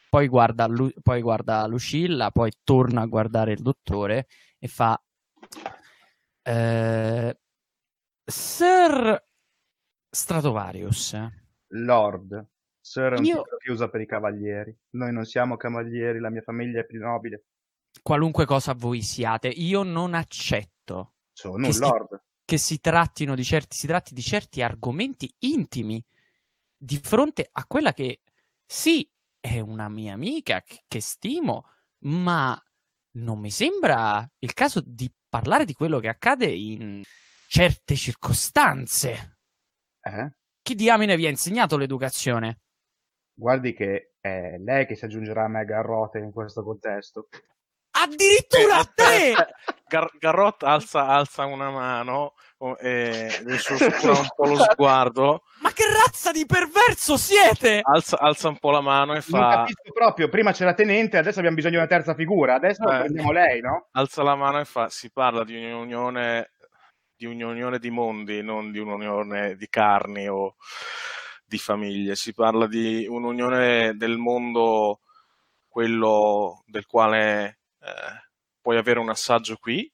poi 0.09 0.27
guarda, 0.27 0.67
Lu- 0.67 0.93
poi 1.01 1.21
guarda 1.21 1.65
Lucilla, 1.65 2.29
poi 2.31 2.51
torna 2.63 3.01
a 3.01 3.05
guardare 3.07 3.53
il 3.53 3.61
dottore 3.61 4.27
e 4.59 4.67
fa 4.67 5.01
eh, 6.43 7.39
Sir 8.25 9.23
Stratovarius, 10.11 11.17
Lord, 11.69 12.47
Sir 12.89 13.13
è 13.13 13.17
un 13.19 13.23
Io- 13.25 13.43
titolo 13.43 13.57
che 13.57 13.71
usa 13.71 13.87
per 13.87 14.01
i 14.01 14.07
cavalieri. 14.07 14.75
Noi 14.95 15.13
non 15.13 15.23
siamo 15.25 15.57
cavalieri, 15.57 16.17
la 16.19 16.31
mia 16.31 16.41
famiglia 16.41 16.79
è 16.79 16.85
più 16.87 16.99
nobile. 16.99 17.43
qualunque 18.01 18.45
cosa 18.45 18.73
voi 18.73 19.01
siate, 19.01 19.47
io 19.47 19.83
non 19.83 20.13
accetto 20.15 21.13
Sono 21.33 21.57
Che 21.57 21.65
un 21.67 21.73
si- 21.73 21.79
lord. 21.79 22.23
che 22.45 22.57
si 22.57 22.79
trattino 22.79 23.35
di 23.35 23.43
certi, 23.43 23.75
si 23.77 23.85
tratti 23.87 24.13
di 24.15 24.21
certi 24.21 24.61
argomenti 24.63 25.31
intimi 25.39 26.03
di 26.77 26.97
fronte 26.97 27.47
a 27.51 27.65
quella 27.65 27.93
che 27.93 28.21
sì 28.65 29.07
è 29.39 29.59
una 29.59 29.87
mia 29.89 30.13
amica 30.13 30.61
che, 30.63 30.83
che 30.87 30.99
stimo, 31.01 31.65
ma 32.05 32.59
non 33.17 33.39
mi 33.39 33.51
sembra 33.51 34.27
il 34.39 34.53
caso 34.53 34.81
di 34.85 35.11
parlare 35.27 35.65
di 35.65 35.73
quello 35.73 35.99
che 35.99 36.07
accade 36.09 36.45
in 36.47 37.03
certe 37.47 37.95
circostanze. 37.95 39.39
Eh? 40.01 40.31
Chi 40.61 40.75
diamine 40.75 41.15
vi 41.17 41.25
ha 41.25 41.29
insegnato 41.29 41.75
l'educazione? 41.77 42.59
Guardi 43.39 43.73
che 43.73 44.11
è 44.19 44.57
lei 44.57 44.85
che 44.85 44.95
si 44.95 45.05
aggiungerà 45.05 45.45
a 45.45 45.47
me 45.47 45.63
Garrote 45.63 46.17
in 46.19 46.31
questo 46.31 46.61
contesto. 46.61 47.29
Addirittura 47.91 48.77
a 48.79 48.91
te! 48.93 49.33
Gar- 49.89 50.17
Garrot 50.19 50.61
alza, 50.63 51.07
alza 51.07 51.45
una 51.45 51.71
mano 51.71 52.33
e 52.79 53.41
le 53.43 53.57
sussurra 53.57 54.11
un 54.11 54.27
po' 54.35 54.45
lo 54.45 54.55
sguardo 54.57 55.41
Ma 55.61 55.71
che 55.71 55.83
razza 55.91 56.31
di 56.31 56.45
perverso 56.45 57.17
siete? 57.17 57.79
alza, 57.81 58.19
alza 58.19 58.49
un 58.49 58.59
po' 58.59 58.69
la 58.69 58.81
mano 58.81 59.13
e 59.13 59.23
Non 59.29 59.41
fa 59.41 59.49
capisco 59.49 59.91
proprio, 59.91 60.29
prima 60.29 60.51
c'era 60.51 60.75
Tenente, 60.75 61.17
adesso 61.17 61.37
abbiamo 61.39 61.55
bisogno 61.55 61.73
di 61.77 61.79
una 61.79 61.87
terza 61.87 62.13
figura, 62.13 62.53
adesso 62.53 62.83
Eh. 62.83 62.97
prendiamo 62.99 63.31
lei, 63.31 63.61
no? 63.61 63.87
alza 63.93 64.21
la 64.21 64.35
mano 64.35 64.59
e 64.59 64.65
fa 64.65 64.89
si 64.89 65.09
parla 65.11 65.43
di 65.43 65.55
un'unione 65.57 66.51
di 67.15 67.25
un'unione 67.25 67.79
di 67.79 67.89
mondi 67.89 68.41
non 68.43 68.71
di 68.71 68.77
un'unione 68.79 69.55
di 69.55 69.67
carni 69.67 70.27
o 70.29 70.55
di 71.49 71.57
famiglie. 71.57 72.15
Si 72.15 72.33
parla 72.33 72.67
di 72.67 73.07
un'unione 73.07 73.95
del 73.97 74.17
mondo 74.17 75.01
quello 75.67 76.63
del 76.65 76.85
quale 76.85 77.59
eh, 77.81 78.29
puoi 78.61 78.77
avere 78.77 78.99
un 78.99 79.09
assaggio 79.09 79.57
qui 79.57 79.91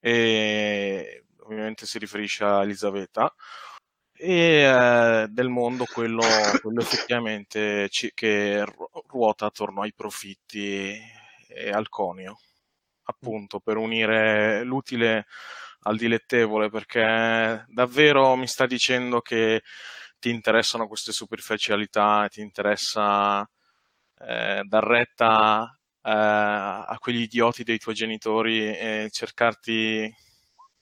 e 0.00 1.24
ovviamente 1.40 1.86
si 1.86 1.98
riferisce 1.98 2.44
a 2.44 2.62
Elisabetta 2.62 3.32
e 4.12 4.62
eh, 4.62 5.26
del 5.28 5.48
mondo 5.48 5.84
quello, 5.86 6.22
quello 6.60 6.80
effettivamente 6.80 7.88
ci- 7.90 8.12
che 8.14 8.64
ru- 8.64 8.90
ruota 9.06 9.46
attorno 9.46 9.82
ai 9.82 9.92
profitti 9.94 10.96
e 11.48 11.70
al 11.70 11.88
conio 11.88 12.38
appunto 13.04 13.60
per 13.60 13.76
unire 13.76 14.62
l'utile 14.64 15.26
al 15.86 15.96
dilettevole 15.96 16.70
perché 16.70 17.64
davvero 17.68 18.36
mi 18.36 18.46
sta 18.46 18.66
dicendo 18.66 19.20
che 19.20 19.62
ti 20.24 20.30
interessano 20.30 20.88
queste 20.88 21.12
superficialità 21.12 22.26
ti 22.30 22.40
interessa 22.40 23.46
eh, 24.20 24.62
dar 24.64 24.82
retta 24.82 25.78
eh, 26.00 26.10
a 26.10 26.96
quegli 26.98 27.20
idioti 27.20 27.62
dei 27.62 27.76
tuoi 27.76 27.94
genitori 27.94 28.74
e 28.74 29.08
cercarti 29.10 30.10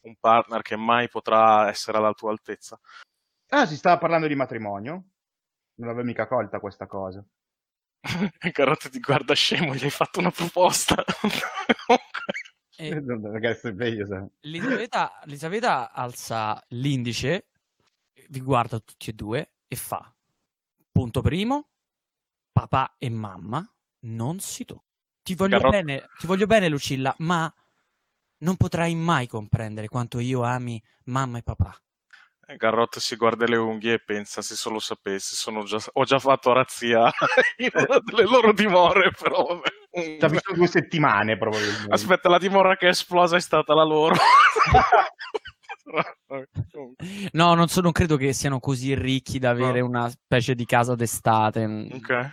un 0.03 0.15
partner 0.21 0.63
che 0.63 0.77
mai 0.77 1.09
potrà 1.09 1.69
essere 1.69 1.99
alla 1.99 2.13
tua 2.13 2.31
altezza 2.31 2.79
Ah, 3.49 3.67
si 3.67 3.77
stava 3.77 3.99
parlando 3.99 4.29
di 4.29 4.37
matrimonio? 4.37 4.93
Non 5.75 5.89
l'avevo 5.89 6.07
mica 6.07 6.29
colta 6.29 6.61
questa 6.61 6.87
cosa. 6.87 7.23
Carote 8.53 8.91
ti 8.91 9.01
guarda 9.01 9.35
scemo, 9.35 9.75
gli 9.75 9.85
hai 9.85 9.91
fatto 9.91 10.21
una 10.21 10.31
proposta. 10.31 11.05
E- 12.75 13.05
Ragazzi, 13.05 13.69
è 13.69 13.73
meglio 13.73 14.07
se... 14.07 14.29
Elisabetta, 14.41 15.21
Elisabetta 15.25 15.93
alza 15.93 16.61
l'indice, 16.69 17.49
vi 18.33 18.41
guarda 18.41 18.81
tutti 18.81 19.11
e 19.11 19.13
due 19.13 19.53
e 19.69 19.77
fa: 19.77 20.13
Punto 20.91 21.21
primo, 21.21 21.69
papà 22.51 22.97
e 22.99 23.11
mamma 23.11 23.67
non 24.01 24.41
si 24.41 24.65
toccano. 24.65 24.91
Ti 25.23 25.35
voglio, 25.35 25.59
Garrot- 25.59 25.73
bene, 25.73 26.09
ti 26.19 26.27
voglio 26.27 26.47
bene, 26.47 26.69
Lucilla, 26.69 27.15
ma 27.19 27.53
non 28.39 28.57
potrai 28.57 28.95
mai 28.97 29.29
comprendere 29.29 29.87
quanto 29.87 30.19
io 30.19 30.43
ami 30.43 30.83
mamma 31.05 31.39
e 31.39 31.43
papà. 31.43 31.77
Garrot 32.57 32.99
si 32.99 33.17
guarda 33.17 33.47
le 33.47 33.57
unghie 33.57 33.95
e 33.95 34.03
pensa: 34.03 34.43
se 34.43 34.57
solo 34.57 34.79
sapessi, 34.79 35.37
sono 35.37 35.63
già- 35.65 35.79
ho 35.93 36.05
già 36.05 36.19
fatto 36.19 36.53
razzia 36.53 37.11
in 37.59 37.71
una 37.73 37.99
delle 38.01 38.25
loro 38.25 38.53
dimore. 38.53 39.13
Però. 39.13 39.61
Ci 39.93 40.19
ha 40.21 40.29
visto 40.29 40.55
due 40.55 40.67
settimane 40.67 41.37
probabilmente. 41.37 41.93
Aspetta, 41.93 42.31
la 42.31 42.39
dimora 42.39 42.77
che 42.77 42.87
è 42.87 42.91
esplosa 42.91 43.37
è 43.37 43.41
stata 43.41 43.75
la 43.75 43.85
loro. 43.85 44.15
No, 47.33 47.55
non, 47.55 47.69
so- 47.69 47.81
non 47.81 47.93
credo 47.93 48.17
che 48.17 48.33
siano 48.33 48.61
così 48.61 48.95
ricchi 48.95 49.39
da 49.39 49.51
avere 49.51 49.81
No. 49.81 49.87
una 49.87 50.09
specie 50.09 50.55
di 50.55 50.65
casa 50.65 50.95
d'estate. 50.95 51.89
ok. 51.93 52.31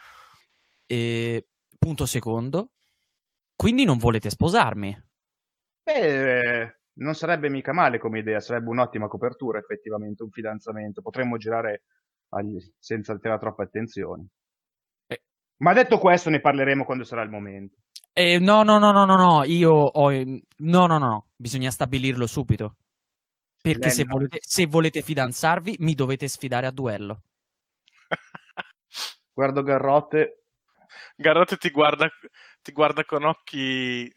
E, 0.86 1.48
punto 1.78 2.06
secondo, 2.06 2.72
quindi 3.56 3.84
non 3.86 3.98
volete 3.98 4.30
sposarmi. 4.30 5.04
Beh, 5.84 6.62
eh, 6.62 6.80
non 7.00 7.14
sarebbe 7.16 7.50
mica 7.50 7.74
male 7.74 7.98
come 8.00 8.20
idea, 8.20 8.40
sarebbe 8.40 8.70
un'ottima 8.70 9.08
copertura 9.08 9.60
effettivamente, 9.60 10.24
un 10.24 10.32
fidanzamento. 10.32 11.02
Potremmo 11.02 11.38
girare 11.38 11.84
agli- 12.30 12.64
senza 12.78 13.14
attirare 13.14 13.40
troppe 13.40 13.64
attenzioni. 13.64 14.28
Eh. 15.08 15.22
Ma 15.58 15.74
detto 15.74 15.98
questo 15.98 16.30
ne 16.30 16.40
parleremo 16.42 16.86
quando 16.86 17.04
sarà 17.04 17.22
il 17.24 17.30
momento. 17.30 17.78
Eh, 18.14 18.38
no, 18.40 18.64
no, 18.64 18.78
no, 18.80 18.92
no, 18.92 19.06
no, 19.06 19.16
no, 19.16 19.44
io 19.44 19.72
ho... 19.72 20.12
No, 20.12 20.86
no, 20.88 20.98
no, 20.98 21.28
bisogna 21.36 21.72
stabilirlo 21.72 22.28
subito. 22.28 22.76
Perché 23.62 23.90
se 23.90 24.06
volete, 24.06 24.40
se 24.42 24.66
volete 24.66 25.02
fidanzarvi, 25.02 25.76
mi 25.80 25.94
dovete 25.94 26.28
sfidare 26.28 26.68
a 26.68 26.72
duello. 26.72 27.24
Guardo 29.34 29.64
Garrotte, 29.64 30.44
Garrot 31.16 31.58
ti 31.58 31.70
guarda, 31.70 32.10
ti 32.62 32.72
guarda 32.72 33.04
con 33.06 33.24
occhi 33.24 34.12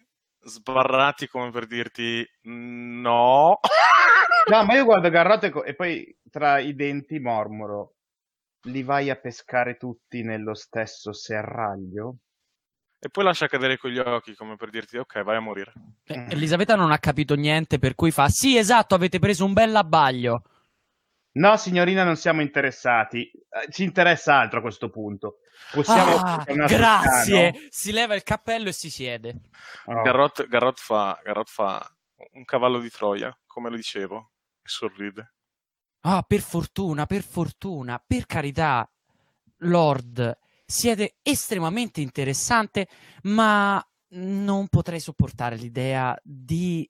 sbarrati 0.44 1.28
come 1.28 1.50
per 1.50 1.66
dirti 1.66 2.24
no. 2.42 3.58
No, 4.44 4.64
ma 4.64 4.74
io 4.74 4.84
guardo 4.84 5.08
Garrotto 5.08 5.46
e, 5.46 5.50
co- 5.50 5.62
e 5.62 5.74
poi 5.76 6.16
tra 6.28 6.58
i 6.58 6.74
denti 6.74 7.20
mormoro. 7.20 7.94
Li 8.62 8.82
vai 8.82 9.08
a 9.08 9.14
pescare 9.14 9.76
tutti 9.76 10.22
nello 10.24 10.54
stesso 10.54 11.12
serraglio? 11.12 12.16
E 13.04 13.08
poi 13.08 13.24
lascia 13.24 13.48
cadere 13.48 13.78
quegli 13.78 13.98
occhi 13.98 14.36
come 14.36 14.54
per 14.54 14.70
dirti 14.70 14.96
ok, 14.96 15.24
vai 15.24 15.34
a 15.34 15.40
morire. 15.40 15.72
Eh, 16.04 16.26
Elisabetta 16.30 16.76
non 16.76 16.92
ha 16.92 16.98
capito 16.98 17.34
niente, 17.34 17.80
per 17.80 17.96
cui 17.96 18.12
fa: 18.12 18.28
Sì, 18.28 18.56
esatto, 18.56 18.94
avete 18.94 19.18
preso 19.18 19.44
un 19.44 19.52
bel 19.52 19.74
abbaglio. 19.74 20.44
No, 21.32 21.56
signorina, 21.56 22.04
non 22.04 22.14
siamo 22.14 22.42
interessati. 22.42 23.28
Eh, 23.28 23.72
Ci 23.72 23.82
interessa 23.82 24.38
altro 24.38 24.60
a 24.60 24.62
questo 24.62 24.88
punto. 24.88 25.38
Possiamo... 25.72 26.14
Ah, 26.14 26.44
grazie. 26.46 27.50
Toscano? 27.50 27.68
Si 27.70 27.90
leva 27.90 28.14
il 28.14 28.22
cappello 28.22 28.68
e 28.68 28.72
si 28.72 28.88
siede. 28.88 29.40
Oh. 29.86 30.02
Garrot, 30.02 30.46
Garrot 30.46 30.78
fa, 30.78 31.20
Garrot 31.24 31.48
fa 31.48 31.84
un 32.34 32.44
cavallo 32.44 32.78
di 32.78 32.88
Troia, 32.88 33.36
come 33.46 33.68
lo 33.68 33.74
dicevo, 33.74 34.30
e 34.62 34.68
sorride. 34.68 35.34
Ah, 36.02 36.22
per 36.22 36.40
fortuna, 36.40 37.06
per 37.06 37.22
fortuna, 37.22 38.00
per 38.04 38.26
carità, 38.26 38.88
Lord, 39.58 40.38
siete 40.72 41.16
estremamente 41.20 42.00
interessante, 42.00 42.88
ma 43.24 43.84
non 44.14 44.68
potrei 44.68 45.00
sopportare 45.00 45.56
l'idea 45.56 46.18
di, 46.22 46.88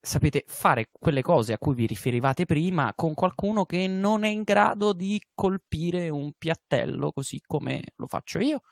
sapete, 0.00 0.44
fare 0.46 0.88
quelle 0.90 1.20
cose 1.20 1.52
a 1.52 1.58
cui 1.58 1.74
vi 1.74 1.86
riferivate 1.86 2.46
prima 2.46 2.94
con 2.94 3.12
qualcuno 3.12 3.66
che 3.66 3.86
non 3.86 4.24
è 4.24 4.28
in 4.28 4.42
grado 4.42 4.94
di 4.94 5.20
colpire 5.34 6.08
un 6.08 6.32
piattello 6.36 7.12
così 7.12 7.42
come 7.46 7.82
lo 7.96 8.06
faccio 8.06 8.38
io. 8.38 8.62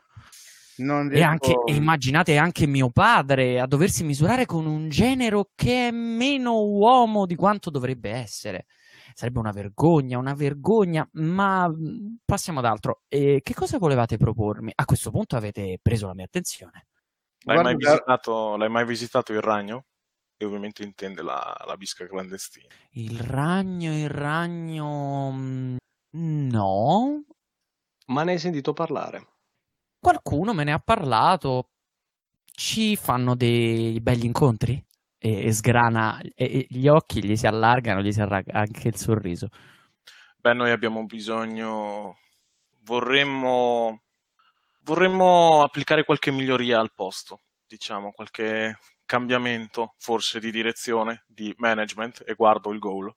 Non 0.76 1.12
E, 1.12 1.22
anche, 1.22 1.52
e 1.66 1.74
immaginate 1.74 2.38
anche 2.38 2.66
mio 2.66 2.88
padre 2.88 3.60
a 3.60 3.66
doversi 3.66 4.02
misurare 4.02 4.46
con 4.46 4.64
un 4.64 4.88
genero 4.88 5.50
che 5.54 5.88
è 5.88 5.90
meno 5.90 6.64
uomo 6.64 7.26
di 7.26 7.34
quanto 7.34 7.68
dovrebbe 7.68 8.10
essere. 8.12 8.64
Sarebbe 9.14 9.38
una 9.38 9.50
vergogna, 9.52 10.18
una 10.18 10.34
vergogna, 10.34 11.08
ma 11.12 11.68
mh, 11.68 12.18
passiamo 12.24 12.58
ad 12.60 12.64
altro. 12.64 13.02
E 13.08 13.40
che 13.42 13.54
cosa 13.54 13.78
volevate 13.78 14.16
propormi? 14.16 14.72
A 14.74 14.84
questo 14.84 15.10
punto 15.10 15.36
avete 15.36 15.78
preso 15.80 16.06
la 16.06 16.14
mia 16.14 16.24
attenzione. 16.24 16.86
L'hai, 17.44 17.62
mai 17.62 17.74
Guarda- 17.74 17.90
visitato, 17.92 18.56
l'hai 18.56 18.68
mai 18.70 18.84
visitato 18.84 19.32
il 19.32 19.40
ragno? 19.40 19.86
E 20.36 20.44
ovviamente 20.44 20.82
intende 20.82 21.22
la, 21.22 21.56
la 21.66 21.76
bisca 21.76 22.06
clandestina. 22.06 22.68
Il 22.92 23.20
ragno, 23.20 23.96
il 23.96 24.08
ragno... 24.08 25.30
mh, 25.30 25.76
No. 26.10 27.24
Ma 28.06 28.22
ne 28.24 28.32
hai 28.32 28.38
sentito 28.38 28.72
parlare? 28.72 29.26
Qualcuno 29.98 30.52
me 30.52 30.64
ne 30.64 30.72
ha 30.72 30.78
parlato. 30.78 31.70
Ci 32.44 32.96
fanno 32.96 33.34
dei 33.34 33.98
belli 34.00 34.26
incontri? 34.26 34.84
E, 35.24 35.46
e 35.46 35.52
sgrana 35.52 36.20
e- 36.20 36.32
e 36.34 36.66
gli 36.68 36.88
occhi, 36.88 37.24
gli 37.24 37.36
si 37.36 37.46
allargano, 37.46 38.02
gli 38.02 38.10
si 38.10 38.20
allarga 38.20 38.54
anche 38.54 38.88
il 38.88 38.96
sorriso. 38.96 39.48
Beh, 40.38 40.52
noi 40.52 40.72
abbiamo 40.72 41.04
bisogno. 41.04 42.16
Vorremmo. 42.80 44.02
Vorremmo 44.82 45.62
applicare 45.62 46.02
qualche 46.02 46.32
miglioria 46.32 46.80
al 46.80 46.92
posto, 46.92 47.42
diciamo, 47.64 48.10
qualche 48.10 48.78
cambiamento 49.04 49.94
forse 49.98 50.40
di 50.40 50.50
direzione, 50.50 51.22
di 51.28 51.54
management, 51.56 52.24
e 52.26 52.34
guardo 52.34 52.72
il 52.72 52.80
goal. 52.80 53.14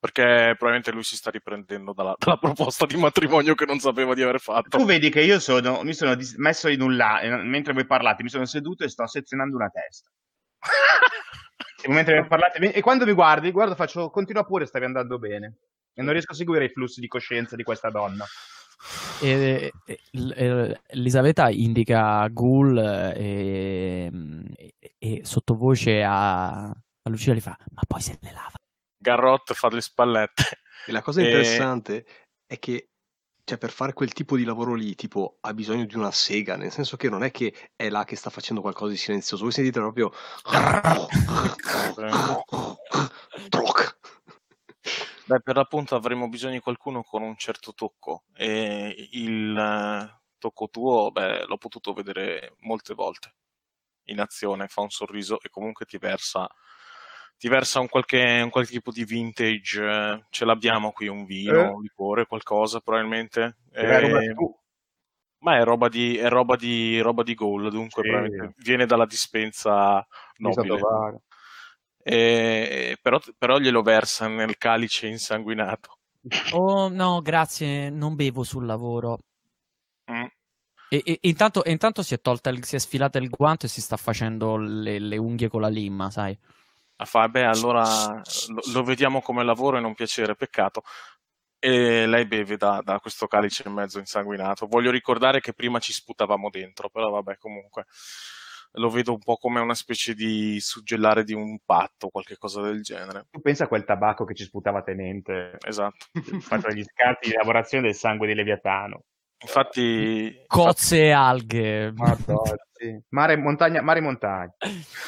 Perché 0.00 0.56
probabilmente 0.58 0.90
lui 0.90 1.04
si 1.04 1.14
sta 1.14 1.30
riprendendo 1.30 1.92
dalla, 1.92 2.16
dalla 2.18 2.38
proposta 2.38 2.86
di 2.86 2.96
matrimonio 2.96 3.54
che 3.54 3.66
non 3.66 3.78
sapeva 3.78 4.14
di 4.14 4.22
aver 4.22 4.40
fatto. 4.40 4.78
Tu 4.78 4.84
vedi 4.84 5.10
che 5.10 5.22
io 5.22 5.38
sono, 5.38 5.82
mi 5.84 5.94
sono 5.94 6.16
dis- 6.16 6.34
messo 6.38 6.66
in 6.66 6.80
un 6.80 6.96
là, 6.96 7.20
mentre 7.44 7.72
voi 7.72 7.86
parlate, 7.86 8.24
mi 8.24 8.30
sono 8.30 8.46
seduto 8.46 8.82
e 8.82 8.88
sto 8.88 9.06
sezionando 9.06 9.54
una 9.54 9.68
testa. 9.68 10.10
E 11.82 11.88
mentre 11.88 12.26
parlate, 12.26 12.58
e 12.72 12.80
quando 12.82 13.06
mi 13.06 13.12
guardi, 13.12 13.50
guardo, 13.50 13.74
faccio, 13.74 14.10
continua 14.10 14.44
pure, 14.44 14.66
stavi 14.66 14.84
andando 14.84 15.18
bene. 15.18 15.56
E 15.94 16.02
non 16.02 16.12
riesco 16.12 16.32
a 16.32 16.34
seguire 16.34 16.66
i 16.66 16.68
flussi 16.68 17.00
di 17.00 17.08
coscienza 17.08 17.56
di 17.56 17.62
questa 17.62 17.88
donna. 17.88 18.22
E, 19.22 19.72
e- 19.86 20.00
e- 20.12 20.80
Elisabetta 20.88 21.48
indica 21.48 22.26
Ghoul 22.28 22.76
e, 23.16 24.10
e- 24.78 24.94
e 24.98 25.20
sottovoce 25.24 26.02
a, 26.02 26.68
a 26.68 27.08
Lucia 27.08 27.32
gli 27.32 27.40
fa: 27.40 27.56
Ma 27.72 27.82
poi 27.88 28.00
se 28.02 28.18
le 28.20 28.32
lava. 28.32 28.52
Garrot 28.98 29.54
fa 29.54 29.68
le 29.68 29.80
spallette. 29.80 30.42
E 30.86 30.92
la 30.92 31.00
cosa 31.00 31.22
E- 31.22 31.24
interessante 31.24 32.04
è 32.46 32.58
che 32.58 32.89
cioè, 33.50 33.58
per 33.58 33.72
fare 33.72 33.94
quel 33.94 34.12
tipo 34.12 34.36
di 34.36 34.44
lavoro 34.44 34.74
lì, 34.74 34.94
tipo, 34.94 35.38
ha 35.40 35.52
bisogno 35.52 35.84
di 35.84 35.96
una 35.96 36.12
sega, 36.12 36.56
nel 36.56 36.70
senso 36.70 36.96
che 36.96 37.08
non 37.08 37.24
è 37.24 37.32
che 37.32 37.52
è 37.74 37.88
là 37.88 38.04
che 38.04 38.14
sta 38.14 38.30
facendo 38.30 38.60
qualcosa 38.60 38.92
di 38.92 38.96
silenzioso, 38.96 39.42
voi 39.42 39.50
sentite 39.50 39.80
proprio... 39.80 40.12
Troc. 43.48 43.98
Beh, 45.24 45.40
per 45.40 45.56
l'appunto 45.56 45.96
avremo 45.96 46.28
bisogno 46.28 46.52
di 46.52 46.60
qualcuno 46.60 47.02
con 47.02 47.22
un 47.22 47.36
certo 47.36 47.74
tocco. 47.74 48.22
E 48.34 49.08
il 49.12 50.20
tocco 50.38 50.68
tuo, 50.68 51.10
beh, 51.10 51.46
l'ho 51.46 51.58
potuto 51.58 51.92
vedere 51.92 52.54
molte 52.60 52.94
volte. 52.94 53.34
In 54.10 54.20
azione, 54.20 54.68
fa 54.68 54.82
un 54.82 54.90
sorriso 54.90 55.40
e 55.40 55.48
comunque 55.48 55.86
ti 55.86 55.98
versa, 55.98 56.48
ti 57.40 57.48
versa 57.48 57.80
un, 57.80 57.88
qualche, 57.88 58.42
un 58.44 58.50
qualche 58.50 58.72
tipo 58.72 58.90
di 58.92 59.02
vintage, 59.02 59.82
eh, 59.82 60.24
ce 60.28 60.44
l'abbiamo 60.44 60.92
qui, 60.92 61.08
un 61.08 61.24
vino, 61.24 61.58
Eh? 61.58 61.68
un 61.68 61.80
liquore, 61.80 62.26
qualcosa 62.26 62.80
probabilmente. 62.80 63.56
Eh, 63.72 63.86
Eh, 63.86 64.34
ma 65.38 65.56
è 65.56 65.64
roba 65.64 65.88
di, 65.88 66.18
è 66.18 66.28
roba 66.28 66.54
di, 66.56 67.00
roba 67.00 67.22
di 67.22 67.34
goal, 67.34 67.70
dunque 67.70 68.02
Sì. 68.28 68.62
viene 68.62 68.84
dalla 68.84 69.06
dispensa 69.06 70.06
nobile. 70.36 70.76
trovare. 70.76 71.22
E- 72.02 72.98
però, 73.00 73.18
però 73.38 73.58
glielo 73.58 73.80
versa 73.80 74.28
nel 74.28 74.58
calice 74.58 75.06
insanguinato. 75.06 75.96
Oh 76.52 76.88
no, 76.88 77.22
grazie, 77.22 77.88
non 77.88 78.16
bevo 78.16 78.42
sul 78.42 78.66
lavoro. 78.66 79.18
Mm. 80.12 80.24
E, 80.90 81.02
e- 81.06 81.18
e 81.22 81.28
intanto, 81.30 81.64
e 81.64 81.70
intanto 81.70 82.02
si 82.02 82.12
è 82.12 82.20
tolta, 82.20 82.50
il- 82.50 82.64
si 82.66 82.76
è 82.76 82.78
sfilata 82.78 83.16
il 83.18 83.30
guanto 83.30 83.64
e 83.64 83.70
si 83.70 83.80
sta 83.80 83.96
facendo 83.96 84.58
le, 84.58 84.98
le 84.98 85.16
unghie 85.16 85.48
con 85.48 85.62
la 85.62 85.68
limma, 85.68 86.10
sai? 86.10 86.38
Ah, 87.00 87.06
fa, 87.06 87.30
beh, 87.30 87.44
allora 87.44 88.20
lo, 88.74 88.82
vediamo 88.82 89.22
come 89.22 89.42
lavoro 89.42 89.78
e 89.78 89.80
non 89.80 89.94
piacere, 89.94 90.34
peccato. 90.34 90.82
E 91.58 92.04
lei 92.06 92.26
beve 92.26 92.58
da, 92.58 92.82
da 92.84 93.00
questo 93.00 93.26
calice 93.26 93.66
mezzo 93.70 93.98
insanguinato. 93.98 94.66
Voglio 94.66 94.90
ricordare 94.90 95.40
che 95.40 95.54
prima 95.54 95.78
ci 95.78 95.94
sputavamo 95.94 96.50
dentro, 96.50 96.90
però 96.90 97.08
vabbè, 97.08 97.38
comunque 97.38 97.86
lo 98.72 98.90
vedo 98.90 99.12
un 99.12 99.18
po' 99.18 99.36
come 99.36 99.60
una 99.60 99.74
specie 99.74 100.12
di 100.12 100.60
suggellare 100.60 101.24
di 101.24 101.32
un 101.32 101.58
patto, 101.64 102.10
qualche 102.10 102.36
cosa 102.36 102.60
del 102.60 102.82
genere. 102.82 103.28
Tu 103.30 103.40
pensa 103.40 103.64
a 103.64 103.68
quel 103.68 103.84
tabacco 103.84 104.26
che 104.26 104.34
ci 104.34 104.44
sputava 104.44 104.82
tenente, 104.82 105.56
Esatto. 105.66 106.06
fatto 106.40 106.68
gli 106.68 106.84
scarti 106.84 107.30
di 107.30 107.34
lavorazione 107.34 107.84
del 107.84 107.94
sangue 107.94 108.26
di 108.26 108.34
Leviatano. 108.34 109.04
Infatti, 109.42 110.44
Cozze 110.46 111.04
e 111.04 111.10
alghe. 111.12 111.92
Madonna, 111.92 112.56
sì. 112.72 113.00
Mare, 113.08 113.36
montagna, 113.36 113.80
mare 113.80 114.00
e 114.00 114.02
montagna. 114.02 114.54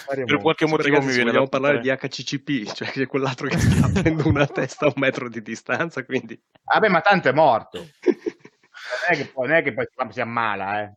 Mare 0.08 0.24
per 0.24 0.38
qualche 0.38 0.66
motivo 0.66 1.02
mi 1.02 1.12
viene 1.12 1.32
da 1.32 1.46
parlare 1.46 1.80
di 1.80 1.90
HCCP, 1.90 2.72
cioè 2.72 2.90
che 2.90 3.06
quell'altro 3.06 3.48
che 3.48 3.58
sta 3.58 3.86
aprendo 3.86 4.26
una 4.28 4.46
testa 4.46 4.86
a 4.86 4.88
un 4.88 4.94
metro 4.96 5.28
di 5.28 5.42
distanza, 5.42 6.02
quindi... 6.04 6.40
Vabbè, 6.64 6.88
ma 6.88 7.00
tanto 7.02 7.28
è 7.28 7.32
morto. 7.32 7.86
Non 8.82 9.16
è 9.16 9.16
che 9.16 9.30
poi, 9.30 9.46
non 9.46 9.56
è 9.56 9.62
che 9.62 9.72
poi 9.72 9.86
si 10.10 10.20
ammala, 10.20 10.82
eh. 10.82 10.94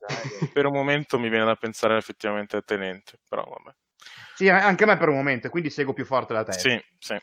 per 0.52 0.66
un 0.66 0.74
momento 0.74 1.20
mi 1.20 1.30
viene 1.30 1.46
da 1.46 1.56
pensare 1.56 1.96
effettivamente 1.98 2.56
al 2.56 2.66
tenente, 2.66 3.20
però 3.28 3.44
vabbè. 3.44 3.76
Sì, 4.36 4.50
anche 4.50 4.84
a 4.84 4.88
me 4.88 4.98
per 4.98 5.10
un 5.10 5.16
momento, 5.16 5.50
quindi 5.50 5.70
seguo 5.70 5.94
più 5.94 6.04
forte 6.04 6.34
la 6.34 6.44
testa. 6.44 6.68
Sì, 6.68 6.84
sì. 6.98 7.14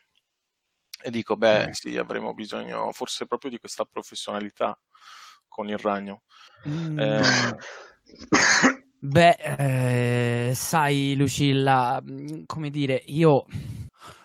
E 1.03 1.11
dico, 1.11 1.37
beh, 1.37 1.65
Eh. 1.65 1.75
sì, 1.75 1.97
avremo 1.99 2.33
bisogno 2.33 2.93
forse 2.93 3.27
proprio 3.27 3.51
di 3.51 3.59
questa 3.59 3.85
professionalità 3.85 4.79
con 5.53 5.69
il 5.69 5.79
ragno. 5.79 6.23
Mm. 6.67 6.99
Eh, 6.99 7.21
Beh, 9.05 9.37
eh, 10.49 10.55
sai, 10.55 11.15
Lucilla, 11.17 12.01
mm, 12.03 12.45
come 12.47 12.71
dire, 12.71 13.03
io 13.07 13.45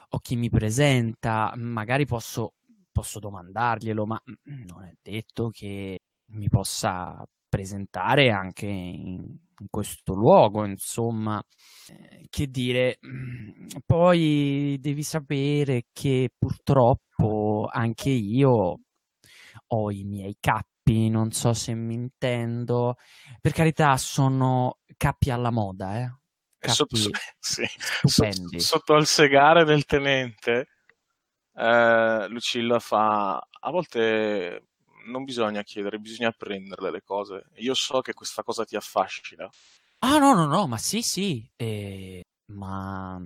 ho 0.10 0.20
chi 0.20 0.36
mi 0.36 0.50
presenta, 0.50 1.52
magari 1.58 2.06
posso, 2.06 2.54
posso 2.92 3.20
domandarglielo, 3.20 4.06
ma 4.06 4.22
mm, 4.30 4.66
non 4.66 4.84
è 4.84 4.94
detto 5.02 5.50
che 5.50 6.00
mi 6.32 6.48
possa 6.48 7.24
presentare 7.50 8.30
anche 8.30 8.68
in, 8.68 9.16
in 9.60 9.68
questo 9.70 10.14
luogo, 10.14 10.64
insomma. 10.66 11.42
Eh, 11.90 12.28
che 12.30 12.48
dire, 12.48 13.00
mm, 13.06 13.68
poi 13.86 14.78
devi 14.80 15.04
sapere 15.04 15.86
che 15.92 16.30
purtroppo 16.38 17.68
anche 17.72 18.10
io 18.10 18.80
ho 19.68 19.92
i 19.92 20.04
miei 20.04 20.36
cappi, 20.88 21.10
non 21.10 21.32
so 21.32 21.54
se 21.54 21.74
mi 21.74 21.94
intendo. 21.94 22.96
Per 23.42 23.52
carità, 23.52 23.98
sono 23.98 24.80
cappi 24.96 25.30
alla 25.30 25.52
moda, 25.52 26.00
eh. 26.00 26.12
e 26.60 26.70
sotto, 26.70 26.96
Cappi 26.96 27.26
sì, 27.40 27.66
sotto, 28.04 28.60
sotto 28.60 28.94
al 28.94 29.06
segare 29.06 29.66
del 29.66 29.86
tenente, 29.86 30.68
eh, 31.54 32.28
Lucilla 32.30 32.80
fa, 32.80 33.36
a 33.38 33.72
volte 33.72 34.68
non 35.08 35.24
bisogna 35.24 35.64
chiedere, 35.64 36.00
bisogna 36.00 36.32
prenderle 36.32 36.92
le 36.92 37.04
cose. 37.04 37.46
Io 37.56 37.74
so 37.74 38.02
che 38.02 38.14
questa 38.14 38.44
cosa 38.44 38.66
ti 38.66 38.76
affascina 38.76 39.50
Ah, 40.00 40.20
no, 40.20 40.36
no, 40.36 40.46
no, 40.46 40.68
ma 40.68 40.78
sì, 40.78 41.02
sì, 41.02 41.50
eh, 41.56 42.24
ma 42.54 43.20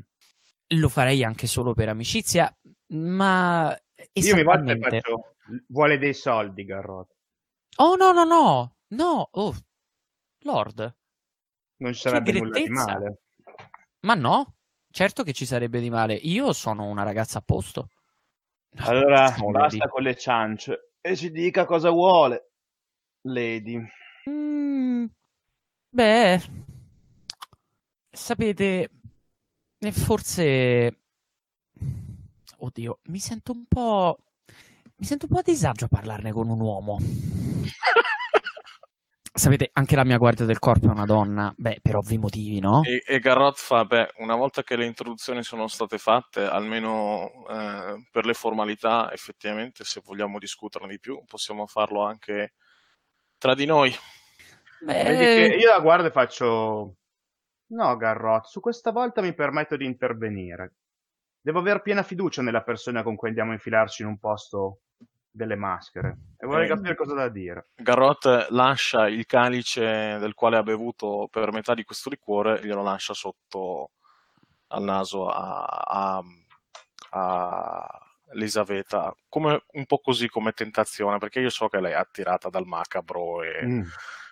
lo 0.74 0.90
farei 0.90 1.22
anche 1.24 1.46
solo 1.46 1.74
per 1.74 1.90
amicizia, 1.90 2.54
ma 2.94 3.78
Io 4.14 4.36
mi 4.36 4.44
volte 4.44 4.80
faccio... 4.80 5.36
Vuole 5.68 5.98
dei 5.98 6.14
soldi, 6.14 6.64
Garrot. 6.64 7.10
Oh, 7.78 7.96
no, 7.96 8.12
no, 8.12 8.24
no, 8.24 8.76
no, 8.90 9.30
oh, 9.32 9.56
Lord, 10.44 10.96
Non 11.78 11.94
ci 11.94 12.02
sarebbe 12.02 12.32
nulla 12.34 12.60
di 12.60 12.70
male. 12.70 13.22
Ma 14.02 14.14
no, 14.14 14.56
certo 14.90 15.24
che 15.24 15.34
ci 15.34 15.46
sarebbe 15.46 15.80
di 15.80 15.90
male. 15.90 16.14
Io 16.14 16.54
sono 16.54 16.86
una 16.86 17.04
ragazza 17.04 17.40
a 17.40 17.44
posto. 17.44 17.90
Allora, 18.78 19.28
Siamo 19.28 19.52
basta 19.52 19.78
lady. 19.78 19.90
con 19.90 20.04
le 20.04 20.16
ciance 20.16 20.92
e 21.02 21.16
ci 21.16 21.32
dica 21.32 21.66
cosa 21.66 21.90
vuole, 21.90 22.52
Lady. 23.22 23.84
Mm, 24.30 25.06
beh, 25.90 26.42
sapete, 28.10 28.90
forse... 29.92 30.98
Oddio, 32.58 33.00
mi 33.06 33.20
sento 33.20 33.52
un 33.52 33.66
po'... 33.68 34.18
Mi 34.96 35.06
sento 35.08 35.26
un 35.26 35.32
po' 35.32 35.40
a 35.40 35.44
disagio 35.44 35.86
a 35.86 35.88
parlarne 35.88 36.32
con 36.32 36.48
un 36.48 36.60
uomo. 36.60 37.00
Sapete, 39.34 39.70
anche 39.74 39.96
la 39.96 40.04
mia 40.04 40.18
guardia 40.18 40.46
del 40.46 40.60
corpo 40.60 40.88
è 40.88 40.92
una 40.92 41.06
donna, 41.06 41.54
beh, 41.56 41.80
per 41.82 41.96
ovvi 41.96 42.18
motivi, 42.18 42.60
no? 42.60 42.82
E, 42.84 43.02
e 43.06 43.20
Garrot 43.20 43.58
fa, 43.58 43.86
beh, 43.86 44.16
una 44.18 44.36
volta 44.36 44.62
che 44.62 44.76
le 44.76 44.86
introduzioni 44.86 45.42
sono 45.42 45.68
state 45.68 45.98
fatte, 45.98 46.44
almeno 46.44 47.32
eh, 47.50 48.08
per 48.12 48.26
le 48.26 48.34
formalità, 48.34 49.10
effettivamente, 49.14 49.86
se 49.86 50.02
vogliamo 50.04 50.38
discuterne 50.38 50.90
di 50.90 51.00
più, 51.00 51.24
possiamo 51.26 51.66
farlo 51.66 52.04
anche 52.04 52.56
tra 53.38 53.56
di 53.56 53.66
noi. 53.66 53.96
Vedi 54.82 55.18
Beh, 55.18 55.18
che 55.18 55.56
io 55.60 55.72
la 55.72 55.80
guardo 55.80 56.08
e 56.08 56.12
faccio... 56.12 56.96
No, 57.68 57.96
Garrot, 57.96 58.48
su 58.48 58.60
questa 58.60 58.92
volta 58.92 59.22
mi 59.22 59.34
permetto 59.34 59.78
di 59.78 59.86
intervenire. 59.86 60.74
Devo 61.40 61.60
aver 61.60 61.82
piena 61.82 62.04
fiducia 62.04 62.42
nella 62.42 62.64
persona 62.64 63.02
con 63.02 63.16
cui 63.16 63.30
andiamo 63.30 63.52
a 63.52 63.54
infilarci 63.54 64.02
in 64.02 64.10
un 64.10 64.20
posto 64.20 64.82
delle 65.32 65.56
maschere. 65.56 66.18
E 66.38 66.46
vorrei 66.46 66.66
Eh, 66.66 66.70
capire 66.70 66.96
cosa 66.96 67.14
da 67.14 67.30
dire. 67.30 67.70
Garrot 67.76 68.48
lascia 68.50 69.08
il 69.08 69.26
calice 69.26 70.18
del 70.20 70.34
quale 70.34 70.58
ha 70.58 70.64
bevuto 70.64 71.28
per 71.32 71.52
metà 71.52 71.74
di 71.74 71.84
questo 71.84 72.10
liquore, 72.10 72.60
glielo 72.64 72.84
lascia 72.84 73.14
sotto 73.14 73.92
al 74.68 74.84
naso 74.84 75.28
a, 75.30 75.64
a, 75.66 76.24
a 77.12 78.00
Elisaveta, 78.34 79.14
come, 79.28 79.64
un 79.74 79.86
po' 79.86 80.00
così 80.00 80.28
come 80.30 80.54
tentazione, 80.54 81.18
perché 81.18 81.40
io 81.42 81.50
so 81.50 81.68
che 81.68 81.82
lei 81.82 81.92
è 81.92 81.96
attirata 81.96 82.50
dal 82.50 82.66
macabro 82.66 83.44
e, 83.44 83.66
Mm. 83.66 83.82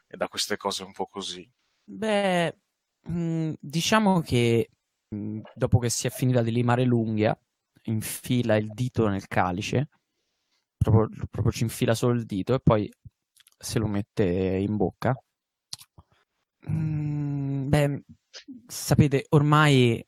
e 0.07 0.17
da 0.17 0.27
queste 0.27 0.57
cose 0.57 0.83
un 0.83 0.93
po' 0.93 1.07
così. 1.07 1.49
beh, 1.83 2.55
mm, 3.09 3.53
diciamo 3.59 4.21
che 4.21 4.69
mm, 5.13 5.41
dopo 5.53 5.79
che 5.79 5.89
si 5.89 6.07
è 6.07 6.09
finita 6.09 6.41
di 6.41 6.51
limare 6.51 6.83
l'unghia, 6.85 7.37
infila 7.83 8.55
il 8.55 8.71
dito 8.73 9.07
nel 9.09 9.27
calice, 9.27 9.89
proprio, 10.79 11.09
proprio 11.29 11.51
ci 11.51 11.63
infila 11.63 11.93
solo 11.93 12.13
il 12.13 12.25
dito 12.25 12.53
e 12.53 12.59
poi 12.59 12.89
se 13.57 13.79
lo 13.79 13.87
mette 13.87 14.23
in 14.23 14.77
bocca. 14.77 15.13
Mm, 16.69 17.67
beh, 17.69 18.03
sapete, 18.67 19.25
ormai 19.29 20.05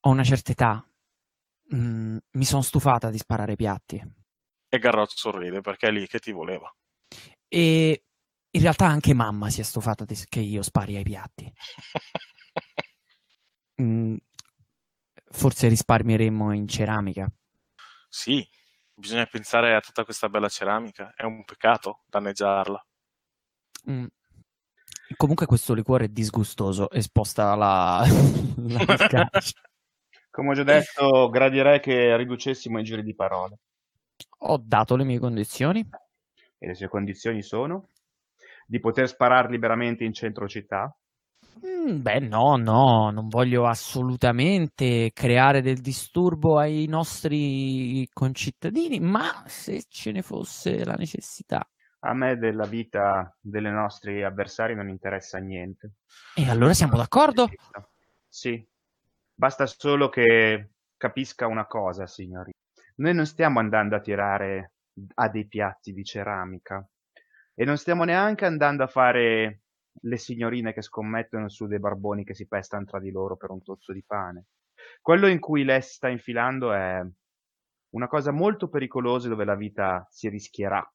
ho 0.00 0.10
una 0.10 0.24
certa 0.24 0.52
età. 0.52 0.84
Mm, 1.74 2.16
mi 2.32 2.44
sono 2.44 2.62
stufata 2.62 3.10
di 3.10 3.18
sparare 3.18 3.56
piatti. 3.56 4.02
E 4.68 4.78
Garrot 4.78 5.10
sorride 5.14 5.60
perché 5.60 5.88
è 5.88 5.90
lì 5.90 6.06
che 6.06 6.18
ti 6.20 6.32
voleva. 6.32 6.72
E 7.48 8.04
in 8.50 8.60
realtà 8.60 8.86
anche 8.86 9.14
mamma 9.14 9.50
si 9.50 9.60
è 9.60 9.64
stufata 9.64 10.04
di- 10.04 10.16
che 10.28 10.40
io 10.40 10.62
spari 10.62 10.96
ai 10.96 11.02
piatti. 11.04 11.52
Mm, 13.80 14.14
forse 15.30 15.68
risparmieremmo 15.68 16.52
in 16.52 16.68
ceramica. 16.68 17.32
Sì, 18.10 18.46
bisogna 19.00 19.26
pensare 19.26 19.74
a 19.74 19.80
tutta 19.80 20.04
questa 20.04 20.28
bella 20.28 20.48
ceramica, 20.48 21.12
è 21.16 21.24
un 21.24 21.44
peccato 21.44 22.02
danneggiarla. 22.06 22.86
Mm. 23.90 24.06
Comunque 25.16 25.46
questo 25.46 25.74
liquore 25.74 26.04
è 26.04 26.08
disgustoso, 26.08 26.88
esposta 26.90 27.56
la, 27.56 28.04
la 28.56 28.96
calice. 29.08 29.54
Come 30.30 30.50
ho 30.50 30.54
già 30.54 30.62
detto, 30.62 31.28
gradirei 31.28 31.80
che 31.80 32.16
riducessimo 32.16 32.78
i 32.78 32.84
giri 32.84 33.02
di 33.02 33.16
parole. 33.16 33.58
Ho 34.42 34.62
dato 34.62 34.94
le 34.94 35.02
mie 35.02 35.18
condizioni. 35.18 35.88
E 36.58 36.66
le 36.66 36.74
sue 36.74 36.88
condizioni 36.88 37.42
sono 37.42 37.88
di 38.66 38.78
poter 38.78 39.08
sparare 39.08 39.50
liberamente 39.50 40.04
in 40.04 40.12
centro 40.12 40.46
città, 40.46 40.96
Mm, 41.66 42.00
beh, 42.00 42.20
no, 42.20 42.56
no, 42.56 43.10
non 43.10 43.28
voglio 43.28 43.66
assolutamente 43.66 45.10
creare 45.12 45.60
del 45.60 45.80
disturbo 45.80 46.58
ai 46.58 46.86
nostri 46.86 48.08
concittadini, 48.12 48.98
ma 48.98 49.44
se 49.46 49.84
ce 49.88 50.10
ne 50.10 50.22
fosse 50.22 50.84
la 50.84 50.94
necessità. 50.94 51.68
A 52.02 52.14
me 52.14 52.38
della 52.38 52.64
vita 52.64 53.36
dei 53.38 53.60
nostri 53.62 54.22
avversari 54.22 54.74
non 54.74 54.88
interessa 54.88 55.38
niente. 55.38 55.96
E 56.34 56.48
allora 56.48 56.72
siamo 56.72 56.96
d'accordo? 56.96 57.50
Sì, 58.26 58.66
basta 59.34 59.66
solo 59.66 60.08
che 60.08 60.70
capisca 60.96 61.46
una 61.46 61.66
cosa, 61.66 62.06
signori. 62.06 62.52
Noi 62.96 63.14
non 63.14 63.26
stiamo 63.26 63.58
andando 63.58 63.96
a 63.96 64.00
tirare 64.00 64.72
a 65.14 65.28
dei 65.28 65.46
piatti 65.46 65.92
di 65.92 66.04
ceramica 66.04 66.86
e 67.54 67.64
non 67.64 67.76
stiamo 67.76 68.04
neanche 68.04 68.46
andando 68.46 68.82
a 68.82 68.86
fare 68.86 69.59
le 70.02 70.16
signorine 70.16 70.72
che 70.72 70.82
scommettono 70.82 71.48
su 71.48 71.66
dei 71.66 71.78
barboni 71.78 72.24
che 72.24 72.34
si 72.34 72.46
pestano 72.46 72.84
tra 72.84 72.98
di 72.98 73.10
loro 73.10 73.36
per 73.36 73.50
un 73.50 73.62
tozzo 73.62 73.92
di 73.92 74.02
pane. 74.04 74.46
Quello 75.00 75.26
in 75.26 75.38
cui 75.40 75.64
lei 75.64 75.82
sta 75.82 76.08
infilando 76.08 76.72
è 76.72 77.02
una 77.90 78.08
cosa 78.08 78.30
molto 78.30 78.68
pericolosa 78.68 79.28
dove 79.28 79.44
la 79.44 79.56
vita 79.56 80.06
si 80.10 80.28
rischierà. 80.28 80.86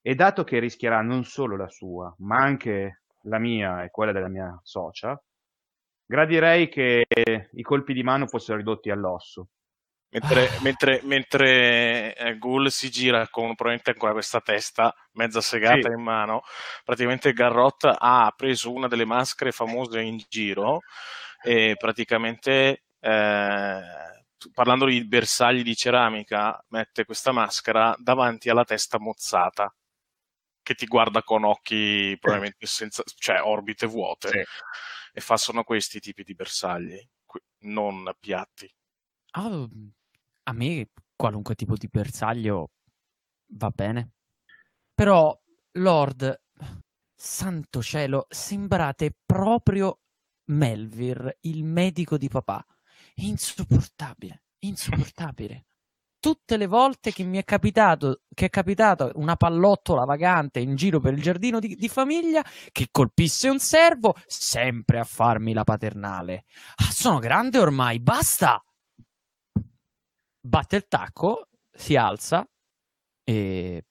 E 0.00 0.14
dato 0.14 0.44
che 0.44 0.58
rischierà 0.58 1.00
non 1.02 1.24
solo 1.24 1.56
la 1.56 1.68
sua, 1.68 2.14
ma 2.18 2.36
anche 2.36 3.02
la 3.22 3.38
mia 3.38 3.82
e 3.82 3.90
quella 3.90 4.12
della 4.12 4.28
mia 4.28 4.58
socia, 4.62 5.20
gradirei 6.06 6.68
che 6.68 7.04
i 7.52 7.62
colpi 7.62 7.92
di 7.92 8.02
mano 8.02 8.26
fossero 8.26 8.58
ridotti 8.58 8.90
all'osso. 8.90 9.48
Mentre, 10.12 10.48
mentre, 10.60 11.00
mentre 11.04 12.14
eh, 12.16 12.38
Ghoul 12.38 12.70
si 12.70 12.88
gira 12.90 13.28
con 13.28 13.48
probabilmente 13.54 13.90
ancora 13.90 14.12
questa 14.12 14.40
testa 14.40 14.94
mezza 15.12 15.42
segata 15.42 15.88
Sì. 15.88 15.92
in 15.92 16.00
mano, 16.00 16.40
praticamente 16.82 17.34
Garrot 17.34 17.94
ha 17.98 18.32
preso 18.34 18.72
una 18.72 18.88
delle 18.88 19.04
maschere 19.04 19.52
famose 19.52 20.00
in 20.00 20.16
giro 20.28 20.84
e 21.42 21.74
praticamente 21.76 22.84
eh, 23.00 23.80
parlando 24.54 24.86
di 24.86 25.04
bersagli 25.06 25.62
di 25.62 25.76
ceramica 25.76 26.64
mette 26.68 27.04
questa 27.04 27.30
maschera 27.32 27.94
davanti 27.98 28.48
alla 28.48 28.64
testa 28.64 28.98
mozzata 28.98 29.70
che 30.62 30.74
ti 30.74 30.86
guarda 30.86 31.22
con 31.22 31.44
occhi 31.44 32.16
probabilmente 32.20 32.66
senza, 32.66 33.02
cioè 33.18 33.42
orbite 33.42 33.86
vuote 33.86 34.32
Sì. 34.32 34.44
e 35.12 35.20
fa 35.20 35.36
sono 35.36 35.64
questi 35.64 36.00
tipi 36.00 36.22
di 36.24 36.34
bersagli, 36.34 36.98
non 37.64 38.10
piatti. 38.20 38.70
Ah, 39.34 39.68
a 40.48 40.52
me 40.52 40.88
qualunque 41.14 41.54
tipo 41.54 41.76
di 41.76 41.88
bersaglio 41.88 42.70
va 43.52 43.70
bene. 43.70 44.12
Però, 44.94 45.38
Lord, 45.72 46.40
santo 47.14 47.82
cielo, 47.82 48.26
sembrate 48.30 49.14
proprio 49.24 50.00
Melvir, 50.46 51.36
il 51.42 51.64
medico 51.64 52.16
di 52.16 52.28
papà. 52.28 52.64
Insopportabile, 53.16 54.44
insopportabile. 54.60 55.66
Tutte 56.18 56.56
le 56.56 56.66
volte 56.66 57.12
che 57.12 57.22
mi 57.22 57.38
è 57.38 57.44
capitato, 57.44 58.22
che 58.34 58.46
è 58.46 58.50
capitata 58.50 59.10
una 59.14 59.36
pallottola 59.36 60.04
vagante 60.04 60.60
in 60.60 60.74
giro 60.74 60.98
per 60.98 61.12
il 61.12 61.22
giardino 61.22 61.60
di, 61.60 61.76
di 61.76 61.88
famiglia 61.88 62.42
che 62.72 62.88
colpisse 62.90 63.48
un 63.48 63.60
servo, 63.60 64.16
sempre 64.26 64.98
a 64.98 65.04
farmi 65.04 65.52
la 65.52 65.64
paternale. 65.64 66.44
Ah, 66.76 66.90
sono 66.90 67.18
grande 67.18 67.58
ormai, 67.58 68.00
basta! 68.00 68.62
Batte 70.40 70.76
il 70.76 70.86
tacco, 70.88 71.48
si 71.70 71.96
alza 71.96 72.46
e 73.24 73.84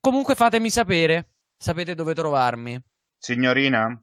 comunque 0.00 0.34
fatemi 0.34 0.70
sapere, 0.70 1.34
sapete 1.56 1.94
dove 1.94 2.14
trovarmi. 2.14 2.80
Signorina, 3.18 4.00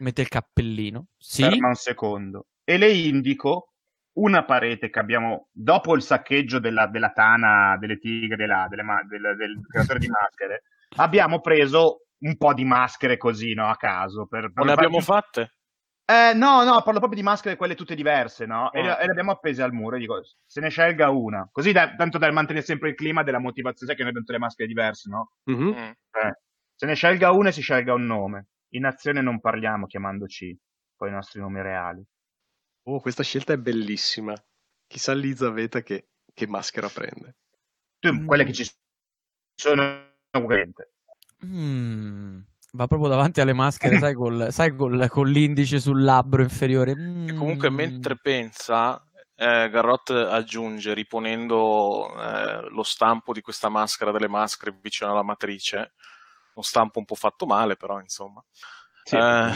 Mette 0.00 0.22
il 0.22 0.28
cappellino. 0.28 1.06
Sì? 1.16 1.42
ferma 1.42 1.68
un 1.68 1.74
secondo. 1.74 2.46
E 2.64 2.78
le 2.78 2.90
indico 2.90 3.74
una 4.14 4.44
parete 4.44 4.90
che 4.90 4.98
abbiamo 4.98 5.48
dopo 5.52 5.94
il 5.94 6.02
saccheggio 6.02 6.58
della, 6.58 6.86
della 6.88 7.10
tana 7.10 7.76
delle 7.78 7.98
tigre, 7.98 8.36
della- 8.36 8.66
delle 8.68 8.82
del, 9.06 9.36
del 9.36 9.66
creatore 9.68 9.98
di 10.00 10.08
maschere. 10.08 10.62
Abbiamo 10.96 11.40
preso 11.40 12.06
un 12.24 12.36
po' 12.36 12.54
di 12.54 12.64
maschere 12.64 13.16
così, 13.16 13.54
no? 13.54 13.68
A 13.68 13.76
caso. 13.76 14.26
Per, 14.26 14.52
per 14.52 14.64
far- 14.64 14.78
abbiamo 14.78 15.00
fatte? 15.00 15.52
Eh, 16.06 16.34
no, 16.34 16.64
no, 16.64 16.82
parlo 16.82 16.98
proprio 16.98 17.14
di 17.18 17.22
maschere, 17.22 17.56
quelle 17.56 17.74
tutte 17.74 17.94
diverse, 17.94 18.44
no? 18.44 18.70
E, 18.72 18.80
Ah. 18.80 18.82
le, 18.82 19.00
e 19.00 19.04
le 19.06 19.10
abbiamo 19.12 19.30
appese 19.32 19.62
al 19.62 19.72
muro. 19.72 19.96
E 19.96 20.00
dico, 20.00 20.20
se 20.44 20.60
ne 20.60 20.68
scelga 20.68 21.08
una. 21.10 21.48
Così 21.50 21.72
da- 21.72 21.94
tanto 21.94 22.18
da 22.18 22.30
mantenere 22.30 22.64
sempre 22.64 22.90
il 22.90 22.94
clima 22.94 23.22
della 23.22 23.38
motivazione, 23.38 23.86
sai 23.92 23.96
che 23.96 24.02
noi 24.02 24.10
abbiamo 24.10 24.26
tutte 24.26 24.32
le 24.32 24.38
maschere 24.44 24.68
diverse, 24.68 25.08
no? 25.08 25.30
Mhm. 25.44 25.64
Mm. 25.68 25.72
Eh, 25.72 26.38
se 26.74 26.86
ne 26.86 26.94
scelga 26.94 27.30
una 27.30 27.48
e 27.48 27.52
si 27.52 27.62
scelga 27.62 27.94
un 27.94 28.04
nome. 28.06 28.46
in 28.74 28.84
azione 28.86 29.20
non 29.20 29.38
parliamo 29.38 29.86
chiamandoci 29.86 30.58
poi 30.96 31.08
i 31.08 31.12
nostri 31.12 31.38
nomi 31.38 31.62
reali. 31.62 32.04
Oh, 32.88 32.98
questa 33.00 33.22
scelta 33.22 33.52
è 33.52 33.56
bellissima. 33.56 34.34
Chissà 34.88 35.12
Elizabeth 35.12 35.80
che, 35.84 36.08
che 36.34 36.46
maschera 36.48 36.88
prende. 36.88 37.36
Tu, 38.00 38.12
mm. 38.12 38.26
quelle 38.26 38.42
che 38.44 38.52
ci 38.52 38.68
sono, 39.54 39.84
mm, 41.46 42.40
va 42.74 42.86
proprio 42.86 43.08
davanti 43.08 43.40
alle 43.40 43.52
maschere, 43.52 43.98
sai, 43.98 44.14
col, 44.14 44.48
sai 44.50 44.74
col, 44.74 45.08
con 45.08 45.28
l'indice 45.28 45.80
sul 45.80 46.02
labbro 46.02 46.42
inferiore. 46.42 46.94
Mm. 46.94 47.36
Comunque, 47.36 47.70
mentre 47.70 48.16
pensa, 48.16 49.02
eh, 49.36 49.68
Garrot 49.70 50.10
aggiunge, 50.10 50.94
riponendo 50.94 52.14
eh, 52.16 52.68
lo 52.70 52.82
stampo 52.82 53.32
di 53.32 53.40
questa 53.40 53.68
maschera 53.68 54.12
delle 54.12 54.28
maschere 54.28 54.76
vicino 54.80 55.10
alla 55.10 55.22
matrice, 55.22 55.94
uno 56.54 56.64
stampo 56.64 56.98
un 56.98 57.04
po' 57.04 57.16
fatto 57.16 57.46
male, 57.46 57.76
però 57.76 58.00
insomma. 58.00 58.44
Sì. 59.02 59.16
Eh, 59.16 59.52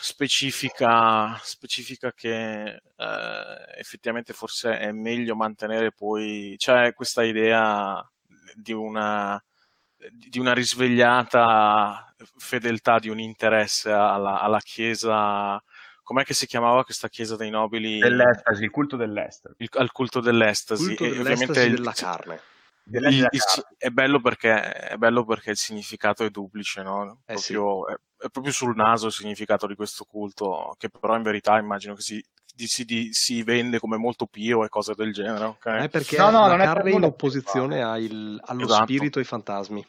specifica, 0.00 1.38
specifica 1.42 2.12
che 2.12 2.64
eh, 2.64 3.74
effettivamente 3.76 4.32
forse 4.32 4.78
è 4.78 4.92
meglio 4.92 5.34
mantenere 5.34 5.92
poi, 5.92 6.54
c'è 6.56 6.92
questa 6.92 7.22
idea 7.22 8.04
di 8.54 8.72
una, 8.72 9.42
di 10.10 10.38
una 10.38 10.52
risvegliata 10.52 12.14
fedeltà, 12.36 12.98
di 12.98 13.08
un 13.08 13.20
interesse 13.20 13.90
alla, 13.90 14.40
alla 14.40 14.60
Chiesa 14.60 15.62
com'è 16.02 16.24
che 16.24 16.34
si 16.34 16.46
chiamava 16.46 16.84
questa 16.84 17.08
chiesa 17.08 17.36
dei 17.36 17.50
nobili? 17.50 17.98
Dell'estasi, 17.98 18.64
il 18.64 18.70
culto 18.70 18.96
dell'estasi. 18.96 19.54
Il, 19.58 19.68
al 19.72 19.92
culto 19.92 20.20
dell'estasi. 20.20 20.94
Culto 20.94 21.04
e 21.04 21.18
ovviamente 21.18 21.62
il, 21.62 21.74
della 21.76 21.92
carne. 21.92 22.40
Il, 22.84 23.28
il, 23.30 23.40
è, 23.78 23.90
bello 23.90 24.20
perché, 24.20 24.72
è 24.72 24.96
bello 24.96 25.24
perché 25.24 25.50
il 25.50 25.56
significato 25.56 26.24
è 26.24 26.30
duplice, 26.30 26.82
no? 26.82 27.20
Eh 27.24 27.34
proprio, 27.34 27.86
sì. 27.86 27.92
è, 27.92 28.26
è, 28.26 28.30
proprio 28.30 28.52
sul 28.52 28.74
naso 28.74 29.06
il 29.06 29.12
significato 29.12 29.66
di 29.66 29.74
questo 29.74 30.04
culto, 30.04 30.74
che 30.78 30.90
però 30.90 31.16
in 31.16 31.22
verità 31.22 31.58
immagino 31.58 31.94
che 31.94 32.02
si, 32.02 32.24
si, 32.66 32.84
si, 32.86 33.08
si 33.12 33.42
vende 33.42 33.78
come 33.78 33.96
molto 33.96 34.26
pio 34.26 34.64
e 34.64 34.68
cose 34.68 34.94
del 34.94 35.12
genere. 35.12 35.44
Okay? 35.44 35.84
È 35.84 35.88
perché 35.88 36.16
no, 36.16 36.30
no, 36.30 36.46
la 36.46 36.56
carne 36.56 36.90
è 36.90 36.94
in 36.94 37.04
opposizione 37.04 37.82
al, 37.82 38.40
allo 38.44 38.64
esatto. 38.64 38.82
spirito 38.84 39.18
e 39.18 39.22
ai 39.22 39.26
fantasmi. 39.26 39.80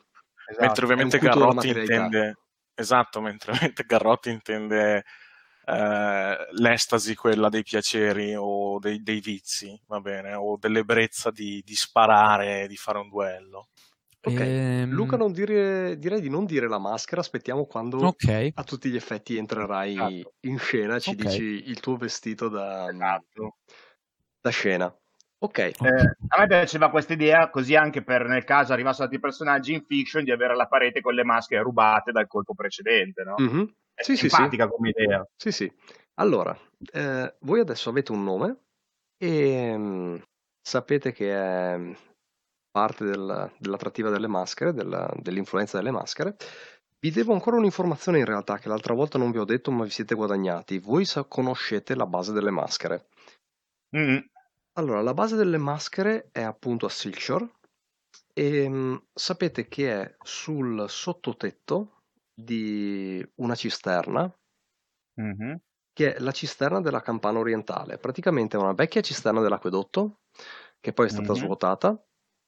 Esatto. 0.46 0.66
Mentre 0.66 0.86
ovviamente 0.86 1.18
Garrotti 1.20 1.68
intende... 1.70 2.38
Esatto, 2.76 3.22
mentre 3.22 3.52
ovviamente 3.52 3.84
Garrotti 3.86 4.30
intende 4.32 5.04
eh, 5.66 6.48
l'estasi, 6.52 7.16
quella 7.16 7.50
dei 7.50 7.64
piaceri 7.64 8.36
o 8.36 8.80
dei, 8.80 9.02
dei, 9.02 9.22
vizi, 9.22 9.80
va 9.88 10.00
bene, 10.02 10.34
o 10.34 10.58
dell'ebbrezza 10.58 11.32
di, 11.32 11.62
di 11.64 11.76
sparare, 11.76 12.68
di 12.68 12.76
fare 12.76 12.98
un 12.98 13.10
duello. 13.10 13.70
Ok, 14.26 14.40
ehm... 14.40 14.90
Luca, 14.90 15.18
non 15.18 15.34
dire, 15.34 15.98
direi 15.98 16.22
di 16.22 16.30
non 16.30 16.46
dire 16.46 16.70
la 16.70 16.78
maschera, 16.78 17.20
aspettiamo 17.20 17.66
quando 17.66 18.06
okay. 18.06 18.52
a 18.56 18.64
tutti 18.64 18.90
gli 18.90 18.96
effetti 18.96 19.36
entrerai 19.36 19.94
esatto. 19.94 20.34
in 20.42 20.58
scena, 20.58 20.98
ci 21.00 21.10
okay. 21.10 21.26
dici 21.26 21.70
il 21.70 21.80
tuo 21.82 21.98
vestito 21.98 22.48
da, 22.48 22.90
esatto. 22.90 23.58
da 24.40 24.50
scena. 24.50 24.98
Ok. 25.40 25.58
Eh, 25.58 25.72
a 26.30 26.40
me 26.40 26.48
piaceva 26.48 26.90
questa 26.90 27.12
idea, 27.12 27.50
così 27.50 27.76
anche 27.76 28.02
per 28.02 28.26
nel 28.26 28.46
caso 28.46 28.72
arrivassero 28.72 29.04
altri 29.04 29.20
personaggi 29.20 29.74
in 29.74 29.84
fiction, 29.86 30.24
di 30.24 30.32
avere 30.32 30.56
la 30.56 30.68
parete 30.68 31.02
con 31.02 31.14
le 31.14 31.26
maschere 31.26 31.62
rubate 31.62 32.14
dal 32.14 32.28
colpo 32.28 32.54
precedente, 32.54 33.24
no? 33.24 33.36
Mm-hmm. 33.42 33.64
È 33.94 34.04
sì, 34.04 34.16
simpatica 34.16 34.64
sì, 34.64 34.70
come 34.70 34.90
idea. 34.90 35.28
Sì, 35.36 35.52
sì. 35.52 35.72
Allora, 36.16 36.58
eh, 36.94 37.36
voi 37.42 37.60
adesso 37.60 37.90
avete 37.90 38.14
un 38.14 38.24
nome 38.24 38.58
e 39.18 39.78
mh, 39.78 39.84
mm, 39.84 40.16
sapete 40.62 41.12
che 41.12 41.30
è 41.30 41.78
parte 42.74 43.06
del, 43.06 43.52
dell'attrattiva 43.60 44.10
delle 44.10 44.28
maschere, 44.28 44.74
della, 44.74 45.08
dell'influenza 45.20 45.78
delle 45.78 45.92
maschere. 45.92 46.36
Vi 47.00 47.12
devo 47.12 47.34
ancora 47.34 47.58
un'informazione 47.58 48.18
in 48.18 48.26
realtà 48.26 48.58
che 48.58 48.68
l'altra 48.68 48.96
volta 48.96 49.20
non 49.20 49.30
vi 49.30 49.38
ho 49.38 49.46
detto 49.46 49.70
ma 49.72 49.84
vi 49.84 49.92
siete 49.92 50.16
guadagnati. 50.16 50.80
Voi 50.80 51.06
sa- 51.06 51.24
conoscete 51.24 51.94
la 51.96 52.08
base 52.08 52.34
delle 52.34 52.50
maschere. 52.50 53.10
Mm. 53.96 54.18
Allora, 54.74 55.02
la 55.02 55.14
base 55.14 55.36
delle 55.36 55.60
maschere 55.60 56.30
è 56.32 56.42
appunto 56.42 56.88
a 56.88 56.90
Silkshore 56.90 57.48
e 58.34 58.68
mh, 58.68 59.04
sapete 59.14 59.68
che 59.68 60.02
è 60.02 60.16
sul 60.24 60.90
sottotetto 60.90 62.02
di 62.34 63.24
una 63.36 63.54
cisterna, 63.54 64.34
mm-hmm. 65.22 65.56
che 65.94 66.16
è 66.16 66.20
la 66.20 66.32
cisterna 66.32 66.82
della 66.82 67.02
campana 67.02 67.38
orientale. 67.38 68.00
Praticamente 68.00 68.58
è 68.58 68.60
una 68.60 68.74
vecchia 68.74 69.02
cisterna 69.02 69.42
dell'acquedotto, 69.42 70.22
che 70.80 70.92
poi 70.92 71.06
è 71.06 71.10
stata 71.10 71.34
mm-hmm. 71.34 71.42
svuotata 71.44 72.04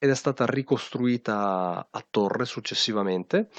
ed 0.05 0.11
è 0.11 0.15
stata 0.15 0.45
ricostruita 0.45 1.87
a 1.89 2.05
torre 2.09 2.45
successivamente. 2.45 3.49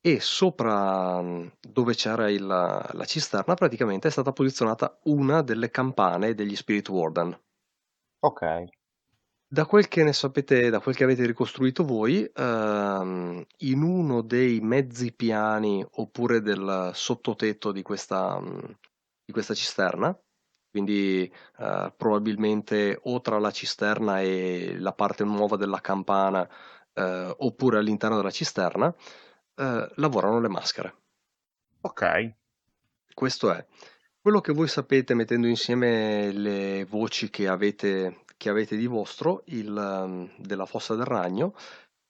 E 0.00 0.20
sopra 0.20 1.22
dove 1.60 1.94
c'era 1.94 2.30
il, 2.30 2.46
la 2.46 3.04
cisterna, 3.06 3.54
praticamente 3.54 4.08
è 4.08 4.10
stata 4.10 4.32
posizionata 4.32 4.98
una 5.04 5.42
delle 5.42 5.70
campane 5.70 6.34
degli 6.34 6.54
Spirit 6.54 6.88
Warden. 6.88 7.38
Ok. 8.20 8.64
Da 9.46 9.66
quel 9.66 9.88
che 9.88 10.02
ne 10.02 10.12
sapete, 10.12 10.68
da 10.68 10.80
quel 10.80 10.94
che 10.94 11.04
avete 11.04 11.24
ricostruito 11.24 11.84
voi, 11.84 12.30
ehm, 12.34 13.46
in 13.58 13.82
uno 13.82 14.20
dei 14.20 14.60
mezzi 14.60 15.12
piani 15.12 15.84
oppure 15.92 16.40
del 16.40 16.90
sottotetto 16.92 17.72
di 17.72 17.82
questa, 17.82 18.42
di 19.24 19.32
questa 19.32 19.54
cisterna, 19.54 20.16
quindi 20.74 21.32
eh, 21.58 21.92
probabilmente 21.96 22.98
o 23.04 23.20
tra 23.20 23.38
la 23.38 23.52
cisterna 23.52 24.20
e 24.20 24.74
la 24.76 24.92
parte 24.92 25.22
nuova 25.22 25.56
della 25.56 25.80
campana, 25.80 26.48
eh, 26.92 27.32
oppure 27.38 27.78
all'interno 27.78 28.16
della 28.16 28.32
cisterna, 28.32 28.92
eh, 29.54 29.88
lavorano 29.94 30.40
le 30.40 30.48
maschere. 30.48 30.94
Ok. 31.82 32.32
Questo 33.14 33.52
è. 33.52 33.64
Quello 34.20 34.40
che 34.40 34.52
voi 34.52 34.66
sapete 34.66 35.14
mettendo 35.14 35.46
insieme 35.46 36.32
le 36.32 36.84
voci 36.86 37.30
che 37.30 37.46
avete 37.46 38.24
che 38.36 38.48
avete 38.48 38.76
di 38.76 38.88
vostro, 38.88 39.42
il 39.46 39.70
um, 39.70 40.28
della 40.38 40.66
Fossa 40.66 40.96
del 40.96 41.06
Ragno, 41.06 41.54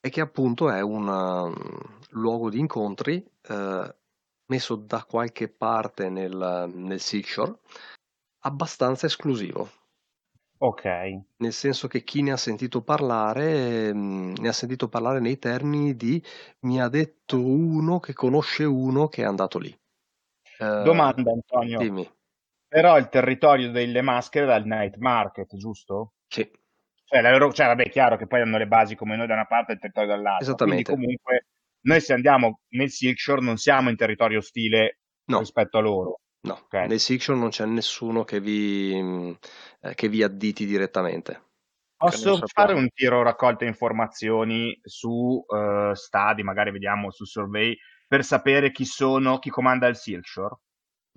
e 0.01 0.09
che 0.09 0.23
appunto 0.23 0.71
è 0.71 0.81
un 0.81 1.07
um, 1.07 1.55
luogo 2.13 2.49
di 2.49 2.59
incontri 2.59 3.23
eh, 3.43 3.95
messo 4.47 4.75
da 4.77 5.05
qualche 5.05 5.49
parte 5.49 6.09
nel, 6.09 6.73
nel 6.75 7.01
Seashore, 7.01 7.59
abbastanza 8.45 9.07
esclusivo. 9.07 9.71
Ok. 10.59 10.85
Nel 11.37 11.53
senso 11.53 11.89
che 11.89 12.05
chi 12.05 12.23
ne 12.23 12.33
ha 12.33 12.37
sentito 12.37 12.83
parlare, 12.83 13.93
mm, 13.93 14.35
ne 14.39 14.49
ha 14.49 14.53
sentito 14.53 14.89
parlare 14.89 15.21
nei 15.21 15.39
termini 15.39 15.95
di 15.95 16.23
mi 16.61 16.81
ha 16.81 16.89
detto 16.89 17.39
uno 17.45 18.01
che 18.01 18.13
conosce 18.13 18.65
uno 18.65 19.09
che 19.09 19.23
è 19.23 19.27
andato 19.27 19.59
lì. 19.59 19.71
Eh, 20.59 20.83
Domanda 20.83 21.33
Antonio. 21.33 21.79
Dimmi. 21.79 22.09
Però 22.67 22.97
il 22.97 23.09
territorio 23.09 23.71
delle 23.71 24.01
maschere 24.01 24.47
dal 24.47 24.65
night 24.65 24.97
market, 24.97 25.55
giusto? 25.57 26.15
Sì. 26.27 26.49
Cioè, 27.05 27.21
loro, 27.21 27.53
cioè, 27.53 27.67
vabbè, 27.67 27.85
è 27.85 27.91
chiaro 27.91 28.17
che 28.17 28.27
poi 28.27 28.41
hanno 28.41 28.59
le 28.59 28.67
basi 28.67 28.95
come 28.97 29.17
noi 29.17 29.27
da 29.27 29.35
una 29.35 29.47
parte 29.47 29.73
e 29.73 29.75
il 29.75 29.81
territorio 29.81 30.09
dall'altra. 30.09 30.45
Esattamente. 30.45 30.93
Quindi 30.93 31.05
comunque 31.05 31.47
noi 31.83 32.01
se 32.01 32.15
andiamo 32.15 32.61
nel 32.71 32.91
Silkshore 32.91 33.43
non 33.43 33.57
siamo 33.57 33.91
in 33.91 33.97
territorio 33.97 34.39
ostile 34.39 35.01
no. 35.27 35.39
rispetto 35.41 35.79
a 35.79 35.83
loro. 35.83 36.21
No, 36.45 36.61
okay. 36.65 36.89
nel 36.89 37.01
Silkshore 37.01 37.39
non 37.39 37.49
c'è 37.49 37.65
nessuno 37.65 38.25
che 38.25 38.39
vi, 38.39 39.37
eh, 39.81 39.95
che 39.95 40.09
vi 40.09 40.23
additi 40.23 40.67
direttamente. 40.67 41.43
Posso 41.97 42.39
fare 42.47 42.75
un 42.75 42.89
tiro 42.93 43.23
raccolta 43.23 43.65
informazioni 43.65 44.79
su 44.83 45.43
uh, 45.47 45.95
stadi, 45.95 46.43
magari 46.43 46.71
vediamo 46.71 47.11
su 47.11 47.25
survey, 47.25 47.75
per 48.07 48.25
sapere 48.25 48.73
chi 48.73 48.85
sono, 48.85 49.39
chi 49.39 49.49
comanda 49.49 49.87
il 49.87 49.97
Silkshore? 49.97 50.57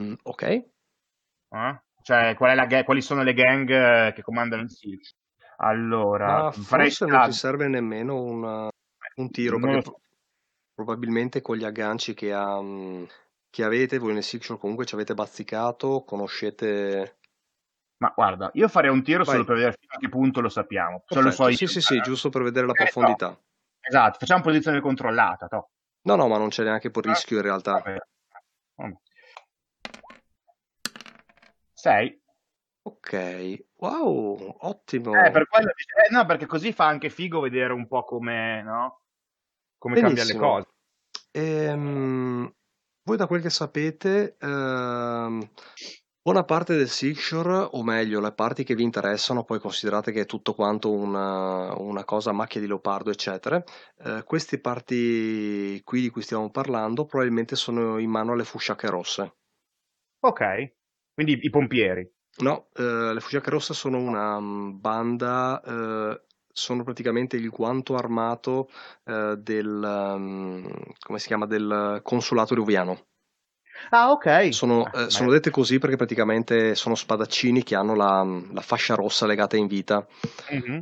Mm, 0.02 0.14
ok. 0.24 0.44
Eh? 0.44 1.82
Cioè, 2.02 2.36
qual 2.36 2.56
la, 2.56 2.84
quali 2.86 3.02
sono 3.02 3.22
le 3.24 3.34
gang 3.34 3.70
eh, 3.70 4.14
che 4.14 4.22
comandano 4.22 4.62
il 4.62 4.70
Siege? 4.70 5.16
Allora, 5.58 6.44
Ma 6.44 6.52
forse 6.52 7.06
non 7.06 7.26
ti 7.26 7.34
serve 7.34 7.68
nemmeno 7.68 8.22
una, 8.22 8.70
un 9.16 9.32
tiro, 9.32 9.60
perché 9.60 9.82
so. 9.82 10.00
probabilmente 10.74 11.42
con 11.42 11.58
gli 11.58 11.66
agganci 11.66 12.14
che, 12.14 12.32
ha, 12.32 12.62
che 13.58 13.64
avete, 13.64 13.98
voi 13.98 14.14
nel 14.14 14.22
Sixshore 14.22 14.60
comunque 14.60 14.86
ci 14.86 14.94
avete 14.94 15.16
bazzicato, 15.16 16.04
conoscete... 16.04 17.18
Ma 17.98 18.14
guarda, 18.16 18.52
io 18.54 18.68
farei 18.68 18.92
un 18.92 19.02
tiro 19.02 19.24
Vai. 19.24 19.34
solo 19.34 19.46
per 19.46 19.56
vedere 19.56 19.76
fino 19.80 19.94
a 19.96 19.98
che 19.98 20.10
punto 20.10 20.42
lo 20.42 20.50
sappiamo. 20.50 21.04
Lo 21.08 21.32
so 21.32 21.48
io, 21.48 21.56
sì, 21.56 21.66
sì, 21.66 21.82
sì, 21.82 22.00
giusto 22.02 22.30
per 22.30 22.44
vedere 22.44 22.68
la 22.68 22.74
eh, 22.74 22.84
profondità. 22.84 23.30
No. 23.30 23.42
Esatto, 23.80 24.20
facciamo 24.20 24.44
posizione 24.44 24.80
controllata. 24.80 25.48
No, 25.50 25.70
no, 26.04 26.16
no 26.16 26.28
ma 26.28 26.38
non 26.38 26.50
c'è 26.50 26.64
neanche 26.64 26.92
poi 26.92 27.02
rischio 27.08 27.38
in 27.38 27.42
realtà. 27.42 27.82
Vabbè. 28.76 28.96
6. 31.74 32.22
Ok, 32.84 33.64
wow, 33.78 34.58
ottimo. 34.60 35.20
Eh, 35.20 35.32
per 35.32 35.48
quello, 35.48 35.70
eh, 35.70 36.14
no, 36.14 36.26
perché 36.28 36.46
così 36.46 36.72
fa 36.74 36.86
anche 36.86 37.10
figo 37.10 37.40
vedere 37.40 37.74
un 37.74 37.88
po' 37.88 38.04
come, 38.04 38.62
no? 38.62 39.02
come 39.80 40.00
cambia 40.00 40.26
le 40.26 40.36
cose. 40.36 40.68
Ehm, 41.32 42.54
voi 43.08 43.16
da 43.18 43.26
quel 43.26 43.42
che 43.42 43.50
sapete, 43.50 44.36
ehm, 44.40 45.50
Buona 46.28 46.44
parte 46.44 46.76
del 46.76 46.90
Silkshore, 46.90 47.70
o 47.72 47.84
meglio, 47.86 48.20
le 48.20 48.34
parti 48.34 48.66
che 48.66 48.76
vi 48.76 48.84
interessano, 48.84 49.46
poi 49.46 49.62
considerate 49.62 50.12
che 50.12 50.24
è 50.24 50.26
tutto 50.26 50.54
quanto 50.54 50.92
una, 50.92 51.74
una 51.80 52.04
cosa 52.04 52.32
a 52.32 52.34
macchia 52.34 52.60
di 52.60 52.68
leopardo, 52.68 53.12
eccetera. 53.12 53.64
Eh, 54.04 54.24
queste 54.26 54.60
parti 54.60 55.82
qui 55.86 56.02
di 56.02 56.10
cui 56.10 56.22
stiamo 56.22 56.52
parlando 56.52 57.06
probabilmente 57.06 57.56
sono 57.56 57.98
in 57.98 58.10
mano 58.10 58.34
alle 58.34 58.44
fusciacche 58.44 58.90
rosse. 58.90 59.36
Ok, 60.20 60.74
quindi 61.14 61.40
i 61.42 61.50
pompieri. 61.50 62.06
No, 62.40 62.68
eh, 62.74 63.14
le 63.14 63.20
fusciacche 63.22 63.50
rosse 63.50 63.74
sono 63.74 63.98
una 63.98 64.38
mm, 64.38 64.82
banda, 64.82 65.62
eh, 65.64 66.26
sono 66.58 66.84
praticamente 66.84 67.38
il 67.38 67.50
guanto 67.50 67.96
armato 67.96 68.70
eh, 69.06 69.36
del, 69.38 69.68
um, 69.68 70.68
come 71.00 71.20
si 71.20 71.28
chiama, 71.28 71.46
del 71.46 72.00
consolato 72.02 72.56
ruviano. 72.56 73.06
Ah, 73.92 74.10
ok. 74.10 74.52
Sono, 74.52 74.92
eh, 74.92 75.12
sono 75.12 75.30
dette 75.30 75.52
così 75.52 75.78
perché 75.78 75.96
praticamente 75.96 76.74
sono 76.74 76.96
spadaccini 76.96 77.62
che 77.62 77.76
hanno 77.76 77.94
la, 77.94 78.26
la 78.52 78.62
fascia 78.62 78.96
rossa 78.96 79.28
legata 79.28 79.56
in 79.56 79.68
vita. 79.68 80.06
Mhm. 80.50 80.82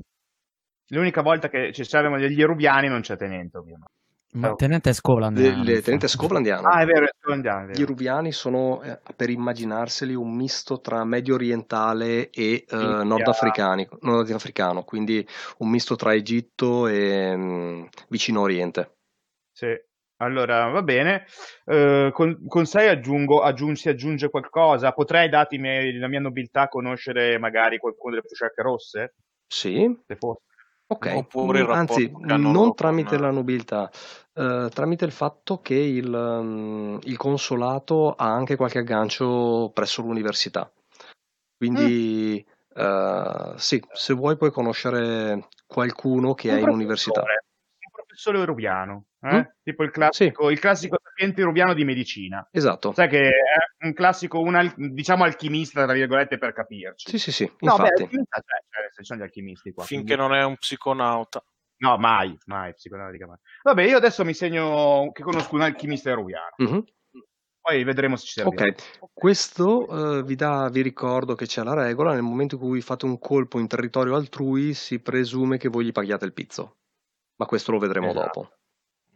L'unica 0.90 1.22
volta 1.22 1.50
che 1.50 1.74
ci 1.74 1.84
servono 1.84 2.20
degli 2.20 2.42
erubiani 2.42 2.88
non 2.88 3.02
c'è 3.02 3.18
tenente, 3.18 3.58
ovviamente. 3.58 3.92
Ma 4.36 4.52
Oh. 4.52 4.56
tenente 4.56 4.94
Scovland. 4.94 5.38
Le, 5.38 5.64
le 5.64 5.82
tenente 5.82 6.08
scovlandiano. 6.08 6.68
Ah, 6.68 6.82
è 6.82 6.86
vero, 6.86 7.06
è 7.06 7.10
scolandiano, 7.20 7.68
è 7.68 7.72
Gli 7.72 7.76
vero. 7.78 7.88
ruviani 7.88 8.32
sono, 8.32 8.82
eh, 8.84 9.00
per 9.16 9.30
immaginarseli, 9.30 10.14
un 10.14 10.36
misto 10.36 10.82
tra 10.82 11.04
medio 11.06 11.36
orientale 11.36 12.30
e 12.30 12.66
eh, 12.68 12.76
nordafricano, 12.76 14.84
quindi 14.84 15.26
un 15.60 15.70
misto 15.70 15.96
tra 15.96 16.14
Egitto 16.14 16.88
e 16.88 17.36
mm, 17.36 17.84
vicino 18.10 18.42
Oriente. 18.42 18.98
Sì. 19.52 19.68
Allora, 20.18 20.70
va 20.70 20.82
bene. 20.82 21.26
Eh, 21.66 22.10
con, 22.14 22.46
con 22.48 22.66
6 22.66 22.88
aggiungo, 22.88 23.42
aggiung- 23.42 23.76
si 23.76 23.90
aggiunge 23.90 24.30
qualcosa. 24.30 24.94
Potrei, 24.94 25.28
dati 25.28 25.58
miei- 25.58 25.98
la 25.98 26.08
mia 26.08 26.22
nobiltà, 26.22 26.70
conoscere 26.70 27.38
magari 27.38 27.78
qualcuno 27.80 28.16
delle 28.16 28.26
fusciacche 28.28 28.62
rosse? 28.62 29.16
Sì, 29.48 29.94
Se 30.08 30.16
fosse. 30.16 30.42
Ok. 30.88 31.12
Oppure 31.16 31.60
il 31.60 31.66
Mm, 31.68 31.72
Anzi, 31.72 32.12
non 32.20 32.76
tramite 32.76 33.16
con- 33.16 33.22
la 33.22 33.32
nobiltà, 33.32 33.92
eh, 34.34 34.70
tramite 34.74 35.06
il 35.06 35.12
fatto 35.12 35.62
che 35.62 35.76
il, 35.76 36.10
mm, 36.10 36.98
il 37.04 37.18
consolato 37.18 38.14
ha 38.14 38.32
anche 38.32 38.56
qualche 38.56 38.80
aggancio 38.80 39.72
presso 39.74 40.02
l'università. 40.02 40.72
Quindi, 41.58 42.46
eh, 42.76 43.54
sì, 43.56 43.82
se 43.94 44.14
vuoi 44.14 44.38
puoi 44.38 44.52
conoscere 44.52 45.48
qualcuno 45.66 46.34
che 46.34 46.50
Un 46.50 46.58
è 46.58 46.60
in 46.62 46.70
università. 46.70 47.22
Un 47.22 47.92
professore 47.92 48.40
erubiano, 48.40 49.06
eh? 49.22 49.38
Mm? 49.38 49.42
Tipo 49.64 49.84
il 49.84 49.92
classico, 49.92 50.50
il 50.50 50.60
classico 50.60 50.98
sapiente 51.16 51.42
erubiano 51.42 51.74
di 51.74 51.86
medicina. 51.86 52.46
Esatto. 52.52 52.92
Sai 52.94 53.08
che 53.08 53.30
è 53.30 53.86
un 53.86 53.94
classico, 53.94 54.40
un 54.42 54.56
al- 54.56 54.74
diciamo 54.76 55.24
alchimista, 55.24 55.86
tra 55.86 55.94
virgolette, 55.94 56.38
per 56.38 56.52
capirci. 56.52 57.10
Sì, 57.10 57.18
sì, 57.18 57.32
sì, 57.32 57.44
No, 57.60 57.76
beh, 57.78 57.82
infatti. 57.84 58.02
alchimista 58.04 58.40
c'è, 58.42 58.58
cioè, 58.70 58.92
ci 58.94 59.04
sono 59.04 59.20
gli 59.20 59.24
alchimisti 59.24 59.72
qua. 59.72 59.84
Finché 59.86 60.16
quindi- 60.16 60.22
non 60.22 60.38
è 60.38 60.44
un 60.44 60.58
psiconauta. 60.58 61.44
No, 61.78 61.98
mai, 61.98 62.38
mai, 62.46 62.74
psicoanaliticamente. 62.74 63.42
Vabbè, 63.64 63.84
io 63.84 63.98
adesso 63.98 64.24
mi 64.26 64.34
segno 64.34 65.10
che 65.14 65.24
conosco 65.24 65.56
un 65.56 65.62
alchimista 65.62 66.10
eruviano. 66.10 66.54
Mhm. 66.58 66.84
Poi 67.62 67.84
vedremo 67.84 68.16
se 68.16 68.26
ci 68.26 68.32
serve. 68.34 68.50
Ok, 68.50 69.10
questo 69.12 70.20
eh, 70.20 70.24
vi, 70.24 70.36
dà, 70.36 70.70
vi 70.70 70.82
ricordo 70.82 71.34
che 71.34 71.48
c'è 71.48 71.64
la 71.64 71.74
regola, 71.74 72.14
nel 72.14 72.22
momento 72.22 72.56
in 72.56 72.62
cui 72.62 72.80
fate 72.82 73.06
un 73.06 73.18
colpo 73.18 73.58
in 73.60 73.68
territorio 73.68 74.16
altrui 74.16 74.74
si 74.76 75.00
presume 75.00 75.58
che 75.58 75.68
voi 75.70 75.86
gli 75.86 75.92
paghiate 75.92 76.26
il 76.26 76.34
pizzo, 76.34 76.78
ma 77.38 77.46
questo 77.48 77.72
lo 77.72 77.80
vedremo 77.80 78.12
Esatto. 78.12 78.54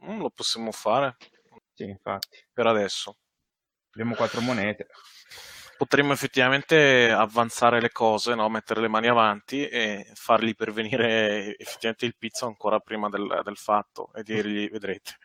dopo. 0.01 0.11
Mm, 0.11 0.19
lo 0.21 0.31
possiamo 0.31 0.71
fare 0.71 1.15
Sì, 1.79 1.89
infatti. 1.89 2.45
per 2.51 2.67
adesso. 2.67 3.15
Abbiamo 3.91 4.15
quattro 4.15 4.41
monete. 4.41 4.87
Potremmo 5.77 6.11
effettivamente 6.11 7.09
avanzare 7.09 7.79
le 7.79 7.89
cose, 7.91 8.35
no? 8.35 8.49
mettere 8.49 8.81
le 8.81 8.89
mani 8.89 9.07
avanti 9.07 9.65
e 9.65 10.11
fargli 10.13 10.53
pervenire 10.55 11.57
effettivamente 11.57 12.05
il 12.05 12.17
pizzo 12.17 12.45
ancora 12.47 12.79
prima 12.79 13.07
del, 13.07 13.39
del 13.45 13.55
fatto 13.55 14.11
e 14.13 14.23
dirgli 14.23 14.69
vedrete. 14.69 15.17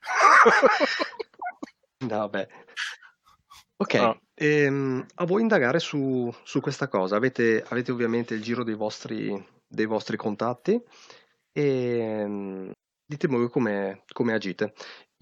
Vabbè. 2.06 2.48
Ok, 3.76 3.94
No. 3.94 4.20
ehm, 4.34 5.04
a 5.16 5.24
voi 5.24 5.40
indagare 5.42 5.80
su, 5.80 6.32
su 6.44 6.60
questa 6.60 6.86
cosa. 6.86 7.16
Avete, 7.16 7.64
avete 7.68 7.90
ovviamente 7.90 8.34
il 8.34 8.42
giro 8.42 8.62
dei 8.62 8.74
vostri, 8.74 9.44
dei 9.66 9.86
vostri 9.86 10.16
contatti 10.16 10.80
e 11.52 12.24
mm, 12.24 12.70
ditemi 13.04 13.36
voi 13.36 13.50
come, 13.50 14.04
come 14.12 14.32
agite. 14.34 14.74